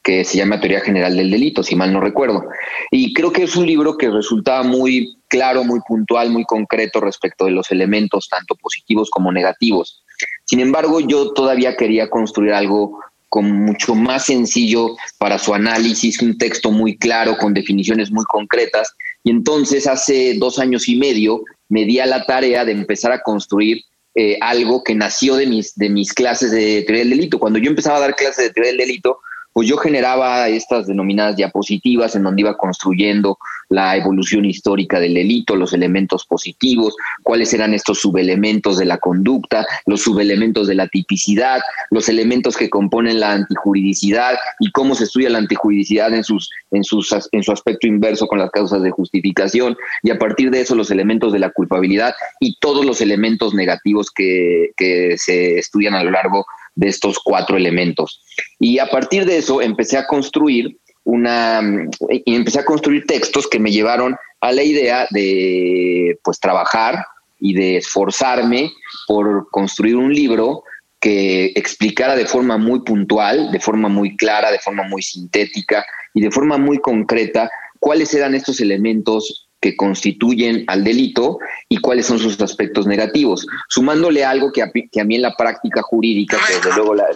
que 0.07 0.23
se 0.23 0.37
llama 0.37 0.61
Teoría 0.61 0.79
General 0.79 1.13
del 1.13 1.29
Delito, 1.29 1.61
si 1.63 1.75
mal 1.75 1.91
no 1.91 1.99
recuerdo. 1.99 2.45
Y 2.91 3.13
creo 3.13 3.33
que 3.33 3.43
es 3.43 3.57
un 3.57 3.67
libro 3.67 3.97
que 3.97 4.09
resultaba 4.09 4.63
muy 4.63 5.17
claro, 5.27 5.65
muy 5.65 5.81
puntual, 5.85 6.29
muy 6.29 6.45
concreto 6.45 7.01
respecto 7.01 7.43
de 7.43 7.51
los 7.51 7.71
elementos, 7.71 8.29
tanto 8.29 8.55
positivos 8.55 9.09
como 9.09 9.33
negativos. 9.33 10.01
Sin 10.45 10.61
embargo, 10.61 11.01
yo 11.01 11.33
todavía 11.33 11.75
quería 11.75 12.09
construir 12.09 12.53
algo 12.53 12.97
con 13.27 13.51
mucho 13.51 13.95
más 13.95 14.23
sencillo 14.23 14.95
para 15.17 15.37
su 15.39 15.53
análisis, 15.53 16.21
un 16.21 16.37
texto 16.37 16.71
muy 16.71 16.97
claro, 16.97 17.37
con 17.37 17.53
definiciones 17.53 18.09
muy 18.09 18.23
concretas. 18.29 18.95
Y 19.25 19.31
entonces 19.31 19.87
hace 19.87 20.35
dos 20.37 20.57
años 20.57 20.87
y 20.87 20.95
medio 20.95 21.41
me 21.67 21.83
di 21.83 21.99
a 21.99 22.05
la 22.05 22.25
tarea 22.25 22.63
de 22.63 22.71
empezar 22.71 23.11
a 23.11 23.21
construir 23.23 23.81
eh, 24.15 24.37
algo 24.39 24.85
que 24.85 24.95
nació 24.95 25.35
de 25.35 25.47
mis, 25.47 25.75
de 25.75 25.89
mis 25.89 26.13
clases 26.13 26.51
de 26.51 26.83
teoría 26.83 27.03
del 27.03 27.09
delito. 27.09 27.39
Cuando 27.39 27.59
yo 27.59 27.69
empezaba 27.69 27.97
a 27.97 28.01
dar 28.07 28.15
clases 28.15 28.45
de 28.45 28.53
teoría 28.53 28.71
del 28.71 28.87
delito, 28.87 29.19
pues 29.57 29.67
yo 29.67 29.77
generaba 29.77 30.47
estas 30.49 30.85
denominadas 30.85 31.35
diapositivas 31.35 32.15
en 32.15 32.21
donde 32.21 32.41
iba 32.41 32.55
construyendo 32.55 33.39
la 33.69 33.97
evolución 33.97 34.45
histórica 34.45 34.99
del 34.99 35.15
delito, 35.15 35.55
los 35.55 35.73
elementos 35.73 36.27
positivos, 36.27 36.95
cuáles 37.23 37.51
eran 37.55 37.73
estos 37.73 37.97
subelementos 38.01 38.77
de 38.77 38.85
la 38.85 38.99
conducta, 38.99 39.65
los 39.87 40.03
subelementos 40.03 40.67
de 40.67 40.75
la 40.75 40.87
tipicidad, 40.87 41.59
los 41.89 42.07
elementos 42.07 42.55
que 42.55 42.69
componen 42.69 43.19
la 43.19 43.31
antijuridicidad 43.31 44.37
y 44.59 44.71
cómo 44.71 44.93
se 44.93 45.05
estudia 45.05 45.31
la 45.31 45.39
antijuridicidad 45.39 46.13
en, 46.13 46.23
sus, 46.23 46.51
en, 46.69 46.83
sus, 46.83 47.11
en 47.31 47.41
su 47.41 47.51
aspecto 47.51 47.87
inverso 47.87 48.27
con 48.27 48.37
las 48.37 48.51
causas 48.51 48.83
de 48.83 48.91
justificación. 48.91 49.75
Y 50.03 50.11
a 50.11 50.19
partir 50.19 50.51
de 50.51 50.61
eso 50.61 50.75
los 50.75 50.91
elementos 50.91 51.33
de 51.33 51.39
la 51.39 51.49
culpabilidad 51.49 52.13
y 52.39 52.59
todos 52.59 52.85
los 52.85 53.01
elementos 53.01 53.55
negativos 53.55 54.11
que, 54.11 54.69
que 54.77 55.17
se 55.17 55.57
estudian 55.57 55.95
a 55.95 56.03
lo 56.03 56.11
largo 56.11 56.45
de 56.66 56.66
estos 56.81 57.19
cuatro 57.23 57.57
elementos. 57.57 58.21
Y 58.59 58.79
a 58.79 58.87
partir 58.87 59.25
de 59.25 59.37
eso 59.37 59.61
empecé 59.61 59.97
a 59.97 60.07
construir 60.07 60.77
una 61.03 61.61
y 62.09 62.35
empecé 62.35 62.59
a 62.59 62.65
construir 62.65 63.05
textos 63.05 63.47
que 63.47 63.59
me 63.59 63.71
llevaron 63.71 64.15
a 64.41 64.51
la 64.51 64.63
idea 64.63 65.07
de 65.11 66.19
pues 66.23 66.39
trabajar 66.39 67.05
y 67.39 67.53
de 67.53 67.77
esforzarme 67.77 68.71
por 69.07 69.49
construir 69.49 69.95
un 69.95 70.13
libro 70.13 70.63
que 70.99 71.53
explicara 71.55 72.15
de 72.15 72.25
forma 72.25 72.57
muy 72.57 72.81
puntual, 72.81 73.51
de 73.51 73.59
forma 73.59 73.87
muy 73.87 74.17
clara, 74.17 74.51
de 74.51 74.59
forma 74.59 74.83
muy 74.83 75.01
sintética 75.01 75.85
y 76.13 76.21
de 76.21 76.31
forma 76.31 76.57
muy 76.57 76.79
concreta 76.79 77.49
cuáles 77.79 78.13
eran 78.13 78.35
estos 78.35 78.59
elementos 78.59 79.46
que 79.59 79.75
constituyen 79.75 80.63
al 80.67 80.83
delito 80.83 81.39
y 81.67 81.77
cuáles 81.77 82.05
son 82.05 82.19
sus 82.19 82.39
aspectos 82.41 82.85
negativos, 82.85 83.47
sumándole 83.69 84.23
algo 84.23 84.51
que 84.51 84.61
a, 84.61 84.71
que 84.71 85.01
a 85.01 85.03
mí 85.03 85.15
en 85.15 85.23
la 85.23 85.35
práctica 85.35 85.81
jurídica, 85.81 86.37
que 86.47 86.55
desde 86.55 86.75
luego 86.75 86.95
la, 86.95 87.07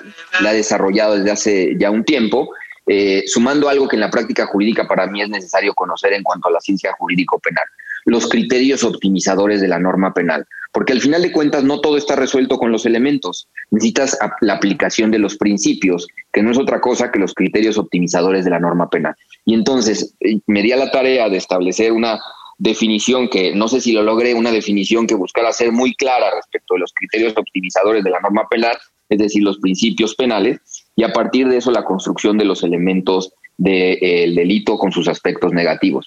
la 0.42 0.54
he 0.54 0.58
desarrollado 0.58 1.16
desde 1.16 1.32
hace 1.32 1.76
ya 1.78 1.92
un 1.92 2.04
tiempo, 2.04 2.50
eh, 2.88 3.24
sumando 3.28 3.70
algo 3.70 3.88
que 3.88 3.96
en 3.96 4.02
la 4.02 4.10
práctica 4.10 4.48
jurídica 4.48 4.88
para 4.88 5.06
mí 5.08 5.22
es 5.22 5.30
necesario 5.30 5.74
conocer 5.74 6.14
en 6.14 6.24
cuanto 6.24 6.48
a 6.48 6.52
la 6.52 6.60
ciencia 6.60 6.92
jurídico-penal, 6.98 7.64
los 8.06 8.28
criterios 8.28 8.84
optimizadores 8.84 9.62
de 9.62 9.68
la 9.68 9.78
norma 9.78 10.14
penal, 10.14 10.48
porque 10.72 10.94
al 10.94 11.02
final 11.02 11.22
de 11.22 11.32
cuentas 11.32 11.64
no 11.64 11.80
todo 11.80 11.98
está 11.98 12.16
resuelto 12.16 12.58
con 12.58 12.72
los 12.72 12.86
elementos, 12.88 13.48
necesitas 13.70 14.18
la 14.42 14.54
aplicación 14.54 15.12
de 15.12 15.20
los 15.20 15.38
principios, 15.38 16.08
que 16.34 16.42
no 16.42 16.52
es 16.52 16.58
otra 16.58 16.82
cosa 16.82 17.12
que 17.12 17.20
los 17.20 17.36
criterios 17.36 17.78
optimizadores 17.78 18.46
de 18.46 18.52
la 18.52 18.60
norma 18.60 18.90
penal. 18.90 19.16
Y 19.46 19.54
entonces 19.54 20.16
eh, 20.20 20.40
me 20.48 20.62
di 20.62 20.72
a 20.72 20.78
la 20.78 20.92
tarea 20.92 21.30
de 21.30 21.38
establecer 21.38 21.92
una 21.92 22.20
definición 22.58 23.28
que 23.28 23.56
no 23.56 23.68
sé 23.68 23.82
si 23.82 23.92
lo 23.92 24.04
logré, 24.04 24.36
una 24.36 24.52
definición 24.52 25.08
que 25.08 25.16
buscara 25.16 25.52
ser 25.52 25.72
muy 25.72 25.96
clara 25.96 26.30
respecto 26.36 26.76
de 26.76 26.82
los 26.82 26.94
criterios 26.94 27.34
optimizadores 27.36 28.04
de 28.04 28.12
la 28.12 28.20
norma 28.20 28.48
penal, 28.48 28.78
es 29.10 29.18
decir, 29.18 29.42
los 29.42 29.58
principios 29.58 30.14
penales, 30.16 30.60
y 30.96 31.04
a 31.04 31.12
partir 31.12 31.48
de 31.48 31.58
eso 31.58 31.72
la 31.72 31.84
construcción 31.84 32.38
de 32.38 32.46
los 32.46 32.64
elementos 32.64 33.34
del 33.58 34.36
delito 34.36 34.78
con 34.78 34.92
sus 34.92 35.08
aspectos 35.08 35.54
negativos. 35.54 36.06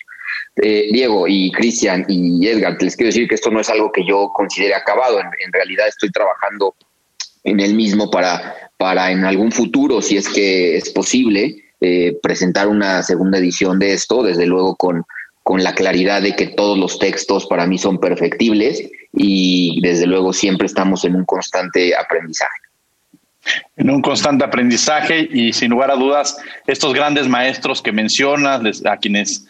Eh, 0.63 0.89
Diego 0.93 1.27
y 1.27 1.51
Cristian 1.51 2.05
y 2.09 2.47
Edgar, 2.47 2.77
les 2.81 2.95
quiero 2.95 3.09
decir 3.09 3.27
que 3.27 3.35
esto 3.35 3.51
no 3.51 3.59
es 3.59 3.69
algo 3.69 3.91
que 3.91 4.07
yo 4.07 4.31
considere 4.33 4.75
acabado, 4.75 5.19
en, 5.19 5.53
realidad 5.53 5.89
estoy 5.89 6.11
trabajando 6.11 6.77
en 7.43 7.59
el 7.59 7.75
mismo 7.75 8.11
para, 8.11 8.71
para 8.77 9.11
en 9.11 9.25
algún 9.25 9.51
futuro, 9.51 10.01
si 10.01 10.17
es 10.17 10.29
que 10.29 10.77
es 10.77 10.91
posible, 10.91 11.64
eh, 11.81 12.17
presentar 12.23 12.69
una 12.69 13.03
segunda 13.03 13.39
edición 13.39 13.79
de 13.79 13.93
esto, 13.93 14.23
desde 14.23 14.47
luego 14.47 14.77
con, 14.77 15.05
con 15.43 15.63
la 15.63 15.75
claridad 15.75 16.23
de 16.23 16.35
que 16.35 16.47
todos 16.47 16.79
los 16.79 16.99
textos 16.99 17.47
para 17.47 17.67
mí 17.67 17.79
son 17.79 17.99
perfectibles 17.99 18.91
y 19.13 19.81
desde 19.83 20.07
luego 20.07 20.33
siempre 20.33 20.67
estamos 20.67 21.05
en 21.05 21.15
un 21.15 21.25
constante 21.25 21.95
aprendizaje. 21.95 22.59
En 23.77 23.91
un 23.91 24.01
constante 24.01 24.45
aprendizaje 24.45 25.29
y 25.31 25.53
sin 25.53 25.71
lugar 25.71 25.91
a 25.91 25.97
dudas, 25.97 26.39
estos 26.67 26.95
grandes 26.95 27.29
maestros 27.29 27.83
que 27.83 27.93
mencionas, 27.93 28.83
a 28.87 28.97
quienes, 28.97 29.47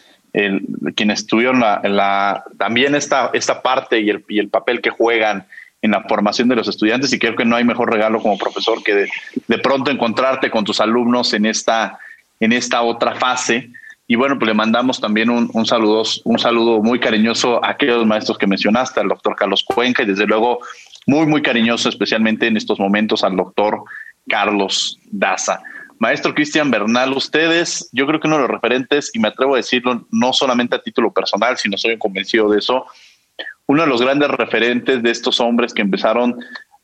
quienes 0.95 1.25
tuvieron 1.27 1.61
la, 1.61 2.43
también 2.57 2.93
esta, 2.93 3.29
esta 3.33 3.61
parte 3.61 4.01
y 4.01 4.09
el, 4.09 4.25
y 4.27 4.39
el 4.39 4.49
papel 4.49 4.81
que 4.81 4.89
juegan 4.89 5.47
en 5.81 5.91
la 5.91 6.03
formación 6.03 6.49
de 6.49 6.57
los 6.57 6.67
estudiantes 6.67 7.13
y 7.13 7.19
creo 7.19 7.35
que 7.35 7.45
no 7.45 7.55
hay 7.55 7.63
mejor 7.63 7.89
regalo 7.89 8.21
como 8.21 8.37
profesor 8.37 8.83
que 8.83 8.93
de, 8.95 9.09
de 9.47 9.57
pronto 9.59 9.91
encontrarte 9.91 10.49
con 10.49 10.65
tus 10.65 10.81
alumnos 10.81 11.33
en 11.33 11.45
esta, 11.45 11.99
en 12.39 12.53
esta 12.53 12.81
otra 12.81 13.15
fase. 13.15 13.69
Y 14.07 14.15
bueno, 14.15 14.37
pues 14.37 14.47
le 14.47 14.53
mandamos 14.53 15.01
también 15.01 15.29
un, 15.29 15.49
un, 15.53 15.65
saludo, 15.65 16.03
un 16.25 16.37
saludo 16.37 16.81
muy 16.81 16.99
cariñoso 16.99 17.63
a 17.63 17.71
aquellos 17.71 18.05
maestros 18.05 18.37
que 18.37 18.47
mencionaste, 18.47 18.99
al 18.99 19.07
doctor 19.07 19.35
Carlos 19.35 19.63
Cuenca 19.63 20.03
y 20.03 20.05
desde 20.05 20.27
luego 20.27 20.59
muy, 21.07 21.25
muy 21.25 21.41
cariñoso, 21.41 21.89
especialmente 21.89 22.47
en 22.47 22.57
estos 22.57 22.79
momentos 22.79 23.23
al 23.23 23.35
doctor 23.35 23.83
Carlos 24.27 24.99
Daza. 25.11 25.61
Maestro 25.99 26.33
Cristian 26.33 26.71
Bernal, 26.71 27.13
ustedes, 27.13 27.89
yo 27.93 28.05
creo 28.05 28.19
que 28.19 28.27
uno 28.27 28.37
de 28.37 28.43
los 28.43 28.51
referentes, 28.51 29.11
y 29.13 29.19
me 29.19 29.29
atrevo 29.29 29.53
a 29.53 29.57
decirlo 29.57 30.05
no 30.11 30.33
solamente 30.33 30.75
a 30.75 30.81
título 30.81 31.13
personal, 31.13 31.57
sino 31.57 31.77
soy 31.77 31.97
convencido 31.97 32.49
de 32.49 32.59
eso, 32.59 32.85
uno 33.67 33.83
de 33.83 33.87
los 33.87 34.01
grandes 34.01 34.29
referentes 34.29 35.01
de 35.01 35.11
estos 35.11 35.39
hombres 35.39 35.73
que 35.73 35.81
empezaron 35.81 36.35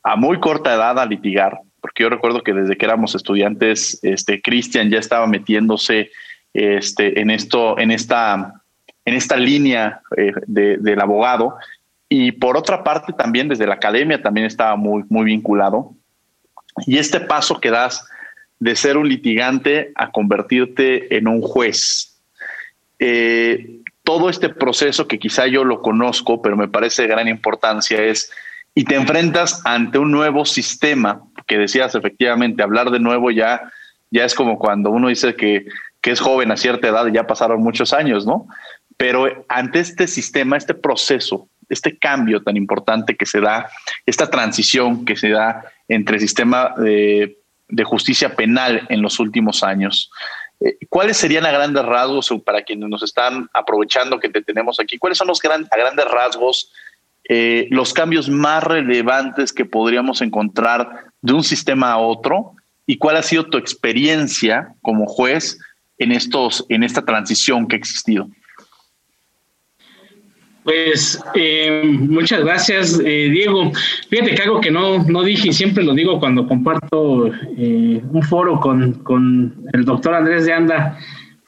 a 0.03 0.15
muy 0.15 0.39
corta 0.39 0.73
edad 0.73 0.97
a 0.97 1.05
litigar, 1.05 1.59
porque 1.81 2.03
yo 2.03 2.09
recuerdo 2.09 2.43
que 2.43 2.53
desde 2.53 2.77
que 2.77 2.85
éramos 2.85 3.15
estudiantes, 3.15 3.99
este 4.03 4.41
Cristian 4.41 4.89
ya 4.89 4.99
estaba 4.99 5.27
metiéndose 5.27 6.11
este, 6.53 7.19
en 7.19 7.31
esto, 7.31 7.77
en 7.79 7.91
esta, 7.91 8.61
en 9.03 9.15
esta 9.15 9.35
línea 9.37 10.01
eh, 10.15 10.31
del 10.45 11.01
abogado, 11.01 11.55
y 12.07 12.33
por 12.33 12.57
otra 12.57 12.83
parte 12.83 13.13
también 13.13 13.47
desde 13.47 13.65
la 13.65 13.75
academia 13.75 14.21
también 14.21 14.45
estaba 14.45 14.75
muy, 14.75 15.03
muy 15.09 15.25
vinculado. 15.25 15.93
Y 16.85 16.97
este 16.97 17.19
paso 17.19 17.59
que 17.59 17.71
das 17.71 18.05
de 18.59 18.75
ser 18.75 18.97
un 18.97 19.09
litigante 19.09 19.91
a 19.95 20.11
convertirte 20.11 21.17
en 21.17 21.27
un 21.27 21.41
juez. 21.41 22.19
Eh, 22.99 23.81
todo 24.03 24.29
este 24.29 24.49
proceso 24.49 25.07
que 25.07 25.19
quizá 25.19 25.47
yo 25.47 25.63
lo 25.63 25.81
conozco, 25.81 26.41
pero 26.41 26.57
me 26.57 26.67
parece 26.67 27.03
de 27.03 27.07
gran 27.07 27.27
importancia 27.27 28.03
es, 28.03 28.31
y 28.75 28.83
te 28.83 28.95
enfrentas 28.95 29.61
ante 29.65 29.97
un 29.97 30.11
nuevo 30.11 30.45
sistema, 30.45 31.23
que 31.51 31.57
decías 31.57 31.93
efectivamente, 31.95 32.63
hablar 32.63 32.91
de 32.91 32.99
nuevo 33.01 33.29
ya, 33.29 33.73
ya 34.09 34.23
es 34.23 34.33
como 34.33 34.57
cuando 34.57 34.89
uno 34.89 35.09
dice 35.09 35.35
que, 35.35 35.65
que 35.99 36.11
es 36.11 36.21
joven 36.21 36.49
a 36.49 36.55
cierta 36.55 36.87
edad 36.87 37.05
y 37.07 37.11
ya 37.11 37.27
pasaron 37.27 37.61
muchos 37.61 37.91
años, 37.91 38.25
¿no? 38.25 38.47
Pero 38.95 39.45
ante 39.49 39.81
este 39.81 40.07
sistema, 40.07 40.55
este 40.55 40.75
proceso, 40.75 41.49
este 41.67 41.97
cambio 41.97 42.41
tan 42.41 42.55
importante 42.55 43.17
que 43.17 43.25
se 43.25 43.41
da, 43.41 43.69
esta 44.05 44.29
transición 44.29 45.03
que 45.03 45.17
se 45.17 45.31
da 45.31 45.65
entre 45.89 46.15
el 46.15 46.21
sistema 46.21 46.73
de, 46.77 47.35
justicia 47.83 48.33
penal 48.33 48.85
en 48.87 49.01
los 49.01 49.19
últimos 49.19 49.61
años. 49.61 50.09
Eh, 50.61 50.77
¿Cuáles 50.87 51.17
serían 51.17 51.45
a 51.45 51.51
grandes 51.51 51.83
rasgos, 51.83 52.33
para 52.45 52.61
quienes 52.61 52.87
nos 52.87 53.03
están 53.03 53.49
aprovechando 53.53 54.21
que 54.21 54.29
te 54.29 54.41
tenemos 54.41 54.79
aquí, 54.79 54.97
cuáles 54.97 55.17
son 55.17 55.27
los 55.27 55.41
a 55.43 55.77
grandes 55.77 56.05
rasgos 56.05 56.71
eh, 57.33 57.69
los 57.71 57.93
cambios 57.93 58.29
más 58.29 58.61
relevantes 58.61 59.53
que 59.53 59.63
podríamos 59.63 60.21
encontrar 60.21 61.05
de 61.21 61.31
un 61.31 61.45
sistema 61.45 61.93
a 61.93 61.97
otro? 61.97 62.55
¿Y 62.85 62.97
cuál 62.97 63.15
ha 63.15 63.23
sido 63.23 63.45
tu 63.45 63.57
experiencia 63.57 64.73
como 64.81 65.05
juez 65.05 65.57
en, 65.97 66.11
estos, 66.11 66.65
en 66.67 66.83
esta 66.83 67.05
transición 67.05 67.69
que 67.69 67.77
ha 67.77 67.79
existido? 67.79 68.27
Pues 70.65 71.23
eh, 71.33 71.83
muchas 71.85 72.43
gracias, 72.43 72.99
eh, 72.99 73.29
Diego. 73.31 73.71
Fíjate 74.09 74.35
que 74.35 74.43
algo 74.43 74.59
que 74.59 74.69
no, 74.69 75.01
no 75.05 75.23
dije 75.23 75.47
y 75.47 75.53
siempre 75.53 75.85
lo 75.85 75.93
digo 75.93 76.19
cuando 76.19 76.45
comparto 76.45 77.27
eh, 77.57 78.01
un 78.11 78.23
foro 78.23 78.59
con, 78.59 78.95
con, 79.03 79.55
el 79.71 79.85
doctor 79.85 80.15
Andrés 80.15 80.45
de 80.45 80.51
Anda, 80.51 80.99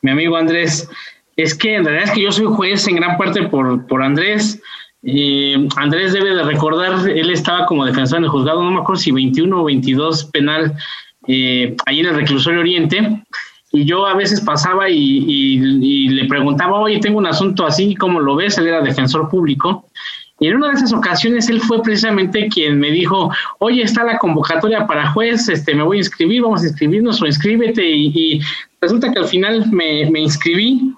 mi 0.01 0.11
amigo 0.11 0.37
Andrés, 0.37 0.89
es 1.35 1.53
que 1.53 1.75
en 1.75 1.83
realidad 1.83 2.05
es 2.05 2.11
que 2.11 2.21
yo 2.21 2.31
soy 2.31 2.45
juez 2.45 2.87
en 2.87 2.95
gran 2.95 3.17
parte 3.17 3.43
por, 3.49 3.85
por 3.85 4.01
Andrés. 4.01 4.61
Andrés 5.75 6.13
debe 6.13 6.35
de 6.35 6.43
recordar, 6.43 7.09
él 7.09 7.29
estaba 7.29 7.65
como 7.65 7.85
defensor 7.85 8.19
en 8.19 8.23
el 8.25 8.29
juzgado, 8.29 8.63
no 8.63 8.71
me 8.71 8.79
acuerdo 8.79 9.01
si 9.01 9.11
21 9.11 9.61
o 9.61 9.65
22 9.65 10.25
penal, 10.25 10.75
ahí 11.27 11.99
en 11.99 12.05
el 12.05 12.15
reclusorio 12.15 12.61
Oriente 12.61 13.23
y 13.75 13.85
yo 13.85 14.05
a 14.05 14.13
veces 14.13 14.39
pasaba 14.39 14.87
y, 14.87 16.07
le 16.07 16.25
preguntaba, 16.25 16.79
oye, 16.79 16.99
tengo 16.99 17.17
un 17.17 17.25
asunto 17.25 17.65
así, 17.65 17.95
¿cómo 17.95 18.19
lo 18.19 18.35
ves? 18.35 18.59
Él 18.59 18.67
era 18.67 18.81
defensor 18.81 19.29
público. 19.29 19.87
Y 20.39 20.47
en 20.47 20.57
una 20.57 20.67
de 20.67 20.73
esas 20.75 20.93
ocasiones 20.93 21.49
él 21.49 21.59
fue 21.59 21.81
precisamente 21.81 22.47
quien 22.49 22.79
me 22.79 22.91
dijo, 22.91 23.31
oye, 23.57 23.81
está 23.81 24.03
la 24.03 24.19
convocatoria 24.19 24.85
para 24.85 25.11
juez, 25.11 25.49
este, 25.49 25.73
me 25.73 25.81
voy 25.81 25.97
a 25.97 26.01
inscribir, 26.01 26.43
vamos 26.43 26.61
a 26.61 26.67
inscribirnos 26.67 27.19
o 27.19 27.25
inscríbete. 27.25 27.83
Y, 27.83 28.39
resulta 28.79 29.11
que 29.11 29.19
al 29.19 29.25
final 29.25 29.65
me, 29.71 30.03
inscribí 30.19 30.93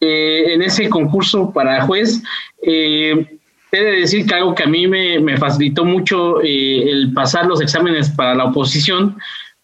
eh, 0.00 0.54
en 0.54 0.62
ese 0.62 0.88
concurso 0.88 1.52
para 1.52 1.82
juez. 1.82 2.22
Eh, 2.62 3.38
He 3.70 3.82
de 3.82 4.00
decir 4.00 4.26
que 4.26 4.34
algo 4.34 4.54
que 4.54 4.62
a 4.62 4.66
mí 4.66 4.86
me, 4.86 5.36
facilitó 5.36 5.84
mucho 5.84 6.40
eh, 6.42 6.90
el 6.90 7.12
pasar 7.12 7.46
los 7.46 7.60
exámenes 7.60 8.08
para 8.10 8.34
la 8.34 8.46
oposición 8.46 9.16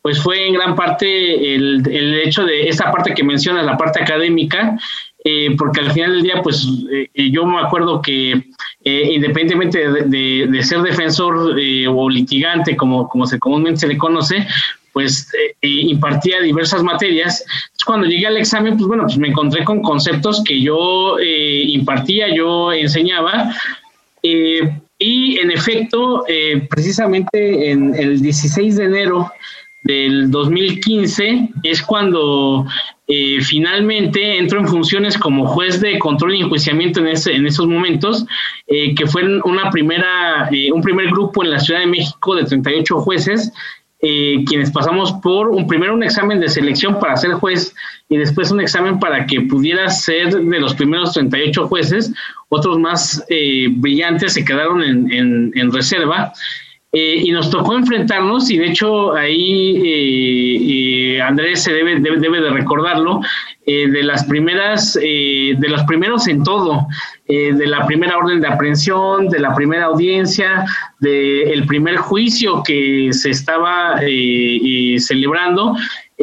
pues 0.03 0.23
fue 0.23 0.47
en 0.47 0.53
gran 0.53 0.77
parte 0.77 1.55
el, 1.55 1.83
el, 1.91 2.15
hecho 2.21 2.45
de 2.45 2.69
esta 2.69 2.93
parte 2.93 3.15
que 3.15 3.25
mencionas, 3.25 3.65
la 3.65 3.79
parte 3.79 4.03
académica, 4.03 4.79
eh, 5.25 5.57
porque 5.57 5.81
al 5.81 5.93
final 5.93 6.13
del 6.13 6.23
día, 6.23 6.43
pues 6.43 6.69
eh, 6.93 7.31
yo 7.31 7.47
me 7.47 7.59
acuerdo 7.59 8.03
que 8.03 8.45
independientemente 8.85 9.91
de, 10.05 10.63
ser 10.63 10.83
defensor 10.83 11.57
o 11.89 12.11
litigante, 12.11 12.77
como, 12.77 13.09
como 13.09 13.25
se 13.25 13.39
comúnmente 13.39 13.81
se 13.81 13.87
le 13.89 13.97
conoce, 13.97 14.47
pues 14.95 15.31
impartía 15.61 16.41
diversas 16.41 16.83
materias. 16.83 17.45
cuando 17.85 18.07
llegué 18.07 18.27
al 18.27 18.39
examen, 18.39 18.79
pues 18.79 18.87
bueno, 18.87 19.03
pues 19.03 19.19
me 19.19 19.29
encontré 19.29 19.65
con 19.65 19.83
conceptos 19.83 20.43
que 20.45 20.63
yo 20.63 21.17
impartía, 21.21 22.35
yo 22.35 22.73
enseñaba. 22.73 23.53
y 24.23 25.39
en 25.39 25.51
efecto, 25.51 26.25
precisamente 26.71 27.71
en 27.71 27.95
el 27.95 28.23
16 28.23 28.77
de 28.77 28.85
enero 28.85 29.31
del 29.85 30.31
2015 30.31 31.51
es 31.63 31.83
cuando 31.83 32.67
eh, 33.07 33.39
finalmente 33.43 34.39
entró 34.39 34.59
en 34.59 34.67
funciones 34.67 35.19
como 35.19 35.47
juez 35.47 35.81
de 35.81 35.99
control 35.99 36.35
y 36.35 36.41
enjuiciamiento 36.41 37.01
en, 37.01 37.09
ese, 37.09 37.35
en 37.35 37.47
esos 37.47 37.67
momentos, 37.67 38.25
eh, 38.67 38.95
que 38.95 39.07
fue 39.07 39.23
una 39.43 39.71
primera, 39.71 40.49
eh, 40.51 40.73
un 40.73 40.81
primer 40.81 41.09
grupo 41.09 41.45
en 41.45 41.51
la 41.51 41.61
Ciudad 41.61 41.81
de 41.81 41.87
México 41.87 42.35
de 42.35 42.45
38 42.45 43.01
jueces, 43.03 43.53
quienes 44.47 44.71
pasamos 44.71 45.13
por 45.23 45.49
un 45.49 45.67
primero 45.67 45.95
un 45.95 46.03
examen 46.03 46.41
de 46.41 46.49
selección 46.49 46.99
para 47.01 47.17
ser 47.17 47.33
juez 47.33 47.75
y 48.09 48.17
después 48.17 48.51
un 48.51 48.61
examen 48.61 48.99
para 48.99 49.27
que 49.27 49.41
pudiera 49.43 49.89
ser 49.89 50.35
de 50.35 50.61
los 50.61 50.75
primeros 50.75 51.13
38 51.15 51.67
jueces, 51.69 52.13
otros 52.51 52.79
más 52.79 53.25
brillantes 53.77 54.35
se 54.35 54.45
quedaron 54.45 54.83
en, 54.83 55.11
en, 55.11 55.53
en 55.55 55.73
reserva. 55.73 56.33
Eh, 56.97 57.23
y 57.25 57.33
nos 57.33 57.51
tocó 57.51 57.75
enfrentarnos 57.75 58.49
y 58.51 58.59
de 58.59 58.67
hecho 58.69 59.17
ahí 59.17 59.83
eh, 59.85 61.17
eh, 61.17 61.23
Andrés 61.23 61.65
se 61.65 61.73
debe, 61.73 61.99
debe, 61.99 62.41
de 62.41 62.51
recordarlo 62.51 63.21
de 63.67 64.03
las 64.05 64.25
primeras 64.27 64.93
de 64.95 65.67
los 65.69 65.83
primeros 65.85 66.29
en 66.29 66.45
todo 66.45 66.87
de 67.27 67.67
la 67.67 67.87
primera 67.87 68.19
orden 68.19 68.43
de 68.43 68.49
aprehensión 68.49 69.31
de 69.31 69.41
la 69.41 69.55
primera 69.55 69.87
audiencia 69.87 70.67
del 71.01 71.67
primer 71.67 71.97
juicio 71.97 72.63
que 72.63 73.09
se 73.13 73.31
estaba 73.31 73.99
celebrando 74.99 75.77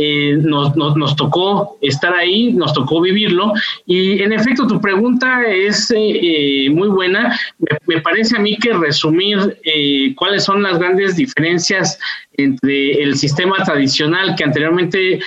eh, 0.03 0.35
nos, 0.41 0.75
nos, 0.75 1.15
tocó 1.15 1.77
estar 1.79 2.11
ahí, 2.15 2.53
nos 2.53 2.73
tocó 2.73 3.01
vivirlo. 3.01 3.53
Y 3.85 4.23
en 4.23 4.33
efecto, 4.33 4.65
tu 4.65 4.81
pregunta 4.81 5.43
es 5.47 5.93
eh, 5.95 6.69
muy 6.71 6.87
buena. 6.87 7.39
Me, 7.85 8.01
parece 8.01 8.35
a 8.35 8.39
mí 8.39 8.57
que 8.57 8.73
resumir 8.73 9.59
eh, 9.63 10.15
cuáles 10.15 10.43
son 10.43 10.63
las 10.63 10.79
grandes 10.79 11.17
diferencias 11.17 11.99
entre 12.33 13.03
el 13.03 13.15
sistema 13.15 13.63
tradicional 13.63 14.35
que 14.35 14.43
anteriormente 14.43 15.19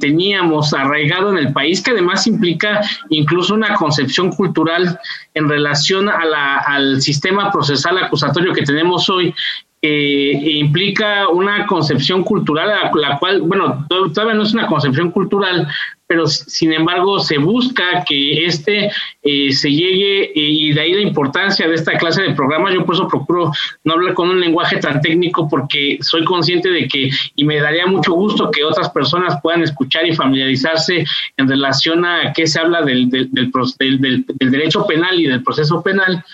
teníamos 0.00 0.72
arraigado 0.72 1.32
en 1.32 1.38
el 1.38 1.52
país, 1.52 1.82
que 1.82 1.90
además 1.90 2.26
implica 2.26 2.80
incluso 3.10 3.52
una 3.52 3.74
concepción 3.74 4.30
cultural 4.30 4.98
en 5.34 5.48
relación 5.48 6.08
al 6.08 7.02
sistema 7.02 7.50
procesal 7.50 7.98
acusatorio 7.98 8.54
que 8.54 8.62
tenemos 8.62 9.10
hoy 9.10 9.34
eh, 9.82 10.32
implica 10.44 11.28
una 11.28 11.66
concepción 11.66 12.24
cultural, 12.24 12.68
la, 12.68 12.90
la, 12.94 13.18
cual, 13.18 13.42
bueno, 13.42 13.86
todavía 13.88 14.34
no 14.34 14.42
es 14.42 14.54
una 14.54 14.66
concepción 14.66 15.10
cultural, 15.10 15.68
pero 16.06 16.26
sin 16.26 16.72
embargo 16.72 17.18
se 17.18 17.38
busca 17.38 18.04
que 18.04 18.46
este 18.46 18.90
eh, 19.22 19.52
se 19.52 19.70
llegue 19.70 20.24
eh, 20.24 20.32
y 20.34 20.72
de 20.72 20.80
ahí 20.80 20.92
la 20.92 21.00
importancia 21.00 21.68
de 21.68 21.74
esta 21.74 21.98
clase 21.98 22.22
de 22.22 22.34
programas. 22.34 22.74
Yo 22.74 22.84
por 22.84 22.94
eso 22.94 23.08
procuro 23.08 23.52
no 23.84 23.92
hablar 23.92 24.14
con 24.14 24.30
un 24.30 24.40
lenguaje 24.40 24.78
tan 24.78 25.00
técnico 25.00 25.48
porque 25.48 25.98
soy 26.00 26.24
consciente 26.24 26.70
de 26.70 26.86
que 26.88 27.10
y 27.34 27.44
me 27.44 27.60
daría 27.60 27.86
mucho 27.86 28.12
gusto 28.12 28.50
que 28.50 28.64
otras 28.64 28.90
personas 28.90 29.38
puedan 29.42 29.62
escuchar 29.62 30.06
y 30.06 30.14
familiarizarse 30.14 31.04
en 31.36 31.48
relación 31.48 32.04
a 32.04 32.32
qué 32.32 32.46
se 32.46 32.60
habla 32.60 32.82
del, 32.82 33.10
del, 33.10 33.30
del, 33.32 34.24
del 34.26 34.50
derecho 34.50 34.86
penal 34.86 35.18
y 35.20 35.26
del 35.26 35.42
proceso 35.42 35.82
penal. 35.82 36.24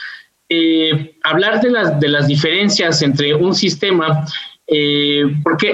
Eh, 0.54 1.14
hablar 1.22 1.62
de 1.62 1.70
las, 1.70 1.98
de 1.98 2.10
las 2.10 2.26
diferencias 2.26 3.00
entre 3.00 3.34
un 3.34 3.54
sistema, 3.54 4.26
eh, 4.66 5.24
porque 5.42 5.72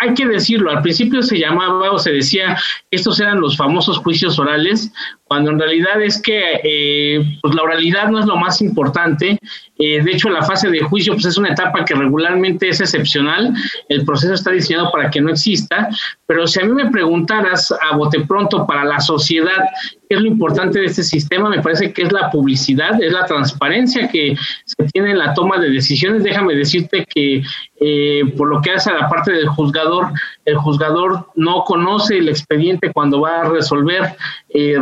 hay 0.00 0.14
que 0.14 0.26
decirlo, 0.26 0.70
al 0.70 0.80
principio 0.80 1.22
se 1.22 1.38
llamaba 1.38 1.92
o 1.92 1.98
se 1.98 2.10
decía 2.12 2.56
estos 2.90 3.20
eran 3.20 3.38
los 3.38 3.54
famosos 3.54 3.98
juicios 3.98 4.38
orales, 4.38 4.90
cuando 5.24 5.50
en 5.50 5.58
realidad 5.58 6.00
es 6.00 6.22
que 6.22 6.58
eh, 6.64 7.38
pues 7.42 7.54
la 7.54 7.64
oralidad 7.64 8.08
no 8.08 8.18
es 8.18 8.24
lo 8.24 8.36
más 8.36 8.62
importante. 8.62 9.38
Eh, 9.78 10.02
de 10.02 10.12
hecho, 10.12 10.30
la 10.30 10.42
fase 10.42 10.70
de 10.70 10.80
juicio 10.80 11.14
pues 11.14 11.26
es 11.26 11.36
una 11.36 11.50
etapa 11.50 11.84
que 11.84 11.94
regularmente 11.94 12.68
es 12.68 12.80
excepcional. 12.80 13.52
El 13.88 14.04
proceso 14.04 14.34
está 14.34 14.50
diseñado 14.50 14.90
para 14.92 15.10
que 15.10 15.20
no 15.20 15.30
exista. 15.30 15.88
Pero 16.26 16.46
si 16.46 16.60
a 16.60 16.64
mí 16.64 16.72
me 16.72 16.90
preguntaras 16.90 17.72
a 17.72 17.96
bote 17.96 18.20
pronto 18.20 18.66
para 18.66 18.84
la 18.84 19.00
sociedad 19.00 19.64
qué 20.08 20.16
es 20.16 20.20
lo 20.20 20.28
importante 20.28 20.80
de 20.80 20.86
este 20.86 21.02
sistema, 21.02 21.48
me 21.48 21.60
parece 21.60 21.92
que 21.92 22.02
es 22.02 22.12
la 22.12 22.30
publicidad, 22.30 23.02
es 23.02 23.12
la 23.12 23.26
transparencia 23.26 24.08
que 24.08 24.36
se 24.64 24.84
tiene 24.92 25.12
en 25.12 25.18
la 25.18 25.34
toma 25.34 25.58
de 25.58 25.70
decisiones. 25.70 26.22
Déjame 26.22 26.54
decirte 26.54 27.06
que 27.12 27.42
eh, 27.80 28.22
por 28.36 28.48
lo 28.48 28.60
que 28.60 28.70
hace 28.70 28.90
a 28.90 28.94
la 28.94 29.08
parte 29.08 29.32
del 29.32 29.48
juzgador, 29.48 30.08
el 30.44 30.56
juzgador 30.56 31.28
no 31.34 31.64
conoce 31.64 32.18
el 32.18 32.28
expediente 32.28 32.92
cuando 32.92 33.20
va 33.20 33.40
a 33.40 33.48
resolver, 33.48 34.14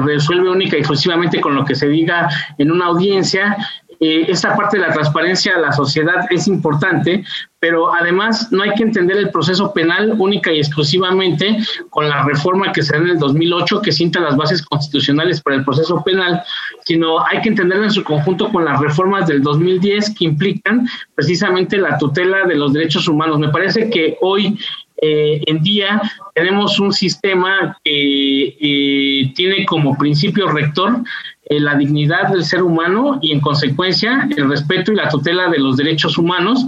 resuelve 0.05 0.51
única 0.51 0.77
y 0.77 0.81
exclusivamente 0.81 1.41
con 1.41 1.55
lo 1.55 1.65
que 1.65 1.75
se 1.75 1.89
diga 1.89 2.29
en 2.59 2.71
una 2.71 2.87
audiencia. 2.87 3.57
Eh, 4.05 4.27
esta 4.29 4.57
parte 4.57 4.79
de 4.79 4.85
la 4.89 4.93
transparencia 4.93 5.55
a 5.55 5.61
la 5.61 5.71
sociedad 5.71 6.27
es 6.31 6.49
importante, 6.49 7.25
pero 7.61 7.95
además 7.95 8.51
no 8.51 8.65
hay 8.65 8.75
que 8.75 8.83
entender 8.83 9.17
el 9.17 9.31
proceso 9.31 9.73
penal 9.73 10.17
única 10.19 10.51
y 10.53 10.59
exclusivamente 10.59 11.59
con 11.89 12.09
la 12.09 12.25
reforma 12.25 12.73
que 12.73 12.83
se 12.83 12.95
da 12.95 12.99
en 12.99 13.11
el 13.11 13.19
2008 13.21 13.81
que 13.81 13.93
sienta 13.93 14.19
las 14.19 14.37
bases 14.37 14.63
constitucionales 14.63 15.41
para 15.41 15.55
el 15.55 15.65
proceso 15.65 16.03
penal, 16.03 16.43
sino 16.85 17.25
hay 17.25 17.43
que 17.43 17.51
entenderlo 17.51 17.85
en 17.85 17.93
su 17.93 18.03
conjunto 18.03 18.49
con 18.51 18.65
las 18.65 18.81
reformas 18.81 19.29
del 19.29 19.41
2010 19.41 20.17
que 20.19 20.25
implican 20.25 20.85
precisamente 21.15 21.77
la 21.77 21.97
tutela 21.97 22.45
de 22.45 22.57
los 22.57 22.73
derechos 22.73 23.07
humanos. 23.07 23.39
Me 23.39 23.51
parece 23.51 23.89
que 23.89 24.19
hoy 24.21 24.59
eh, 25.05 25.43
en 25.47 25.61
día 25.65 26.01
tenemos 26.33 26.79
un 26.79 26.93
sistema 26.93 27.77
que 27.83 28.57
eh, 28.61 29.33
tiene 29.35 29.67
como 29.67 29.99
principio 29.99 30.47
rector 30.47 31.03
eh, 31.47 31.59
la 31.59 31.75
dignidad 31.75 32.29
del 32.29 32.45
ser 32.45 32.63
humano 32.63 33.19
y 33.21 33.33
en 33.33 33.41
consecuencia 33.41 34.29
el 34.37 34.49
respeto 34.49 34.93
y 34.93 34.95
la 34.95 35.09
tutela 35.09 35.51
de 35.51 35.59
los 35.59 35.77
derechos 35.77 36.19
humanos. 36.19 36.65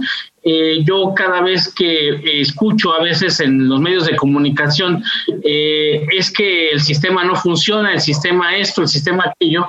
yo 0.83 1.13
cada 1.15 1.41
vez 1.41 1.73
que 1.73 2.41
escucho 2.41 2.93
a 2.93 3.01
veces 3.01 3.39
en 3.39 3.69
los 3.69 3.79
medios 3.79 4.05
de 4.05 4.17
comunicación 4.17 5.01
es 5.41 6.29
que 6.29 6.69
el 6.69 6.81
sistema 6.81 7.23
no 7.23 7.35
funciona, 7.35 7.93
el 7.93 8.01
sistema 8.01 8.55
esto, 8.55 8.81
el 8.81 8.87
sistema 8.87 9.23
aquello, 9.31 9.67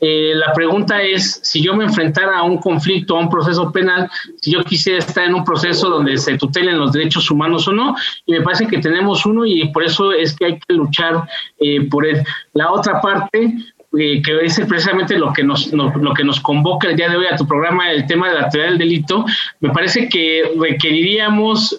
eh, 0.00 0.32
la 0.34 0.52
pregunta 0.52 1.02
es, 1.02 1.40
si 1.42 1.60
yo 1.62 1.74
me 1.74 1.84
enfrentara 1.84 2.38
a 2.38 2.42
un 2.44 2.58
conflicto, 2.58 3.16
a 3.16 3.20
un 3.20 3.28
proceso 3.28 3.72
penal, 3.72 4.08
si 4.40 4.52
yo 4.52 4.62
quisiera 4.62 5.00
estar 5.00 5.24
en 5.24 5.34
un 5.34 5.44
proceso 5.44 5.88
donde 5.90 6.16
se 6.18 6.38
tutelen 6.38 6.78
los 6.78 6.92
derechos 6.92 7.30
humanos 7.30 7.66
o 7.66 7.72
no, 7.72 7.96
y 8.26 8.32
me 8.32 8.42
parece 8.42 8.66
que 8.66 8.78
tenemos 8.78 9.26
uno 9.26 9.44
y 9.44 9.68
por 9.68 9.82
eso 9.82 10.12
es 10.12 10.36
que 10.36 10.44
hay 10.46 10.58
que 10.60 10.74
luchar 10.74 11.28
eh, 11.58 11.88
por 11.90 12.06
él. 12.06 12.22
La 12.54 12.70
otra 12.70 13.00
parte, 13.00 13.54
eh, 13.98 14.22
que 14.22 14.40
es 14.44 14.60
precisamente 14.68 15.18
lo 15.18 15.32
que 15.32 15.42
nos 15.42 15.72
lo 15.72 16.14
que 16.14 16.24
nos 16.24 16.40
convoca 16.40 16.88
el 16.88 16.96
día 16.96 17.08
de 17.08 17.16
hoy 17.16 17.26
a 17.26 17.36
tu 17.36 17.46
programa, 17.46 17.90
el 17.90 18.06
tema 18.06 18.28
de 18.28 18.34
la 18.40 18.48
teoría 18.48 18.70
del 18.70 18.78
delito, 18.78 19.24
me 19.60 19.70
parece 19.70 20.08
que 20.08 20.52
requeriríamos 20.58 21.76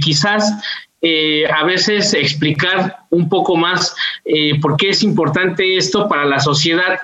quizás 0.00 0.87
eh, 1.00 1.44
a 1.46 1.64
veces 1.64 2.14
explicar 2.14 2.98
un 3.10 3.28
poco 3.28 3.56
más 3.56 3.94
eh, 4.24 4.58
por 4.60 4.76
qué 4.76 4.90
es 4.90 5.02
importante 5.02 5.76
esto 5.76 6.08
para 6.08 6.24
la 6.24 6.40
sociedad 6.40 6.98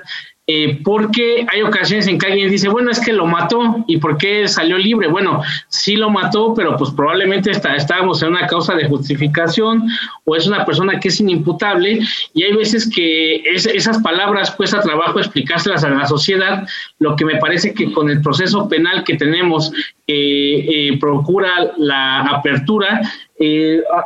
eh, 0.47 0.79
porque 0.85 1.47
hay 1.51 1.63
ocasiones 1.63 2.07
en 2.07 2.19
que 2.19 2.27
alguien 2.27 2.51
dice, 2.51 2.69
bueno, 2.69 2.91
es 2.91 3.01
que 3.01 3.15
lo 3.15 3.25
mató 3.25 3.83
y 3.87 3.97
por 3.97 4.19
qué 4.19 4.47
salió 4.47 4.77
libre. 4.77 5.09
Bueno, 5.09 5.43
sí 5.69 5.97
lo 5.97 6.11
mató, 6.11 6.53
pero 6.55 6.77
pues 6.77 6.91
probablemente 6.91 7.51
está, 7.51 7.75
estábamos 7.77 8.23
en 8.23 8.29
una 8.29 8.47
causa 8.47 8.75
de 8.75 8.87
justificación 8.87 9.89
o 10.25 10.37
es 10.37 10.47
una 10.47 10.67
persona 10.67 11.01
que 11.01 11.09
es 11.09 11.19
inimputable 11.19 12.01
y 12.35 12.43
hay 12.43 12.53
veces 12.53 12.91
que 12.95 13.37
esas 13.55 14.03
palabras 14.03 14.51
cuesta 14.51 14.83
trabajo 14.83 15.19
explicárselas 15.19 15.83
a 15.83 15.89
la 15.89 16.07
sociedad, 16.07 16.69
lo 16.99 17.17
que 17.17 17.25
me 17.25 17.37
parece 17.37 17.73
que 17.73 17.91
con 17.91 18.11
el 18.11 18.21
proceso 18.21 18.69
penal 18.69 19.03
que 19.03 19.17
tenemos 19.17 19.73
eh, 20.07 20.67
eh, 20.69 20.99
procura 21.01 21.73
la 21.79 22.21
apertura. 22.21 23.01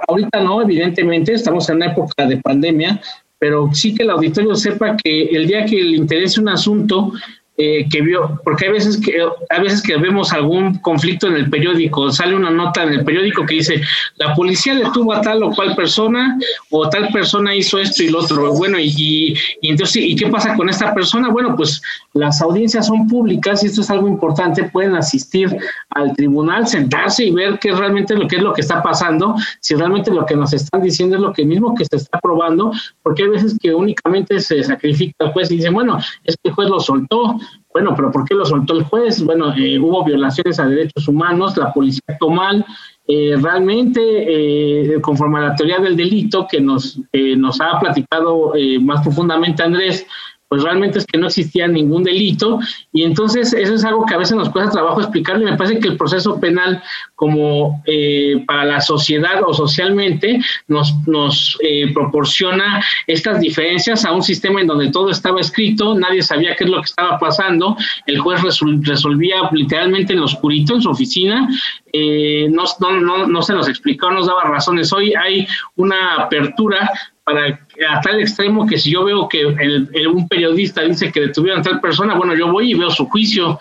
Ahorita 0.09 0.41
no, 0.41 0.63
evidentemente, 0.63 1.35
estamos 1.35 1.69
en 1.69 1.77
una 1.77 1.87
época 1.87 2.27
de 2.27 2.39
pandemia, 2.39 3.01
pero 3.39 3.71
sí 3.73 3.95
que 3.95 4.03
el 4.03 4.11
auditorio 4.11 4.55
sepa 4.55 4.97
que 4.97 5.25
el 5.25 5.47
día 5.47 5.65
que 5.65 5.77
le 5.77 5.97
interese 5.97 6.41
un 6.41 6.49
asunto, 6.49 7.13
eh, 7.61 7.89
que 7.91 8.03
vio, 8.03 8.41
porque 8.45 8.67
hay 8.67 8.73
veces 8.73 9.01
que 9.01 9.21
a 9.21 9.61
veces 9.61 9.83
que 9.83 9.97
vemos 9.97 10.33
algún 10.33 10.79
conflicto 10.79 11.27
en 11.27 11.35
el 11.35 11.51
periódico, 11.51 12.09
sale 12.13 12.37
una 12.37 12.51
nota 12.51 12.85
en 12.85 12.91
el 12.91 13.05
periódico 13.05 13.45
que 13.45 13.55
dice 13.55 13.83
la 14.17 14.33
policía 14.35 14.77
detuvo 14.77 15.13
a 15.13 15.21
tal 15.21 15.43
o 15.43 15.51
cual 15.51 15.75
persona 15.75 16.39
o 16.71 16.89
tal 16.89 17.09
persona 17.09 17.55
hizo 17.57 17.81
esto 17.81 18.05
y 18.05 18.11
lo 18.11 18.21
otro. 18.21 18.53
Bueno, 18.55 18.79
y, 18.79 19.35
y, 19.61 19.71
entonces, 19.71 19.97
¿y 19.97 20.15
qué 20.15 20.29
pasa 20.29 20.55
con 20.55 20.69
esta 20.69 20.95
persona? 20.95 21.31
Bueno, 21.31 21.57
pues 21.57 21.83
las 22.15 22.41
audiencias 22.41 22.87
son 22.87 23.09
públicas 23.09 23.65
y 23.65 23.67
esto 23.67 23.81
es 23.81 23.91
algo 23.91 24.07
importante, 24.07 24.63
pueden 24.65 24.95
asistir 24.95 25.57
al 25.91 26.15
tribunal, 26.15 26.67
sentarse 26.67 27.25
y 27.25 27.33
ver 27.33 27.59
qué 27.59 27.73
realmente 27.73 28.15
lo 28.15 28.29
que 28.29 28.37
es 28.37 28.43
lo 28.43 28.53
que 28.53 28.61
está 28.61 28.83
pasando, 28.85 29.35
si 29.61 29.75
realmente 29.75 30.13
lo 30.13 30.25
que 30.27 30.37
nos 30.37 30.53
están 30.53 30.83
diciendo 30.83 31.17
es 31.17 31.23
lo 31.23 31.33
que 31.33 31.45
mismo 31.45 31.75
que 31.75 31.85
se 31.85 31.97
está 31.97 32.21
probando, 32.21 32.73
porque 33.03 33.25
hay 33.25 33.31
veces 33.31 33.57
que 33.61 33.75
únicamente 33.75 34.39
se 34.39 34.63
sacrifica 34.63 35.27
el 35.27 35.33
juez 35.33 35.51
y 35.51 35.57
dicen, 35.57 35.75
bueno, 35.75 35.99
es 36.25 36.37
que 36.41 36.51
el 36.51 36.55
juez 36.55 36.69
lo 36.69 36.79
soltó, 36.79 37.39
bueno, 37.73 37.95
pero 37.95 38.11
¿por 38.11 38.25
qué 38.25 38.35
lo 38.35 38.45
soltó 38.45 38.75
el 38.75 38.85
juez? 38.85 39.23
Bueno, 39.23 39.55
eh, 39.55 39.79
hubo 39.79 40.05
violaciones 40.05 40.59
a 40.59 40.67
derechos 40.67 41.07
humanos, 41.07 41.57
la 41.57 41.73
policía 41.73 42.03
actuó 42.09 42.31
mal. 42.31 42.65
Eh, 43.07 43.37
realmente, 43.41 44.01
eh, 44.03 45.01
conforme 45.01 45.39
a 45.39 45.49
la 45.49 45.57
teoría 45.57 45.79
del 45.79 45.97
delito 45.97 46.47
que 46.51 46.61
nos, 46.61 47.01
nos 47.13 47.61
ha 47.61 47.79
platicado 47.79 48.53
más 48.81 49.03
profundamente 49.03 49.63
Andrés, 49.63 50.07
pues 50.49 50.63
realmente 50.63 50.99
es 50.99 51.07
que 51.07 51.19
no 51.19 51.27
existía 51.27 51.69
ningún 51.69 52.05
delito 52.05 52.59
y 52.93 53.03
entonces 53.03 53.53
eso 53.53 53.75
es 53.75 53.85
algo 53.85 54.07
que 54.07 54.15
a 54.15 54.19
veces 54.19 54.37
nos 54.37 54.49
cuesta 54.49 54.73
trabajo 54.73 55.01
explicarle. 55.01 55.45
Me 55.45 55.57
parece 55.57 55.79
que 55.79 55.89
el 55.89 55.97
proceso 55.97 56.41
penal 56.41 56.83
como 57.15 57.83
eh, 57.87 58.43
para 58.47 58.65
la 58.65 58.81
sociedad 58.81 59.43
o 59.47 59.53
socialmente 59.53 60.41
nos, 60.69 60.95
nos 61.07 61.59
eh, 61.63 61.93
proporciona 61.93 62.83
estas 63.07 63.41
diferencias 63.41 64.05
a 64.05 64.13
un 64.13 64.23
sistema 64.23 64.61
en 64.61 64.67
donde 64.67 64.91
todo 64.91 65.11
estaba 65.11 65.41
escrito, 65.41 65.95
nadie 65.95 66.23
sabía 66.23 66.57
qué 66.57 66.65
es 66.65 66.71
lo 66.71 66.79
que 66.79 66.87
estaba 66.87 67.19
pasando, 67.19 67.77
el 68.07 68.19
juez 68.19 68.41
resolvía 68.83 69.37
literalmente 69.53 70.13
en 70.13 70.21
lo 70.21 70.25
oscurito 70.25 70.75
en 70.75 70.83
su 70.83 70.91
oficina, 70.91 71.49
eh, 71.93 72.49
no, 72.51 72.65
no, 73.01 73.27
no 73.27 73.43
se 73.43 73.53
nos 73.53 73.69
explicó, 73.69 74.11
nos 74.11 74.27
daba 74.27 74.45
razones. 74.45 74.93
Hoy 74.93 75.15
hay 75.15 75.47
una 75.77 76.15
apertura 76.17 76.91
para 77.25 77.61
a 77.89 78.01
tal 78.01 78.21
extremo 78.21 78.67
que 78.67 78.79
si 78.79 78.93
yo 78.93 79.05
veo 79.05 79.29
que 79.29 79.47
un 79.47 80.29
periodista 80.29 80.83
dice 80.83 81.13
que 81.13 81.21
detuvieron 81.21 81.61
a 81.61 81.63
tal 81.63 81.81
persona, 81.81 82.15
bueno, 82.15 82.35
yo 82.35 82.51
voy 82.51 82.73
y 82.73 82.75
veo 82.75 82.91
su 82.91 83.07
juicio. 83.07 83.59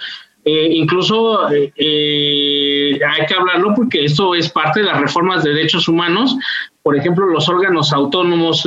Eh, 0.49 0.70
incluso 0.72 1.51
eh, 1.51 1.74
eh, 1.76 2.99
hay 3.05 3.26
que 3.26 3.34
hablarlo 3.34 3.74
porque 3.76 4.05
esto 4.05 4.34
es 4.34 4.49
parte 4.49 4.80
de 4.80 4.86
las 4.86 5.01
reformas 5.01 5.43
de 5.43 5.53
derechos 5.53 5.89
humanos. 5.89 6.38
Por 6.82 6.95
ejemplo, 6.95 7.26
los 7.26 7.49
órganos 7.49 7.91
autónomos, 7.91 8.65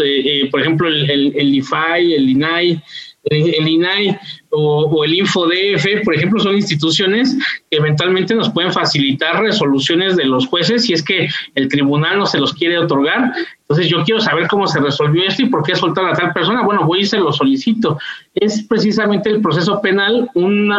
por 0.51 0.61
ejemplo, 0.61 0.89
el, 0.89 1.11
el, 1.11 1.33
el 1.35 1.55
IFAI, 1.55 2.13
el 2.13 2.29
INAI, 2.29 2.83
el 3.25 3.69
INAI 3.69 4.19
o, 4.51 5.05
el 5.05 5.15
InfoDF, 5.15 6.05
por 6.05 6.15
ejemplo, 6.15 6.41
son 6.41 6.57
instituciones 6.57 7.37
que 7.71 7.77
eventualmente 7.79 8.35
nos 8.35 8.51
pueden 8.51 8.73
facilitar 8.73 9.43
resoluciones 9.43 10.17
de 10.17 10.25
los 10.25 10.47
jueces 10.47 10.85
si 10.85 10.93
es 10.93 11.03
que 11.03 11.29
el 11.55 11.69
tribunal 11.69 12.19
no 12.19 12.27
se 12.27 12.39
los 12.39 12.55
quiere 12.55 12.79
otorgar. 12.79 13.33
Entonces 13.61 13.89
yo 13.89 14.03
quiero 14.05 14.21
saber 14.21 14.49
cómo 14.49 14.67
se 14.67 14.81
resolvió 14.81 15.23
esto 15.25 15.43
y 15.43 15.49
por 15.49 15.63
qué 15.63 15.77
soltar 15.77 16.07
a 16.07 16.15
tal 16.15 16.33
persona. 16.33 16.63
Bueno, 16.63 16.85
voy 16.87 17.01
y 17.01 17.05
se 17.05 17.19
lo 17.19 17.33
solicito. 17.33 17.99
Es 18.35 18.63
precisamente 18.65 19.29
el 19.29 19.41
proceso 19.41 19.81
penal 19.81 20.29
un, 20.35 20.73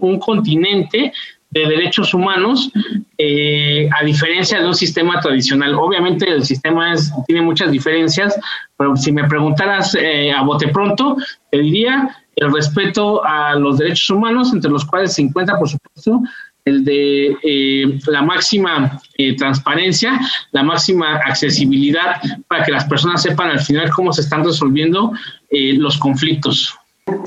un 0.00 0.18
continente 0.20 1.12
de 1.54 1.68
derechos 1.68 2.12
humanos, 2.12 2.70
eh, 3.16 3.88
a 3.96 4.04
diferencia 4.04 4.60
de 4.60 4.66
un 4.66 4.74
sistema 4.74 5.20
tradicional. 5.20 5.74
Obviamente 5.74 6.28
el 6.28 6.44
sistema 6.44 6.92
es, 6.92 7.12
tiene 7.26 7.42
muchas 7.42 7.70
diferencias, 7.70 8.36
pero 8.76 8.96
si 8.96 9.12
me 9.12 9.28
preguntaras 9.28 9.94
eh, 9.94 10.32
a 10.32 10.42
bote 10.42 10.68
pronto, 10.68 11.16
te 11.50 11.58
diría 11.58 12.10
el 12.34 12.52
respeto 12.52 13.24
a 13.24 13.54
los 13.54 13.78
derechos 13.78 14.10
humanos, 14.10 14.52
entre 14.52 14.68
los 14.68 14.84
cuales 14.84 15.14
se 15.14 15.22
encuentra, 15.22 15.56
por 15.56 15.68
supuesto, 15.68 16.20
el 16.64 16.84
de 16.84 17.36
eh, 17.44 18.00
la 18.08 18.22
máxima 18.22 19.00
transparencia, 19.38 20.18
la 20.50 20.64
máxima 20.64 21.16
accesibilidad 21.16 22.20
para 22.48 22.64
que 22.64 22.72
las 22.72 22.86
personas 22.86 23.22
sepan 23.22 23.50
al 23.50 23.60
final 23.60 23.90
cómo 23.90 24.12
se 24.12 24.22
están 24.22 24.44
resolviendo 24.44 25.12
los 25.50 25.98
conflictos. 25.98 26.76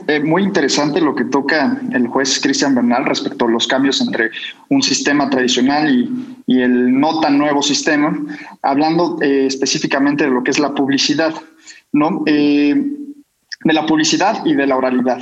Eh, 0.07 0.21
muy 0.21 0.41
interesante 0.41 0.99
lo 0.99 1.13
que 1.13 1.25
toca 1.25 1.79
el 1.91 2.07
juez 2.07 2.39
Cristian 2.41 2.73
Bernal 2.73 3.05
respecto 3.05 3.45
a 3.45 3.49
los 3.49 3.67
cambios 3.67 4.01
entre 4.01 4.31
un 4.69 4.81
sistema 4.81 5.29
tradicional 5.29 5.87
y, 6.47 6.61
el 6.61 6.97
no 6.99 7.19
tan 7.19 7.37
nuevo 7.37 7.61
sistema, 7.61 8.17
hablando 8.63 9.19
eh, 9.21 9.45
específicamente 9.45 10.23
de 10.23 10.31
lo 10.31 10.43
que 10.43 10.51
es 10.51 10.59
la 10.59 10.73
publicidad, 10.73 11.35
¿no? 11.91 12.23
Eh, 12.25 12.73
de 12.73 13.73
la 13.73 13.85
publicidad 13.85 14.45
y 14.45 14.55
de 14.55 14.65
la 14.65 14.77
oralidad. 14.77 15.19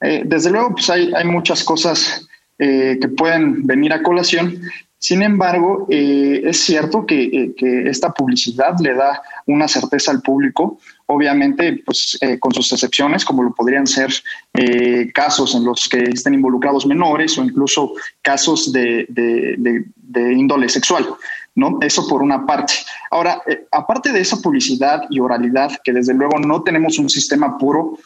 desde 0.00 0.50
luego, 0.50 0.72
pues 0.72 0.90
hay, 0.90 1.24
muchas 1.24 1.62
cosas 1.62 2.26
que 2.58 3.08
pueden 3.16 3.66
venir 3.66 3.92
a 3.92 4.02
colación. 4.02 4.60
Sin 4.98 5.22
embargo, 5.22 5.86
es 5.90 6.58
cierto 6.60 7.04
que 7.06 7.54
esta 7.86 8.10
publicidad 8.12 8.74
le 8.80 8.94
da 8.94 9.22
una 9.46 9.68
certeza 9.68 10.10
al 10.10 10.22
público 10.22 10.78
obviamente 11.06 11.82
pues, 11.84 12.16
eh, 12.20 12.38
con 12.38 12.52
sus 12.52 12.72
excepciones, 12.72 13.24
como 13.24 13.42
lo 13.42 13.54
podrían 13.54 13.86
ser 13.86 14.12
eh, 14.54 15.10
casos 15.12 15.54
en 15.54 15.64
los 15.64 15.88
que 15.88 15.98
estén 15.98 16.34
involucrados 16.34 16.86
menores 16.86 17.36
o 17.38 17.44
incluso 17.44 17.92
casos 18.22 18.72
de, 18.72 19.06
índole 20.14 20.68
sexual. 20.68 21.06
¿no? 21.56 21.78
Eso 21.80 22.08
por 22.08 22.22
una 22.22 22.44
parte. 22.46 22.74
Ahora, 23.10 23.42
eh, 23.46 23.66
aparte 23.70 24.12
de 24.12 24.20
esa 24.20 24.38
publicidad 24.38 25.02
y 25.10 25.20
oralidad, 25.20 25.70
que 25.84 25.92
desde 25.92 26.14
luego 26.14 26.38
no 26.38 26.62
tenemos 26.62 26.98
un 26.98 27.08
sistema 27.08 27.56
puro, 27.58 27.98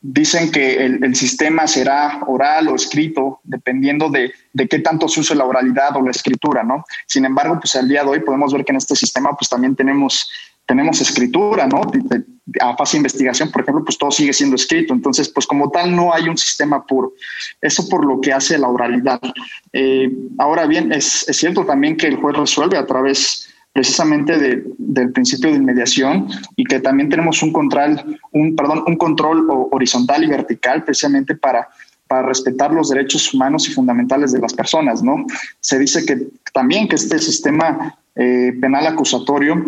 dicen 0.00 0.52
que 0.52 0.84
el, 0.84 1.16
sistema 1.16 1.66
será 1.66 2.20
oral 2.28 2.68
o 2.68 2.76
escrito, 2.76 3.40
dependiendo 3.42 4.08
de, 4.08 4.32
de, 4.52 4.68
qué 4.68 4.78
tanto 4.78 5.08
se 5.08 5.18
use 5.18 5.34
la 5.34 5.44
oralidad 5.44 5.96
o 5.96 6.02
la 6.02 6.12
escritura, 6.12 6.62
¿no? 6.62 6.84
Sin 7.06 7.24
embargo, 7.24 7.58
pues 7.60 7.74
al 7.74 7.88
día 7.88 8.04
de 8.04 8.10
hoy 8.10 8.20
podemos 8.20 8.52
ver 8.52 8.64
que 8.64 8.70
en 8.70 8.76
este 8.76 8.94
sistema 8.94 9.36
pues 9.36 9.48
también 9.48 9.74
tenemos 9.74 10.30
tenemos 10.66 11.00
escritura, 11.00 11.66
¿no? 11.66 11.80
A 12.60 12.76
fase 12.76 12.96
de 12.96 12.98
investigación, 12.98 13.50
por 13.50 13.62
ejemplo, 13.62 13.84
pues 13.84 13.98
todo 13.98 14.10
sigue 14.10 14.32
siendo 14.32 14.56
escrito. 14.56 14.92
Entonces, 14.92 15.28
pues 15.28 15.46
como 15.46 15.70
tal, 15.70 15.94
no 15.94 16.12
hay 16.12 16.28
un 16.28 16.36
sistema 16.36 16.84
puro. 16.84 17.12
Eso 17.60 17.88
por 17.88 18.04
lo 18.04 18.20
que 18.20 18.32
hace 18.32 18.58
la 18.58 18.68
oralidad. 18.68 19.20
Eh, 19.72 20.10
ahora 20.38 20.66
bien, 20.66 20.92
es, 20.92 21.26
cierto 21.30 21.64
también 21.64 21.96
que 21.96 22.08
el 22.08 22.16
juez 22.16 22.36
resuelve 22.36 22.76
a 22.76 22.86
través 22.86 23.48
precisamente 23.72 24.64
del 24.78 25.12
principio 25.12 25.50
de 25.50 25.56
inmediación 25.56 26.28
y 26.56 26.64
que 26.64 26.80
también 26.80 27.10
tenemos 27.10 27.42
un 27.42 27.52
control, 27.52 28.18
un, 28.32 28.56
perdón, 28.56 28.84
un 28.86 28.96
control 28.96 29.46
horizontal 29.70 30.24
y 30.24 30.28
vertical 30.28 30.82
precisamente 30.82 31.34
para 31.34 31.68
para 32.08 32.22
respetar 32.22 32.72
los 32.72 32.88
derechos 32.88 33.34
humanos 33.34 33.68
y 33.68 33.72
fundamentales 33.72 34.32
de 34.32 34.38
las 34.38 34.54
personas, 34.54 35.02
¿no? 35.02 35.26
Se 35.60 35.78
dice 35.78 36.06
que 36.06 36.28
también 36.52 36.88
que 36.88 36.94
este 36.96 37.18
sistema 37.18 37.98
eh, 38.14 38.52
penal 38.60 38.86
acusatorio 38.86 39.62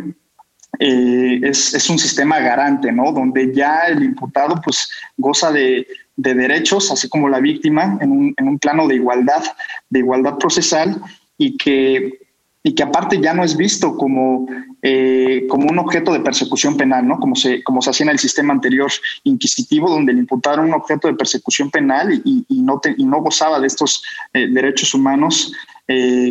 eh, 0.81 1.41
es, 1.43 1.91
un 1.91 1.99
sistema 1.99 2.39
garante, 2.39 2.93
¿no? 2.93 3.11
Donde 3.13 3.53
ya 3.53 3.81
el 3.89 4.03
imputado 4.03 4.61
pues 4.63 4.89
goza 5.17 5.51
de, 5.51 5.87
derechos, 6.17 6.91
así 6.91 7.09
como 7.09 7.29
la 7.29 7.41
víctima, 7.41 7.99
en 8.01 8.11
un, 8.11 8.35
en 8.37 8.49
un, 8.49 8.59
plano 8.59 8.87
de 8.87 8.97
igualdad, 8.97 9.43
de 9.89 10.01
igualdad 10.01 10.37
procesal 10.37 11.01
y 11.37 11.57
que, 11.57 12.19
y 12.63 12.75
que 12.75 12.83
aparte 12.83 13.21
ya 13.21 13.35
no 13.35 13.45
es 13.45 13.57
visto 13.57 13.97
como, 13.97 14.47
eh, 14.83 15.47
como 15.49 15.69
un 15.69 15.79
objeto 15.79 16.13
de 16.13 16.21
persecución 16.21 16.77
penal, 16.77 17.07
¿no? 17.07 17.19
Como 17.19 17.35
se, 17.35 17.63
como 17.63 17.83
se 17.83 17.91
hacía 17.91 18.05
en 18.05 18.11
el 18.11 18.19
sistema 18.19 18.53
anterior 18.53 18.91
inquisitivo, 19.25 19.91
donde 19.91 20.13
el 20.13 20.19
imputado 20.19 20.57
era 20.57 20.65
un 20.65 20.75
objeto 20.75 21.09
de 21.09 21.15
persecución 21.15 21.71
penal 21.71 22.21
y, 22.25 22.45
no, 22.63 22.81
y 22.97 23.05
no 23.05 23.21
gozaba 23.21 23.61
de 23.61 23.69
estos 23.69 24.05
eh, 24.33 24.47
derechos 24.49 24.95
humanos 24.95 25.53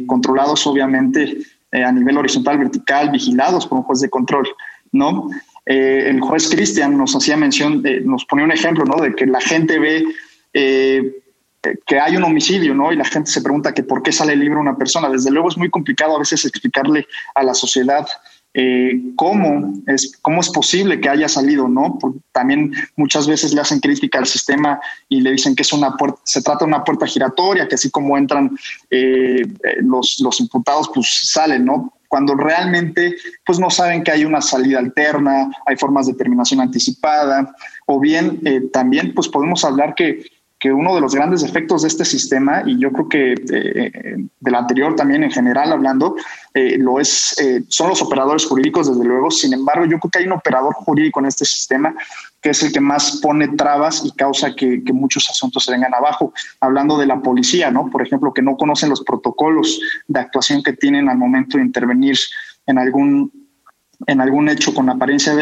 controlados 0.06 0.68
obviamente 0.68 1.40
eh, 1.72 1.84
a 1.84 1.92
nivel 1.92 2.18
horizontal, 2.18 2.58
vertical, 2.58 3.10
vigilados 3.12 3.68
por 3.68 3.80
un 3.80 3.84
juez 3.84 4.00
de 4.02 4.10
control, 4.10 4.48
¿no? 4.92 5.30
Eh, 5.66 6.10
el 6.10 6.22
juez 6.22 6.50
Cristian 6.50 6.98
nos 6.98 7.16
hacía 7.16 7.36
mención, 7.36 7.84
nos 8.06 8.26
ponía 8.26 8.46
un 8.46 8.52
ejemplo, 8.52 8.86
¿no? 8.86 9.02
De 9.02 9.14
que 9.14 9.26
la 9.26 9.42
gente 9.42 9.78
ve 9.80 10.06
eh, 10.54 11.12
que 11.86 12.00
hay 12.00 12.16
un 12.16 12.24
homicidio, 12.24 12.74
¿no? 12.74 12.92
Y 12.92 12.96
la 12.96 13.04
gente 13.04 13.30
se 13.30 13.42
pregunta 13.42 13.74
que 13.74 13.84
por 13.84 14.02
qué 14.02 14.12
sale 14.12 14.36
libre 14.36 14.58
una 14.58 14.78
persona. 14.78 15.10
Desde 15.10 15.32
luego 15.32 15.50
es 15.50 15.58
muy 15.58 15.70
complicado 15.70 16.16
a 16.16 16.20
veces 16.20 16.46
explicarle 16.46 17.06
a 17.36 17.44
la 17.44 17.54
sociedad 17.54 18.08
eh, 18.60 19.14
cómo, 19.16 19.72
es, 19.86 20.18
cómo 20.24 20.42
es 20.42 20.50
posible 20.50 21.00
que 21.00 21.10
haya 21.10 21.30
salido, 21.30 21.68
¿no? 21.68 22.00
también 22.32 22.74
muchas 22.96 23.28
veces 23.28 23.54
le 23.54 23.62
hacen 23.62 23.80
crítica 23.80 24.18
al 24.18 24.26
sistema 24.26 24.80
y 25.08 25.22
le 25.22 25.34
dicen 25.34 25.56
que 25.56 25.62
es 25.62 25.72
una 25.74 25.96
puerta, 25.96 26.20
se 26.24 26.42
trata 26.42 26.66
de 26.66 26.70
una 26.70 26.84
puerta 26.84 27.06
giratoria, 27.06 27.68
que 27.68 27.76
así 27.76 27.92
como 27.92 28.18
entran 28.18 28.58
eh, 28.90 29.46
los, 29.82 30.20
los 30.22 30.40
imputados, 30.40 30.90
pues 30.92 31.08
salen, 31.32 31.66
¿no? 31.66 31.94
Cuando 32.08 32.34
realmente, 32.34 33.16
pues 33.46 33.60
no 33.60 33.70
saben 33.70 34.04
que 34.04 34.10
hay 34.10 34.26
una 34.26 34.42
salida 34.42 34.80
alterna, 34.80 35.52
hay 35.68 35.76
formas 35.76 36.08
de 36.08 36.16
terminación 36.16 36.60
anticipada, 36.60 37.54
o 37.86 38.00
bien 38.00 38.40
eh, 38.44 38.62
también, 38.74 39.14
pues 39.14 39.28
podemos 39.28 39.64
hablar 39.66 39.94
que 39.94 40.26
que 40.60 40.72
uno 40.72 40.96
de 40.96 41.02
los 41.02 41.14
grandes 41.14 41.44
efectos 41.44 41.84
de 41.84 41.88
este 41.88 42.04
sistema, 42.04 42.64
y 42.66 42.80
yo 42.80 42.92
creo 42.92 43.10
que 43.10 43.34
eh, 43.34 44.18
del 44.40 44.56
anterior 44.56 44.96
también 44.96 45.24
en 45.24 45.32
general 45.32 45.72
hablando, 45.72 46.16
eh, 46.54 46.78
lo 46.80 47.00
es, 47.00 47.40
eh, 47.40 47.64
son 47.68 47.90
los 47.90 48.02
operadores 48.02 48.46
jurídicos, 48.46 48.90
desde 48.90 49.08
luego. 49.08 49.30
Sin 49.30 49.54
embargo, 49.54 49.86
yo 49.86 50.00
creo 50.00 50.12
que 50.12 50.20
hay 50.20 50.26
un 50.26 50.32
operador 50.32 50.74
jurídico 50.74 51.20
en 51.20 51.28
este 51.28 51.46
sistema 51.46 51.94
que 52.42 52.52
es 52.52 52.64
el 52.64 52.72
que 52.72 52.80
más 52.80 53.20
pone 53.22 53.50
trabas 53.50 54.04
y 54.06 54.12
causa 54.12 54.56
que, 54.56 54.82
muchos 54.94 55.30
asuntos 55.30 55.66
se 55.66 55.72
vengan 55.72 55.94
abajo. 55.94 56.34
Hablando 56.60 56.98
de 56.98 57.06
la 57.06 57.22
policía, 57.22 57.70
¿no? 57.70 57.90
Por 57.90 58.02
ejemplo, 58.02 58.34
que 58.34 58.42
no 58.42 58.58
conocen 58.58 58.90
los 58.90 59.04
protocolos 59.04 59.80
de 60.08 60.20
actuación 60.20 60.64
que 60.64 60.74
tienen 60.74 61.10
al 61.10 61.18
momento 61.18 61.58
de 61.58 61.64
intervenir 61.64 62.16
en 62.66 62.80
algún, 62.80 63.32
en 64.06 64.22
algún 64.22 64.50
hecho 64.50 64.74
con 64.74 64.90
apariencia 64.90 65.36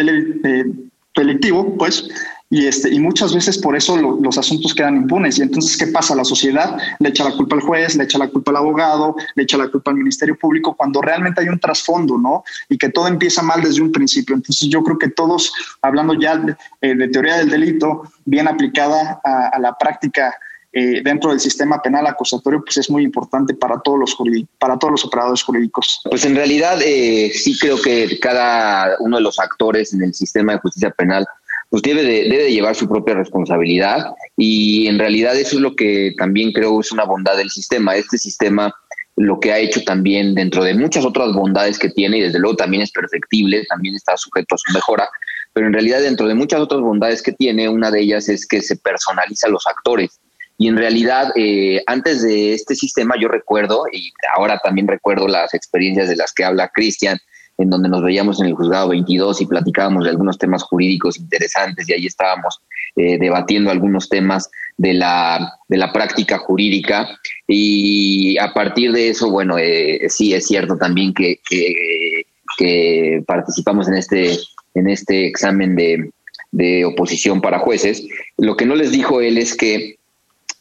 delictivo, 1.14 1.78
pues 1.78 2.10
y, 2.56 2.68
este, 2.68 2.90
y 2.90 3.02
muchas 3.02 3.36
veces 3.36 3.58
por 3.58 3.76
eso 3.76 3.98
los 3.98 4.38
asuntos 4.38 4.74
quedan 4.74 4.96
impunes. 4.96 5.38
Y 5.38 5.42
entonces, 5.42 5.76
¿qué 5.76 5.88
pasa? 5.88 6.16
La 6.16 6.24
sociedad 6.24 6.78
le 7.00 7.10
echa 7.10 7.26
la 7.26 7.36
culpa 7.36 7.58
al 7.58 7.62
juez, 7.62 7.98
le 7.98 8.06
echa 8.06 8.18
la 8.18 8.30
culpa 8.30 8.52
al 8.52 8.58
abogado, 8.58 9.14
le 9.36 9.44
echa 9.44 9.58
la 9.58 9.68
culpa 9.68 9.92
al 9.92 9.98
Ministerio 9.98 10.40
Público, 10.40 10.74
cuando 10.74 11.02
realmente 11.02 11.42
hay 11.42 11.50
un 11.50 11.60
trasfondo, 11.60 12.18
¿no? 12.18 12.46
Y 12.70 12.78
que 12.78 12.88
todo 12.88 13.10
empieza 13.10 13.42
mal 13.42 13.62
desde 13.62 13.82
un 13.82 13.92
principio. 13.92 14.38
Entonces, 14.38 14.70
yo 14.70 14.82
creo 14.86 14.98
que 14.98 15.10
todos, 15.10 15.52
hablando 15.82 16.14
ya 16.14 16.38
de, 16.38 16.56
eh, 16.80 17.10
teoría 17.10 17.36
del 17.40 17.50
delito, 17.50 18.04
bien 18.24 18.48
aplicada 18.48 19.20
a, 19.22 19.60
la 19.60 19.78
práctica 19.78 20.34
eh, 20.72 21.02
dentro 21.04 21.32
del 21.32 21.42
sistema 21.42 21.82
penal 21.82 22.08
acusatorio, 22.08 22.64
pues 22.64 22.78
es 22.78 22.90
muy 22.90 23.04
importante 23.04 23.54
para 23.54 23.82
todos 23.82 24.00
los 24.00 24.18
para 24.58 24.80
todos 24.80 24.92
los 24.92 25.04
operadores 25.04 25.44
jurídicos. 25.44 26.00
Pues 26.10 26.24
en 26.24 26.38
realidad 26.38 26.80
eh, 26.82 27.34
sí 27.34 27.60
creo 27.60 27.82
que 27.82 28.18
cada 28.22 28.96
uno 29.00 29.18
de 29.18 29.24
los 29.24 29.40
actores 29.40 29.94
en 29.94 30.04
el 30.04 30.14
sistema 30.14 30.54
de 30.54 30.60
justicia 30.60 30.92
penal 30.92 31.28
pues 31.70 31.84
debe 31.84 32.04
de, 32.04 32.30
debe 32.30 32.52
llevar 32.52 32.76
su 32.76 32.88
propia 32.88 33.16
responsabilidad 33.16 34.14
y 34.38 34.88
en 34.88 35.00
realidad 35.00 35.36
eso 35.36 35.56
es 35.58 35.62
lo 35.62 35.76
que 35.76 36.14
también 36.18 36.52
creo 36.52 36.80
es 36.80 36.92
una 36.92 37.06
bondad 37.06 37.38
del 37.38 37.50
sistema. 37.50 37.96
Este 37.96 38.18
sistema 38.18 38.74
lo 39.18 39.40
que 39.40 39.52
ha 39.52 39.60
hecho 39.60 39.82
también 39.84 40.36
dentro 40.36 40.64
de 40.64 40.74
muchas 40.74 41.06
otras 41.06 41.34
bondades 41.34 41.80
que 41.80 41.90
tiene 41.90 42.18
y 42.18 42.22
desde 42.22 42.40
luego 42.40 42.58
también 42.58 42.84
es 42.84 42.92
perfectible, 42.92 43.66
también 43.70 43.96
está 43.96 44.18
sujeto 44.18 44.56
a 44.56 44.58
su 44.58 44.74
mejora, 44.74 45.10
pero 45.54 45.68
en 45.68 45.74
realidad 45.74 46.02
dentro 46.02 46.28
de 46.28 46.36
muchas 46.36 46.60
otras 46.60 46.82
bondades 46.82 47.22
que 47.22 47.32
tiene, 47.32 47.70
una 47.70 47.92
de 47.92 48.02
ellas 48.02 48.28
es 48.28 48.46
que 48.46 48.62
se 48.62 48.76
personaliza 48.76 49.48
los 49.48 49.66
actores. 49.68 50.20
Y 50.58 50.68
en 50.68 50.78
realidad, 50.78 51.32
eh, 51.36 51.84
antes 51.86 52.22
de 52.22 52.54
este 52.54 52.76
sistema, 52.76 53.16
yo 53.20 53.28
recuerdo, 53.28 53.84
y 53.92 54.12
ahora 54.36 54.60
también 54.64 54.88
recuerdo 54.88 55.28
las 55.28 55.54
experiencias 55.54 56.08
de 56.08 56.16
las 56.16 56.34
que 56.34 56.46
habla 56.46 56.72
Cristian, 56.74 57.18
en 57.58 57.70
donde 57.70 57.90
nos 57.90 58.04
veíamos 58.04 58.40
en 58.42 58.48
el 58.48 58.54
juzgado 58.54 58.90
22 58.90 59.42
y 59.42 59.46
platicábamos 59.46 60.04
de 60.04 60.10
algunos 60.10 60.38
temas 60.38 60.64
jurídicos 60.64 61.18
interesantes 61.18 61.88
y 61.88 61.94
ahí 61.94 62.06
estábamos 62.06 62.62
eh, 62.96 63.18
debatiendo 63.18 63.72
algunos 63.72 64.10
temas 64.10 64.50
de 64.78 64.94
la, 64.94 65.54
de 65.68 65.78
la 65.78 65.94
práctica 65.94 66.38
jurídica 66.40 67.08
y 67.48 68.38
a 68.38 68.54
partir 68.54 68.92
de 68.92 69.10
eso, 69.10 69.30
bueno, 69.30 69.58
eh, 69.58 70.08
sí 70.10 70.34
es 70.34 70.48
cierto 70.48 70.78
también 70.78 71.14
que, 71.14 71.40
que, 71.50 73.24
participamos 73.28 73.88
en 73.88 73.96
este, 73.96 74.38
en 74.74 74.90
este 74.90 75.28
examen 75.28 75.76
de, 75.76 76.10
de, 76.52 76.86
oposición 76.86 77.42
para 77.42 77.60
jueces. 77.60 78.06
Lo 78.38 78.56
que 78.56 78.66
no 78.66 78.76
les 78.76 78.92
dijo 78.92 79.20
él 79.20 79.38
es 79.38 79.56
que 79.56 79.98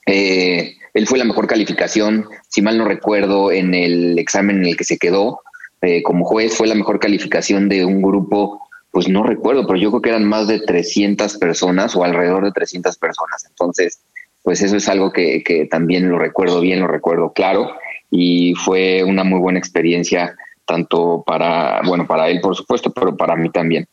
eh, 0.06 0.76
él 0.92 1.06
fue 1.06 1.18
la 1.18 1.24
mejor 1.24 1.46
calificación, 1.46 2.26
si 2.48 2.62
mal 2.62 2.78
no 2.78 2.84
recuerdo, 2.84 3.52
en 3.52 3.74
el 3.74 4.18
examen 4.18 4.58
en 4.58 4.66
el 4.66 4.76
que 4.76 4.84
se 4.84 4.98
quedó 4.98 5.40
eh, 5.84 6.02
como 6.02 6.24
juez 6.24 6.56
fue 6.56 6.66
la 6.66 6.74
mejor 6.74 6.98
calificación 6.98 7.68
de 7.68 7.84
un 7.84 8.00
grupo, 8.00 8.68
pues 8.90 9.08
no 9.08 9.22
recuerdo, 9.22 9.66
pero 9.66 9.78
yo 9.78 9.90
creo 9.90 10.02
que 10.02 10.10
eran 10.10 10.24
más 10.24 10.48
de 10.48 10.60
300 10.60 11.36
personas 11.38 11.94
o 11.94 12.04
alrededor 12.04 12.44
de 12.44 12.52
300 12.52 12.96
personas. 12.96 13.44
Entonces, 13.48 14.00
pues 14.42 14.62
eso 14.62 14.76
es 14.76 14.88
algo 14.88 15.12
que, 15.12 15.68
también 15.70 16.08
lo 16.08 16.18
recuerdo 16.18 16.60
bien, 16.60 16.80
lo 16.80 16.86
recuerdo 16.86 17.32
claro 17.32 17.70
y 18.10 18.54
fue 18.54 19.02
una 19.02 19.24
muy 19.24 19.40
buena 19.40 19.58
experiencia 19.58 20.36
tanto 20.64 21.22
para, 21.26 21.82
bueno, 21.84 22.06
para 22.06 22.28
él 22.28 22.40
por 22.40 22.54
supuesto, 22.54 22.90
pero 22.90 23.16
para 23.16 23.36
mí 23.36 23.50
también. 23.50 23.86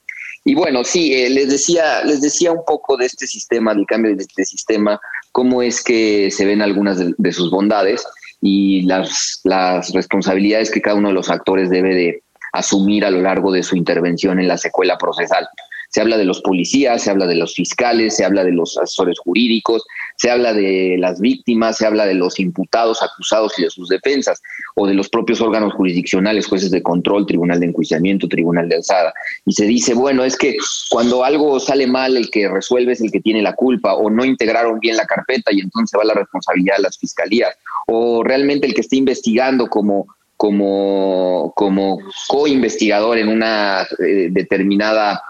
Y 0.43 0.55
bueno, 0.55 0.83
sí, 0.83 1.13
eh, 1.13 1.29
les 1.29 1.49
decía, 1.49 2.03
les 2.03 2.21
decía 2.21 2.51
un 2.51 2.63
poco 2.65 2.97
de 2.97 3.05
este 3.05 3.27
sistema, 3.27 3.73
del 3.73 3.85
cambio 3.85 4.15
de 4.15 4.23
este 4.23 4.45
sistema, 4.45 4.99
cómo 5.31 5.61
es 5.61 5.83
que 5.83 6.31
se 6.31 6.45
ven 6.45 6.61
algunas 6.61 6.99
de 7.17 7.31
sus 7.31 7.51
bondades 7.51 8.05
y 8.41 8.81
las, 8.83 9.39
las 9.43 9.93
responsabilidades 9.93 10.71
que 10.71 10.81
cada 10.81 10.97
uno 10.97 11.09
de 11.09 11.13
los 11.13 11.29
actores 11.29 11.69
debe 11.69 11.93
de 11.93 12.23
asumir 12.53 13.05
a 13.05 13.11
lo 13.11 13.21
largo 13.21 13.51
de 13.51 13.63
su 13.63 13.75
intervención 13.75 14.39
en 14.39 14.47
la 14.47 14.57
secuela 14.57 14.97
procesal. 14.97 15.47
Se 15.91 16.01
habla 16.01 16.17
de 16.17 16.25
los 16.25 16.41
policías, 16.41 17.03
se 17.03 17.11
habla 17.11 17.27
de 17.27 17.35
los 17.35 17.53
fiscales, 17.53 18.15
se 18.15 18.25
habla 18.25 18.43
de 18.43 18.51
los 18.51 18.77
asesores 18.77 19.19
jurídicos, 19.19 19.83
se 20.17 20.31
habla 20.31 20.53
de 20.53 20.95
las 20.97 21.19
víctimas, 21.19 21.77
se 21.77 21.85
habla 21.85 22.05
de 22.05 22.13
los 22.13 22.39
imputados, 22.39 23.01
acusados 23.01 23.57
y 23.59 23.63
de 23.63 23.69
sus 23.69 23.89
defensas, 23.89 24.41
o 24.75 24.87
de 24.87 24.93
los 24.93 25.09
propios 25.09 25.41
órganos 25.41 25.73
jurisdiccionales, 25.73 26.47
jueces 26.47 26.71
de 26.71 26.81
control, 26.81 27.25
tribunal 27.25 27.59
de 27.59 27.67
enjuiciamiento, 27.67 28.27
tribunal 28.27 28.69
de 28.69 28.75
alzada. 28.77 29.13
Y 29.45 29.53
se 29.53 29.65
dice, 29.65 29.93
bueno, 29.93 30.23
es 30.23 30.37
que 30.37 30.57
cuando 30.89 31.23
algo 31.23 31.59
sale 31.59 31.87
mal, 31.87 32.17
el 32.17 32.29
que 32.29 32.47
resuelve 32.47 32.93
es 32.93 33.01
el 33.01 33.11
que 33.11 33.19
tiene 33.19 33.41
la 33.41 33.53
culpa, 33.53 33.95
o 33.95 34.09
no 34.09 34.23
integraron 34.23 34.79
bien 34.79 34.95
la 34.95 35.05
carpeta 35.05 35.51
y 35.51 35.59
entonces 35.59 35.99
va 35.99 36.03
la 36.03 36.13
responsabilidad 36.13 36.77
de 36.77 36.83
las 36.83 36.97
fiscalías, 36.97 37.55
o 37.87 38.23
realmente 38.23 38.67
el 38.67 38.73
que 38.73 38.81
está 38.81 38.95
investigando 38.95 39.67
como 39.67 40.07
como, 40.41 41.53
como 41.55 41.99
co-investigador 42.27 43.19
en 43.19 43.27
una 43.27 43.83
eh, 43.99 44.29
determinada 44.31 45.21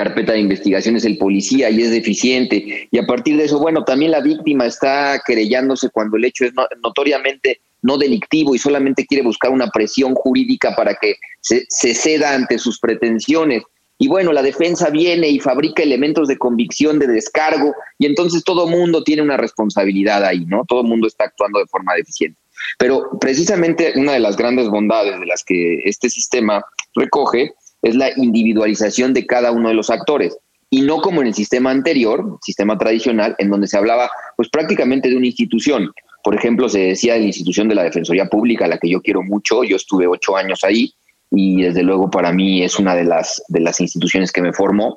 carpeta 0.00 0.32
de 0.32 0.40
investigación 0.40 0.96
es 0.96 1.04
el 1.04 1.18
policía 1.18 1.68
y 1.68 1.82
es 1.82 1.90
deficiente. 1.90 2.88
Y 2.90 2.98
a 2.98 3.06
partir 3.06 3.36
de 3.36 3.44
eso, 3.44 3.58
bueno, 3.58 3.84
también 3.84 4.12
la 4.12 4.22
víctima 4.22 4.64
está 4.64 5.20
querellándose 5.26 5.90
cuando 5.90 6.16
el 6.16 6.24
hecho 6.24 6.46
es 6.46 6.52
notoriamente 6.82 7.60
no 7.82 7.98
delictivo 7.98 8.54
y 8.54 8.58
solamente 8.58 9.04
quiere 9.04 9.22
buscar 9.22 9.50
una 9.50 9.68
presión 9.68 10.14
jurídica 10.14 10.74
para 10.74 10.94
que 10.94 11.16
se, 11.42 11.66
se 11.68 11.94
ceda 11.94 12.34
ante 12.34 12.58
sus 12.58 12.80
pretensiones. 12.80 13.62
Y 13.98 14.08
bueno, 14.08 14.32
la 14.32 14.42
defensa 14.42 14.88
viene 14.88 15.28
y 15.28 15.38
fabrica 15.38 15.82
elementos 15.82 16.28
de 16.28 16.38
convicción, 16.38 16.98
de 16.98 17.06
descargo, 17.06 17.74
y 17.98 18.06
entonces 18.06 18.42
todo 18.42 18.66
mundo 18.66 19.04
tiene 19.04 19.20
una 19.20 19.36
responsabilidad 19.36 20.24
ahí, 20.24 20.46
¿no? 20.46 20.64
Todo 20.66 20.82
mundo 20.82 21.08
está 21.08 21.24
actuando 21.24 21.58
de 21.58 21.66
forma 21.66 21.94
deficiente. 21.94 22.40
Pero 22.78 23.10
precisamente 23.20 23.92
una 23.96 24.12
de 24.12 24.20
las 24.20 24.38
grandes 24.38 24.68
bondades 24.68 25.20
de 25.20 25.26
las 25.26 25.44
que 25.44 25.80
este 25.84 26.08
sistema 26.08 26.64
recoge 26.94 27.52
es 27.82 27.94
la 27.94 28.10
individualización 28.16 29.14
de 29.14 29.26
cada 29.26 29.52
uno 29.52 29.68
de 29.68 29.74
los 29.74 29.90
actores. 29.90 30.36
Y 30.70 30.82
no 30.82 31.00
como 31.00 31.20
en 31.20 31.28
el 31.28 31.34
sistema 31.34 31.70
anterior, 31.70 32.38
sistema 32.42 32.78
tradicional, 32.78 33.34
en 33.38 33.50
donde 33.50 33.66
se 33.66 33.76
hablaba 33.76 34.10
pues 34.36 34.48
prácticamente 34.48 35.08
de 35.08 35.16
una 35.16 35.26
institución. 35.26 35.90
Por 36.22 36.34
ejemplo, 36.34 36.68
se 36.68 36.80
decía 36.80 37.14
de 37.14 37.20
la 37.20 37.26
institución 37.26 37.68
de 37.68 37.74
la 37.74 37.82
Defensoría 37.82 38.26
Pública, 38.26 38.68
la 38.68 38.78
que 38.78 38.88
yo 38.88 39.00
quiero 39.00 39.22
mucho, 39.22 39.64
yo 39.64 39.76
estuve 39.76 40.06
ocho 40.06 40.36
años 40.36 40.62
ahí 40.62 40.92
y 41.30 41.62
desde 41.62 41.82
luego 41.82 42.10
para 42.10 42.32
mí 42.32 42.62
es 42.62 42.78
una 42.78 42.94
de 42.94 43.04
las, 43.04 43.42
de 43.48 43.60
las 43.60 43.80
instituciones 43.80 44.32
que 44.32 44.42
me 44.42 44.52
formó 44.52 44.96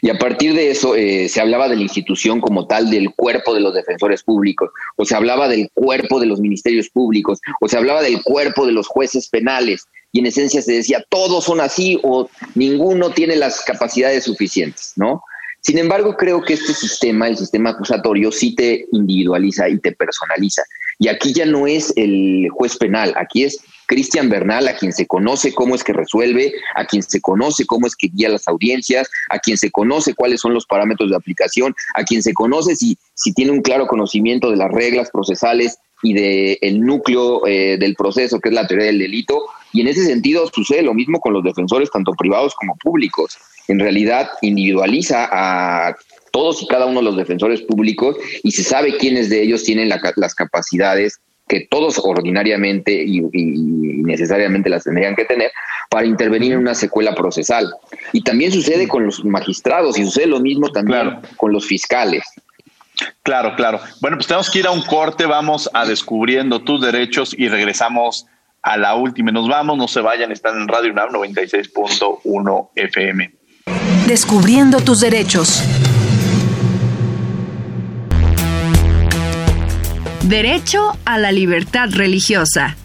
y 0.00 0.10
a 0.10 0.18
partir 0.18 0.54
de 0.54 0.70
eso 0.70 0.94
eh, 0.94 1.28
se 1.28 1.40
hablaba 1.40 1.68
de 1.68 1.76
la 1.76 1.82
institución 1.82 2.40
como 2.40 2.66
tal, 2.66 2.90
del 2.90 3.14
cuerpo 3.14 3.54
de 3.54 3.60
los 3.60 3.74
defensores 3.74 4.22
públicos, 4.22 4.70
o 4.96 5.04
se 5.04 5.14
hablaba 5.14 5.48
del 5.48 5.70
cuerpo 5.74 6.20
de 6.20 6.26
los 6.26 6.40
ministerios 6.40 6.88
públicos, 6.88 7.40
o 7.60 7.68
se 7.68 7.76
hablaba 7.76 8.02
del 8.02 8.22
cuerpo 8.22 8.66
de 8.66 8.72
los 8.72 8.86
jueces 8.86 9.28
penales. 9.28 9.86
Y 10.12 10.20
en 10.20 10.26
esencia 10.26 10.62
se 10.62 10.72
decía, 10.72 11.04
todos 11.08 11.44
son 11.44 11.60
así 11.60 11.98
o 12.02 12.30
ninguno 12.54 13.10
tiene 13.10 13.36
las 13.36 13.62
capacidades 13.62 14.24
suficientes, 14.24 14.92
¿no? 14.96 15.22
Sin 15.60 15.76
embargo, 15.76 16.16
creo 16.16 16.42
que 16.42 16.54
este 16.54 16.72
sistema, 16.72 17.28
el 17.28 17.36
sistema 17.36 17.70
acusatorio, 17.70 18.30
sí 18.30 18.54
te 18.54 18.86
individualiza 18.92 19.68
y 19.68 19.78
te 19.78 19.92
personaliza. 19.92 20.62
Y 20.98 21.08
aquí 21.08 21.32
ya 21.32 21.46
no 21.46 21.66
es 21.66 21.92
el 21.96 22.48
juez 22.50 22.76
penal, 22.76 23.12
aquí 23.16 23.44
es 23.44 23.58
Cristian 23.88 24.28
Bernal, 24.28 24.68
a 24.68 24.76
quien 24.76 24.92
se 24.92 25.06
conoce 25.06 25.54
cómo 25.54 25.74
es 25.74 25.82
que 25.82 25.94
resuelve, 25.94 26.52
a 26.76 26.84
quien 26.84 27.02
se 27.02 27.20
conoce 27.22 27.64
cómo 27.64 27.86
es 27.86 27.96
que 27.96 28.08
guía 28.08 28.28
las 28.28 28.46
audiencias, 28.46 29.10
a 29.30 29.38
quien 29.38 29.56
se 29.56 29.70
conoce 29.70 30.14
cuáles 30.14 30.42
son 30.42 30.52
los 30.52 30.66
parámetros 30.66 31.08
de 31.10 31.16
aplicación, 31.16 31.74
a 31.94 32.04
quien 32.04 32.22
se 32.22 32.34
conoce 32.34 32.76
si, 32.76 32.98
si 33.14 33.32
tiene 33.32 33.50
un 33.50 33.62
claro 33.62 33.86
conocimiento 33.86 34.50
de 34.50 34.56
las 34.56 34.70
reglas 34.70 35.10
procesales 35.10 35.78
y 36.02 36.12
del 36.12 36.58
el 36.60 36.80
núcleo 36.82 37.46
eh, 37.46 37.78
del 37.80 37.94
proceso, 37.94 38.38
que 38.40 38.50
es 38.50 38.54
la 38.54 38.66
teoría 38.66 38.86
del 38.86 38.98
delito. 38.98 39.46
Y 39.72 39.80
en 39.80 39.88
ese 39.88 40.04
sentido 40.04 40.46
sucede 40.54 40.82
lo 40.82 40.92
mismo 40.92 41.18
con 41.18 41.32
los 41.32 41.42
defensores, 41.42 41.90
tanto 41.90 42.12
privados 42.12 42.54
como 42.54 42.76
públicos. 42.76 43.38
En 43.68 43.80
realidad 43.80 44.28
individualiza 44.42 45.28
a 45.32 45.96
todos 46.30 46.62
y 46.62 46.66
cada 46.66 46.84
uno 46.84 47.00
de 47.00 47.06
los 47.06 47.16
defensores 47.16 47.62
públicos 47.62 48.16
y 48.42 48.50
se 48.50 48.62
sabe 48.62 48.98
quiénes 48.98 49.30
de 49.30 49.42
ellos 49.42 49.64
tienen 49.64 49.88
las 49.88 50.34
capacidades 50.34 51.20
que 51.48 51.66
todos 51.68 52.00
ordinariamente 52.02 52.92
y, 52.92 53.22
necesariamente 53.22 54.70
las 54.70 54.84
tendrían 54.84 55.16
que 55.16 55.24
tener 55.24 55.50
para 55.90 56.06
intervenir 56.06 56.52
en 56.52 56.58
una 56.58 56.74
secuela 56.74 57.14
procesal. 57.14 57.72
Y 58.12 58.22
también 58.22 58.52
sucede 58.52 58.86
con 58.88 59.04
los 59.04 59.24
magistrados 59.24 59.98
y 59.98 60.04
sucede 60.04 60.26
lo 60.26 60.40
mismo 60.40 60.70
también 60.70 61.18
con 61.36 61.52
los 61.52 61.66
fiscales. 61.66 62.24
Claro, 63.22 63.54
claro. 63.56 63.80
Bueno, 64.00 64.16
pues 64.16 64.26
tenemos 64.26 64.50
que 64.50 64.60
ir 64.60 64.66
a 64.66 64.70
un 64.70 64.82
corte, 64.82 65.26
vamos 65.26 65.70
a 65.72 65.86
descubriendo 65.86 66.60
tus 66.62 66.80
derechos 66.80 67.34
y 67.36 67.48
regresamos 67.48 68.26
a 68.62 68.76
la 68.76 68.94
última. 68.94 69.30
Nos 69.30 69.48
vamos, 69.48 69.76
no 69.76 69.88
se 69.88 70.00
vayan, 70.00 70.32
están 70.32 70.60
en 70.60 70.68
Radio 70.68 70.92
UNAM 70.92 71.10
96.1 71.10 72.68
FM. 72.74 73.32
Descubriendo 74.06 74.80
tus 74.80 75.00
derechos. 75.00 75.62
Derecho 80.28 80.94
a 81.06 81.16
la 81.16 81.32
libertad 81.32 81.88
religiosa. 81.90 82.76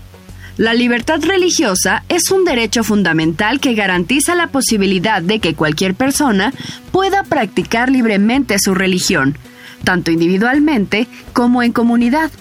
La 0.56 0.74
libertad 0.74 1.22
religiosa 1.22 2.06
es 2.08 2.32
un 2.32 2.46
derecho 2.46 2.86
fundamental 2.86 3.60
que 3.60 3.74
garantiza 3.74 4.34
la 4.34 4.48
posibilidad 4.48 5.22
de 5.22 5.40
que 5.40 5.54
cualquier 5.54 5.94
persona 5.94 6.54
pueda 6.94 7.24
practicar 7.24 7.90
libremente 7.90 8.56
su 8.60 8.74
religión, 8.74 9.38
tanto 9.84 10.10
individualmente 10.10 11.08
como 11.34 11.64
en 11.64 11.74
comunidad, 11.74 12.32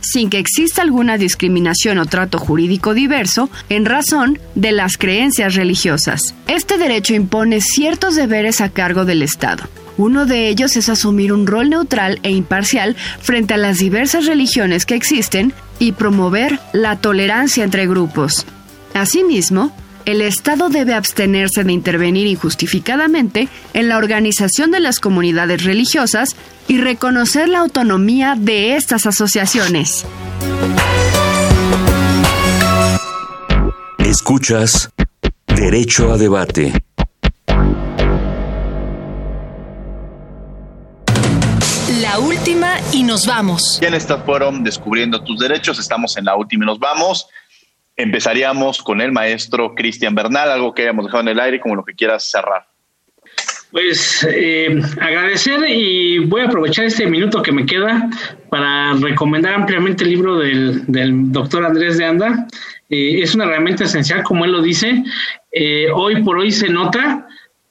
sin 0.00 0.30
que 0.30 0.38
exista 0.38 0.80
alguna 0.80 1.18
discriminación 1.18 1.98
o 1.98 2.06
trato 2.06 2.38
jurídico 2.38 2.94
diverso 2.94 3.50
en 3.68 3.84
razón 3.84 4.38
de 4.54 4.72
las 4.72 4.96
creencias 4.96 5.54
religiosas. 5.54 6.34
Este 6.48 6.78
derecho 6.78 7.12
impone 7.12 7.60
ciertos 7.60 8.16
deberes 8.16 8.62
a 8.62 8.70
cargo 8.70 9.04
del 9.04 9.20
Estado. 9.20 9.68
Uno 9.98 10.26
de 10.26 10.48
ellos 10.48 10.76
es 10.76 10.88
asumir 10.88 11.32
un 11.32 11.46
rol 11.46 11.70
neutral 11.70 12.20
e 12.22 12.30
imparcial 12.30 12.96
frente 13.20 13.54
a 13.54 13.56
las 13.56 13.78
diversas 13.78 14.26
religiones 14.26 14.86
que 14.86 14.94
existen 14.94 15.52
y 15.78 15.92
promover 15.92 16.58
la 16.72 16.96
tolerancia 16.96 17.64
entre 17.64 17.86
grupos. 17.86 18.46
Asimismo, 18.94 19.74
el 20.06 20.22
Estado 20.22 20.68
debe 20.68 20.94
abstenerse 20.94 21.64
de 21.64 21.72
intervenir 21.72 22.26
injustificadamente 22.26 23.48
en 23.74 23.88
la 23.88 23.98
organización 23.98 24.70
de 24.70 24.80
las 24.80 25.00
comunidades 25.00 25.64
religiosas 25.64 26.36
y 26.68 26.78
reconocer 26.78 27.48
la 27.48 27.58
autonomía 27.58 28.36
de 28.38 28.76
estas 28.76 29.06
asociaciones. 29.06 30.06
Escuchas 33.98 34.90
Derecho 35.48 36.12
a 36.12 36.18
Debate. 36.18 36.85
Última 42.46 42.76
y 42.92 43.02
nos 43.02 43.26
vamos. 43.26 43.78
Bien, 43.80 43.92
estas 43.92 44.24
fueron 44.24 44.62
Descubriendo 44.62 45.20
tus 45.20 45.40
Derechos. 45.40 45.80
Estamos 45.80 46.16
en 46.16 46.26
la 46.26 46.36
última 46.36 46.62
y 46.64 46.66
nos 46.66 46.78
vamos. 46.78 47.28
Empezaríamos 47.96 48.82
con 48.82 49.00
el 49.00 49.10
maestro 49.10 49.74
Cristian 49.74 50.14
Bernal, 50.14 50.52
algo 50.52 50.72
que 50.72 50.82
hayamos 50.82 51.06
dejado 51.06 51.22
en 51.22 51.28
el 51.30 51.40
aire, 51.40 51.58
como 51.58 51.74
lo 51.74 51.84
que 51.84 51.94
quieras 51.94 52.30
cerrar. 52.30 52.68
Pues 53.72 54.24
eh, 54.30 54.80
agradecer 55.00 55.68
y 55.68 56.20
voy 56.20 56.42
a 56.42 56.44
aprovechar 56.44 56.84
este 56.84 57.08
minuto 57.08 57.42
que 57.42 57.50
me 57.50 57.66
queda 57.66 58.08
para 58.48 58.92
recomendar 58.92 59.54
ampliamente 59.54 60.04
el 60.04 60.10
libro 60.10 60.38
del, 60.38 61.32
doctor 61.32 61.64
Andrés 61.64 61.98
de 61.98 62.04
Anda. 62.04 62.46
Eh, 62.88 63.22
es 63.22 63.34
una 63.34 63.46
herramienta 63.46 63.82
esencial, 63.82 64.22
como 64.22 64.44
él 64.44 64.52
lo 64.52 64.62
dice. 64.62 65.02
Eh, 65.50 65.88
hoy 65.92 66.22
por 66.22 66.38
hoy 66.38 66.52
se 66.52 66.68
nota 66.68 67.26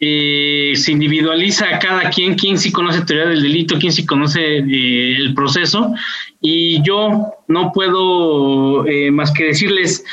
eh, 0.07 0.75
se 0.75 0.91
individualiza 0.91 1.65
a 1.67 1.79
cada 1.79 2.11
quien, 2.11 2.35
quién 2.35 2.59
sí 2.59 2.71
conoce 2.71 3.05
teoría 3.05 3.27
del 3.27 3.41
delito, 3.41 3.79
quién 3.79 3.91
sí 3.91 4.05
conoce 4.05 4.57
eh, 4.57 5.15
el 5.17 5.33
proceso, 5.33 5.93
y 6.39 6.83
yo 6.83 7.33
no 7.47 7.71
puedo 7.71 8.85
eh, 8.85 9.09
más 9.09 9.31
que 9.31 9.45
decirles, 9.45 10.03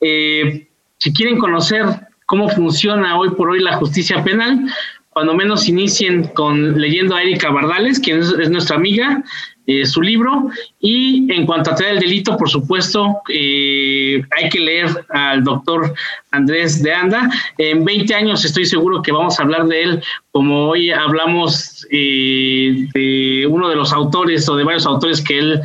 si 0.00 1.12
quieren 1.12 1.38
conocer 1.38 1.84
cómo 2.26 2.48
funciona 2.48 3.18
hoy 3.18 3.30
por 3.30 3.50
hoy 3.50 3.60
la 3.60 3.76
justicia 3.76 4.22
penal, 4.22 4.66
cuando 5.08 5.34
menos 5.34 5.68
inicien 5.68 6.28
con 6.28 6.80
leyendo 6.80 7.16
a 7.16 7.22
Erika 7.22 7.50
Bardales, 7.50 7.98
quien 7.98 8.20
es 8.20 8.50
nuestra 8.50 8.76
amiga, 8.76 9.24
eh, 9.70 9.86
su 9.86 10.02
libro. 10.02 10.50
Y 10.80 11.32
en 11.32 11.46
cuanto 11.46 11.70
a 11.70 11.76
tener 11.76 11.92
el 11.92 12.00
delito, 12.00 12.36
por 12.36 12.50
supuesto, 12.50 13.18
eh, 13.32 14.20
hay 14.36 14.48
que 14.48 14.58
leer 14.58 14.88
al 15.10 15.44
doctor 15.44 15.94
Andrés 16.32 16.82
de 16.82 16.92
Anda. 16.92 17.30
En 17.56 17.84
20 17.84 18.12
años 18.12 18.44
estoy 18.44 18.66
seguro 18.66 19.00
que 19.00 19.12
vamos 19.12 19.38
a 19.38 19.44
hablar 19.44 19.66
de 19.68 19.82
él, 19.82 20.02
como 20.32 20.70
hoy 20.70 20.90
hablamos 20.90 21.86
eh, 21.92 22.88
de 22.94 23.46
uno 23.48 23.68
de 23.68 23.76
los 23.76 23.92
autores 23.92 24.48
o 24.48 24.56
de 24.56 24.64
varios 24.64 24.86
autores 24.86 25.20
que 25.20 25.38
él 25.38 25.60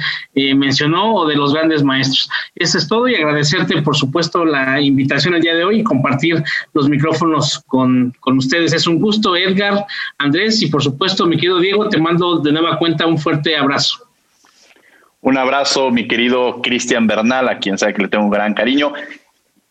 mencionó 0.56 1.16
o 1.16 1.28
de 1.28 1.36
los 1.36 1.54
grandes 1.54 1.82
maestros. 1.82 2.30
Eso 2.56 2.78
es 2.78 2.88
todo 2.88 3.08
y 3.08 3.16
agradecerte, 3.16 3.82
por 3.82 3.96
supuesto, 3.96 4.46
la 4.46 4.82
invitación 4.82 5.34
el 5.34 5.42
día 5.42 5.56
de 5.56 5.64
hoy 5.64 5.80
y 5.80 5.84
compartir 5.84 6.44
los 6.74 6.90
micrófonos 6.90 7.64
con, 7.68 8.14
con 8.20 8.38
ustedes. 8.38 8.74
Es 8.74 8.86
un 8.86 9.00
gusto, 9.00 9.36
Edgar, 9.36 9.86
Andrés 10.18 10.62
y 10.62 10.68
por 10.68 10.84
supuesto, 10.84 11.26
mi 11.26 11.38
querido 11.38 11.60
Diego, 11.60 11.90
te 11.90 11.98
mando 11.98 12.40
de 12.40 12.52
nueva 12.52 12.78
cuenta 12.78 13.08
un 13.08 13.18
fuerte 13.18 13.56
abrazo. 13.56 13.95
Un 15.26 15.40
abrazo, 15.40 15.90
mi 15.90 16.08
querido 16.08 16.62
Cristian 16.62 17.08
Bernal, 17.08 17.50
a 17.50 17.58
quien 17.58 17.80
sabe 17.80 17.96
que 17.96 18.04
le 18.04 18.10
tengo 18.10 18.26
un 18.26 18.30
gran 18.30 18.54
cariño. 18.54 18.94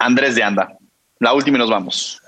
Andrés 0.01 0.35
de 0.35 0.43
Anda, 0.43 0.77
la 1.21 1.33
última 1.33 1.57
y 1.57 1.61
nos 1.61 1.71
vamos. 1.71 2.21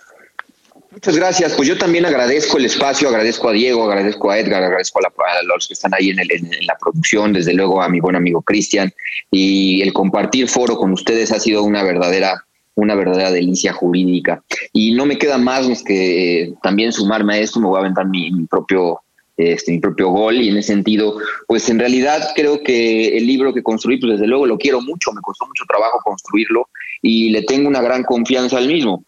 Muchas 0.93 1.16
gracias. 1.16 1.55
Pues 1.55 1.66
yo 1.66 1.77
también 1.77 2.07
agradezco 2.07 2.57
el 2.57 2.66
espacio, 2.66 3.09
agradezco 3.09 3.49
a 3.49 3.53
Diego, 3.53 3.83
agradezco 3.83 4.31
a 4.31 4.39
Edgar, 4.39 4.62
agradezco 4.62 5.01
a, 5.01 5.43
los 5.43 5.66
que 5.66 5.74
están 5.74 5.93
ahí 5.95 6.11
en, 6.11 6.20
en, 6.20 6.66
la 6.68 6.77
producción, 6.79 7.33
desde 7.33 7.53
luego 7.53 7.83
a 7.83 7.89
mi 7.89 7.99
buen 7.99 8.14
amigo 8.14 8.43
Cristian. 8.43 8.95
Y 9.33 9.83
el 9.83 9.93
compartir 9.93 10.49
foro 10.49 10.77
con 10.77 10.93
ustedes 10.93 11.33
ha 11.33 11.41
sido 11.41 11.64
una 11.64 11.83
verdadera, 11.83 12.45
una 12.77 12.95
verdadera 12.95 13.33
delicia 13.33 13.72
jurídica. 13.72 14.45
Y 14.72 14.95
no 14.95 15.05
me 15.05 15.18
queda 15.18 15.37
más 15.37 15.66
que 15.83 16.43
eh, 16.43 16.55
también 16.62 16.93
sumarme 16.93 17.35
a 17.35 17.39
esto, 17.39 17.59
me 17.59 17.66
voy 17.66 17.79
a 17.79 17.81
aventar 17.81 18.07
mi 18.07 18.31
propio 18.47 19.01
este, 19.37 19.72
mi 19.72 19.78
propio 19.78 20.09
gol 20.09 20.37
y 20.37 20.49
en 20.49 20.57
ese 20.57 20.72
sentido, 20.72 21.18
pues 21.47 21.68
en 21.68 21.78
realidad 21.78 22.30
creo 22.34 22.62
que 22.62 23.16
el 23.16 23.26
libro 23.26 23.53
que 23.53 23.62
construí, 23.62 23.99
pues 23.99 24.12
desde 24.12 24.26
luego 24.26 24.47
lo 24.47 24.59
quiero 24.59 24.80
mucho, 24.80 25.12
me 25.12 25.20
costó 25.20 25.47
mucho 25.47 25.64
trabajo 25.68 26.01
construirlo 26.05 26.68
y 27.03 27.30
le 27.30 27.43
tengo 27.43 27.68
una 27.68 27.82
gran 27.82 28.03
confianza 28.03 28.59
al 28.59 28.68
mismo. 28.68 29.05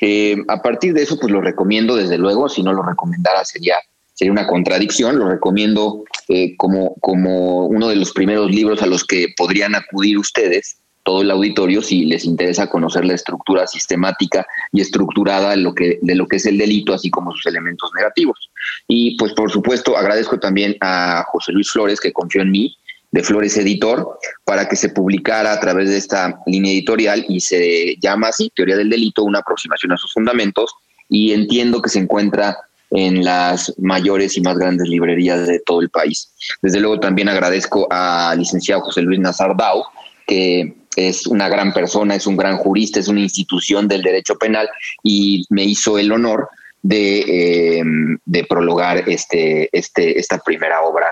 Eh, 0.00 0.36
a 0.48 0.62
partir 0.62 0.94
de 0.94 1.02
eso, 1.02 1.18
pues 1.18 1.32
lo 1.32 1.40
recomiendo 1.40 1.96
desde 1.96 2.18
luego, 2.18 2.48
si 2.48 2.62
no 2.62 2.72
lo 2.72 2.82
recomendara 2.82 3.44
sería, 3.44 3.76
sería 4.14 4.32
una 4.32 4.46
contradicción, 4.46 5.18
lo 5.18 5.28
recomiendo 5.28 6.04
eh, 6.28 6.56
como, 6.56 6.94
como 6.96 7.66
uno 7.66 7.88
de 7.88 7.96
los 7.96 8.12
primeros 8.12 8.50
libros 8.50 8.82
a 8.82 8.86
los 8.86 9.04
que 9.04 9.28
podrían 9.36 9.74
acudir 9.74 10.18
ustedes 10.18 10.79
todo 11.02 11.22
el 11.22 11.30
auditorio 11.30 11.82
si 11.82 12.04
les 12.04 12.24
interesa 12.24 12.68
conocer 12.68 13.04
la 13.04 13.14
estructura 13.14 13.66
sistemática 13.66 14.46
y 14.72 14.80
estructurada 14.80 15.50
de 15.50 15.56
lo 15.58 15.74
que, 15.74 15.98
de 16.02 16.14
lo 16.14 16.26
que 16.26 16.36
es 16.36 16.46
el 16.46 16.58
delito, 16.58 16.92
así 16.92 17.10
como 17.10 17.32
sus 17.32 17.46
elementos 17.46 17.90
negativos. 17.96 18.50
Y 18.86 19.16
pues 19.16 19.32
por 19.32 19.50
supuesto 19.50 19.96
agradezco 19.96 20.38
también 20.38 20.76
a 20.80 21.24
José 21.28 21.52
Luis 21.52 21.70
Flores 21.70 22.00
que 22.00 22.12
confió 22.12 22.42
en 22.42 22.50
mí 22.50 22.76
de 23.12 23.22
Flores 23.22 23.56
Editor 23.56 24.18
para 24.44 24.68
que 24.68 24.76
se 24.76 24.90
publicara 24.90 25.52
a 25.52 25.60
través 25.60 25.90
de 25.90 25.96
esta 25.96 26.40
línea 26.46 26.72
editorial 26.72 27.24
y 27.28 27.40
se 27.40 27.96
llama 28.00 28.28
así, 28.28 28.52
Teoría 28.54 28.76
del 28.76 28.90
Delito, 28.90 29.24
una 29.24 29.40
aproximación 29.40 29.92
a 29.92 29.96
sus 29.96 30.12
fundamentos 30.12 30.72
y 31.08 31.32
entiendo 31.32 31.82
que 31.82 31.90
se 31.90 31.98
encuentra 31.98 32.56
en 32.90 33.24
las 33.24 33.72
mayores 33.78 34.36
y 34.36 34.40
más 34.40 34.58
grandes 34.58 34.88
librerías 34.88 35.46
de 35.46 35.60
todo 35.60 35.80
el 35.80 35.90
país. 35.90 36.32
Desde 36.60 36.80
luego 36.80 36.98
también 36.98 37.28
agradezco 37.28 37.86
al 37.90 38.38
licenciado 38.38 38.82
José 38.82 39.02
Luis 39.02 39.20
Nazardao, 39.20 39.86
que 40.30 40.74
es 40.94 41.26
una 41.26 41.48
gran 41.48 41.72
persona, 41.72 42.14
es 42.14 42.26
un 42.26 42.36
gran 42.36 42.56
jurista, 42.56 43.00
es 43.00 43.08
una 43.08 43.20
institución 43.20 43.88
del 43.88 44.02
derecho 44.02 44.36
penal 44.36 44.68
y 45.02 45.44
me 45.50 45.64
hizo 45.64 45.98
el 45.98 46.12
honor 46.12 46.48
de, 46.82 47.78
eh, 47.80 47.82
de 48.24 48.44
prologar 48.44 49.08
este, 49.08 49.68
este, 49.76 50.20
esta 50.20 50.38
primera 50.38 50.82
obra 50.82 51.08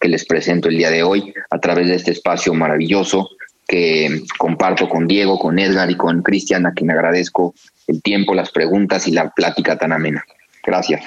que 0.00 0.08
les 0.08 0.24
presento 0.24 0.68
el 0.68 0.78
día 0.78 0.90
de 0.90 1.02
hoy 1.02 1.34
a 1.50 1.58
través 1.58 1.88
de 1.88 1.96
este 1.96 2.12
espacio 2.12 2.54
maravilloso 2.54 3.28
que 3.68 4.22
comparto 4.38 4.88
con 4.88 5.06
Diego, 5.06 5.38
con 5.38 5.58
Edgar 5.58 5.90
y 5.90 5.96
con 5.96 6.22
Cristian, 6.22 6.66
a 6.66 6.72
quien 6.72 6.90
agradezco 6.90 7.54
el 7.86 8.02
tiempo, 8.02 8.34
las 8.34 8.50
preguntas 8.50 9.06
y 9.06 9.12
la 9.12 9.30
plática 9.30 9.76
tan 9.76 9.92
amena. 9.92 10.24
Gracias. 10.64 11.02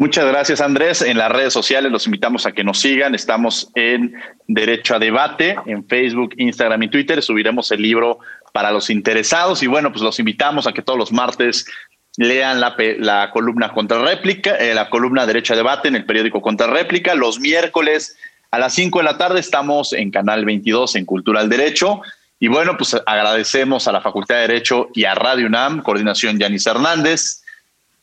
Muchas 0.00 0.24
gracias, 0.24 0.62
Andrés. 0.62 1.02
En 1.02 1.18
las 1.18 1.30
redes 1.30 1.52
sociales 1.52 1.92
los 1.92 2.06
invitamos 2.06 2.46
a 2.46 2.52
que 2.52 2.64
nos 2.64 2.80
sigan. 2.80 3.14
Estamos 3.14 3.70
en 3.74 4.14
Derecho 4.46 4.94
a 4.94 4.98
Debate, 4.98 5.56
en 5.66 5.86
Facebook, 5.86 6.30
Instagram 6.38 6.84
y 6.84 6.88
Twitter. 6.88 7.20
Subiremos 7.20 7.70
el 7.70 7.82
libro 7.82 8.18
para 8.54 8.70
los 8.70 8.88
interesados. 8.88 9.62
Y 9.62 9.66
bueno, 9.66 9.92
pues 9.92 10.00
los 10.00 10.18
invitamos 10.18 10.66
a 10.66 10.72
que 10.72 10.80
todos 10.80 10.98
los 10.98 11.12
martes 11.12 11.66
lean 12.16 12.60
la, 12.60 12.74
la 12.98 13.30
columna 13.30 13.74
contra 13.74 14.00
réplica, 14.00 14.56
eh, 14.56 14.72
la 14.72 14.88
columna 14.88 15.26
Derecho 15.26 15.52
a 15.52 15.58
Debate 15.58 15.88
en 15.88 15.96
el 15.96 16.06
periódico 16.06 16.40
Contra 16.40 16.66
Réplica. 16.66 17.14
Los 17.14 17.38
miércoles 17.38 18.16
a 18.50 18.58
las 18.58 18.72
5 18.72 19.00
de 19.00 19.04
la 19.04 19.18
tarde 19.18 19.38
estamos 19.40 19.92
en 19.92 20.10
Canal 20.10 20.46
22 20.46 20.96
en 20.96 21.04
Cultura 21.04 21.40
al 21.40 21.50
Derecho. 21.50 22.00
Y 22.38 22.48
bueno, 22.48 22.74
pues 22.78 22.96
agradecemos 23.04 23.86
a 23.86 23.92
la 23.92 24.00
Facultad 24.00 24.36
de 24.36 24.48
Derecho 24.48 24.88
y 24.94 25.04
a 25.04 25.14
Radio 25.14 25.46
UNAM, 25.46 25.82
coordinación 25.82 26.38
Yanis 26.38 26.66
Hernández, 26.66 27.39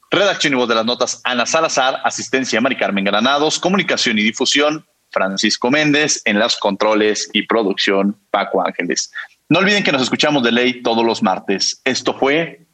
Redacción 0.10 0.53
y 0.53 0.55
voz 0.55 0.70
de 0.70 0.76
las 0.76 0.86
notas, 0.86 1.22
Ana 1.24 1.45
Salazar. 1.45 2.01
Asistencia, 2.03 2.62
Mari 2.62 2.78
Carmen 2.78 3.03
Granados. 3.03 3.60
Comunicación 3.60 4.18
y 4.20 4.24
difusión, 4.24 4.86
Francisco 5.12 5.70
Méndez. 5.70 6.22
En 6.26 6.39
las 6.39 6.55
controles 6.55 7.30
y 7.34 7.43
producción, 7.43 8.20
Paco 8.32 8.66
Ángeles. 8.66 9.12
No 9.49 9.60
olviden 9.60 9.84
que 9.84 9.91
nos 9.91 10.01
escuchamos 10.01 10.43
de 10.43 10.51
ley 10.51 10.82
todos 10.82 11.05
los 11.05 11.24
martes. 11.24 11.82
Esto 11.84 12.14
fue 12.14 12.68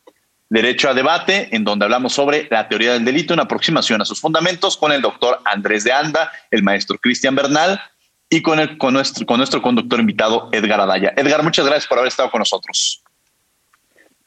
Derecho 0.49 0.89
a 0.89 0.93
Debate, 0.93 1.49
en 1.55 1.63
donde 1.63 1.85
hablamos 1.85 2.13
sobre 2.13 2.47
la 2.51 2.67
teoría 2.67 2.93
del 2.93 3.05
delito, 3.05 3.33
una 3.33 3.43
aproximación 3.43 4.01
a 4.01 4.05
sus 4.05 4.21
fundamentos 4.21 4.77
con 4.77 4.91
el 4.91 5.01
doctor 5.01 5.39
Andrés 5.45 5.83
de 5.83 5.91
Anda, 5.91 6.31
el 6.51 6.61
maestro 6.61 6.97
Cristian 6.99 7.35
Bernal 7.35 7.81
y 8.29 8.41
con, 8.41 8.59
el, 8.59 8.77
con, 8.77 8.93
nuestro, 8.93 9.25
con 9.25 9.37
nuestro 9.37 9.61
conductor 9.61 9.99
invitado 9.99 10.49
Edgar 10.51 10.79
Adaya. 10.79 11.13
Edgar, 11.15 11.43
muchas 11.43 11.65
gracias 11.65 11.87
por 11.87 11.97
haber 11.97 12.09
estado 12.09 12.29
con 12.29 12.39
nosotros. 12.39 13.02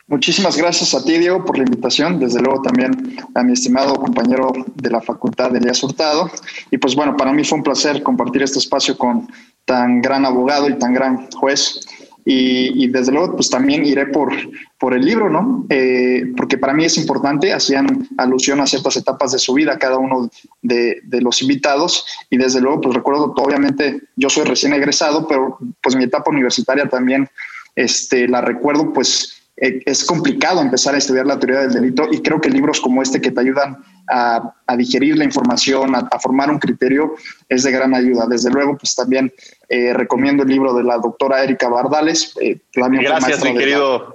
Muchísimas 0.09 0.57
gracias 0.57 0.95
a 0.95 1.03
ti, 1.03 1.19
Diego, 1.19 1.45
por 1.45 1.59
la 1.59 1.65
invitación. 1.65 2.21
Desde 2.21 2.41
luego 2.41 2.63
también 2.63 3.17
a 3.35 3.43
mi 3.43 3.55
estimado 3.55 3.97
compañero 3.97 4.53
de 4.77 4.91
la 4.91 5.01
Facultad, 5.01 5.55
Elías 5.57 5.83
Hurtado. 5.83 6.31
Y 6.71 6.79
pues 6.79 6.95
bueno, 6.95 7.17
para 7.17 7.33
mí 7.33 7.43
fue 7.43 7.59
un 7.59 7.65
placer 7.65 8.05
compartir 8.05 8.45
este 8.45 8.61
espacio 8.61 8.97
con 8.97 9.29
tan 9.65 10.01
gran 10.01 10.25
abogado 10.25 10.69
y 10.69 10.79
tan 10.79 10.95
gran 10.95 11.29
juez. 11.33 11.81
Y, 12.29 12.89
desde 12.89 13.13
luego, 13.13 13.37
pues 13.37 13.49
también 13.49 13.87
iré 13.87 14.07
por, 14.07 14.33
por 14.79 14.95
el 14.95 15.05
libro, 15.05 15.31
¿no? 15.31 15.65
Eh, 15.69 16.33
porque 16.37 16.59
para 16.59 16.73
mí 16.73 16.85
es 16.85 16.99
importante, 16.99 17.53
hacían 17.53 18.09
alusión 18.19 18.61
a 18.61 18.67
ciertas 18.67 18.97
etapas 18.97 19.31
de 19.31 19.39
su 19.39 19.55
vida 19.55 19.79
cada 19.79 19.99
uno 19.99 20.29
de, 20.61 21.03
de, 21.05 21.21
los 21.21 21.41
invitados. 21.43 22.05
Y 22.29 22.37
desde 22.37 22.61
luego, 22.61 22.81
pues 22.81 22.97
recuerdo, 22.97 23.33
obviamente, 23.37 24.03
yo 24.17 24.29
soy 24.29 24.43
recién 24.45 24.73
egresado, 24.73 25.29
pero 25.29 25.59
pues 25.81 25.95
mi 25.95 26.03
etapa 26.03 26.33
universitaria 26.33 26.89
también 26.89 27.29
este, 27.77 28.27
la 28.27 28.41
recuerdo, 28.41 28.93
pues 28.93 29.36
eh, 29.59 29.81
es 29.87 30.05
complicado 30.05 30.61
empezar 30.61 30.95
a 30.95 30.99
estudiar 30.99 31.27
la 31.27 31.39
teoría 31.39 31.61
del 31.63 31.73
delito 31.73 32.07
y 32.11 32.21
creo 32.21 32.41
que 32.41 32.51
libros 32.51 32.79
como 32.79 33.03
este 33.03 33.23
que 33.23 33.31
te 33.31 33.41
ayudan 33.41 33.79
a, 34.09 34.53
digerir 34.77 35.17
la 35.17 35.25
información, 35.25 35.95
a, 35.95 36.19
formar 36.21 36.51
un 36.51 36.59
criterio, 36.59 37.15
es 37.49 37.63
de 37.63 37.73
gran 37.73 37.95
ayuda. 37.95 38.27
Desde 38.27 38.51
luego, 38.51 38.77
pues 38.77 38.95
también 38.95 39.33
eh, 39.69 39.95
recomiendo 39.95 40.43
el 40.43 40.51
libro 40.51 40.75
de 40.75 40.85
la 40.85 40.99
doctora 40.99 41.43
Erika 41.43 41.69
Bardales. 41.69 42.35
Eh, 42.41 42.59
gracias, 42.75 43.43
mi 43.45 43.55
querido. 43.57 44.15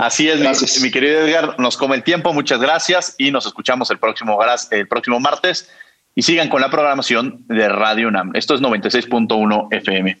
Así 0.00 0.28
es, 0.28 0.82
Mi, 0.82 0.90
querido 0.90 1.20
Edgar. 1.20 1.58
Nos 1.58 1.76
come 1.76 1.96
el 1.96 2.02
tiempo. 2.02 2.32
Muchas 2.32 2.60
gracias 2.60 3.14
y 3.18 3.30
nos 3.30 3.46
escuchamos 3.46 3.90
el 3.90 3.98
próximo, 3.98 4.38
el 4.70 4.86
próximo 4.86 5.18
martes. 5.18 5.68
Y 6.14 6.22
sigan 6.22 6.48
con 6.48 6.60
la 6.60 6.70
programación 6.70 7.44
de 7.48 7.68
Radio 7.68 8.08
UNAM. 8.08 8.32
Esto 8.34 8.54
es 8.54 8.60
96.1 8.60 9.68
FM. 9.72 10.20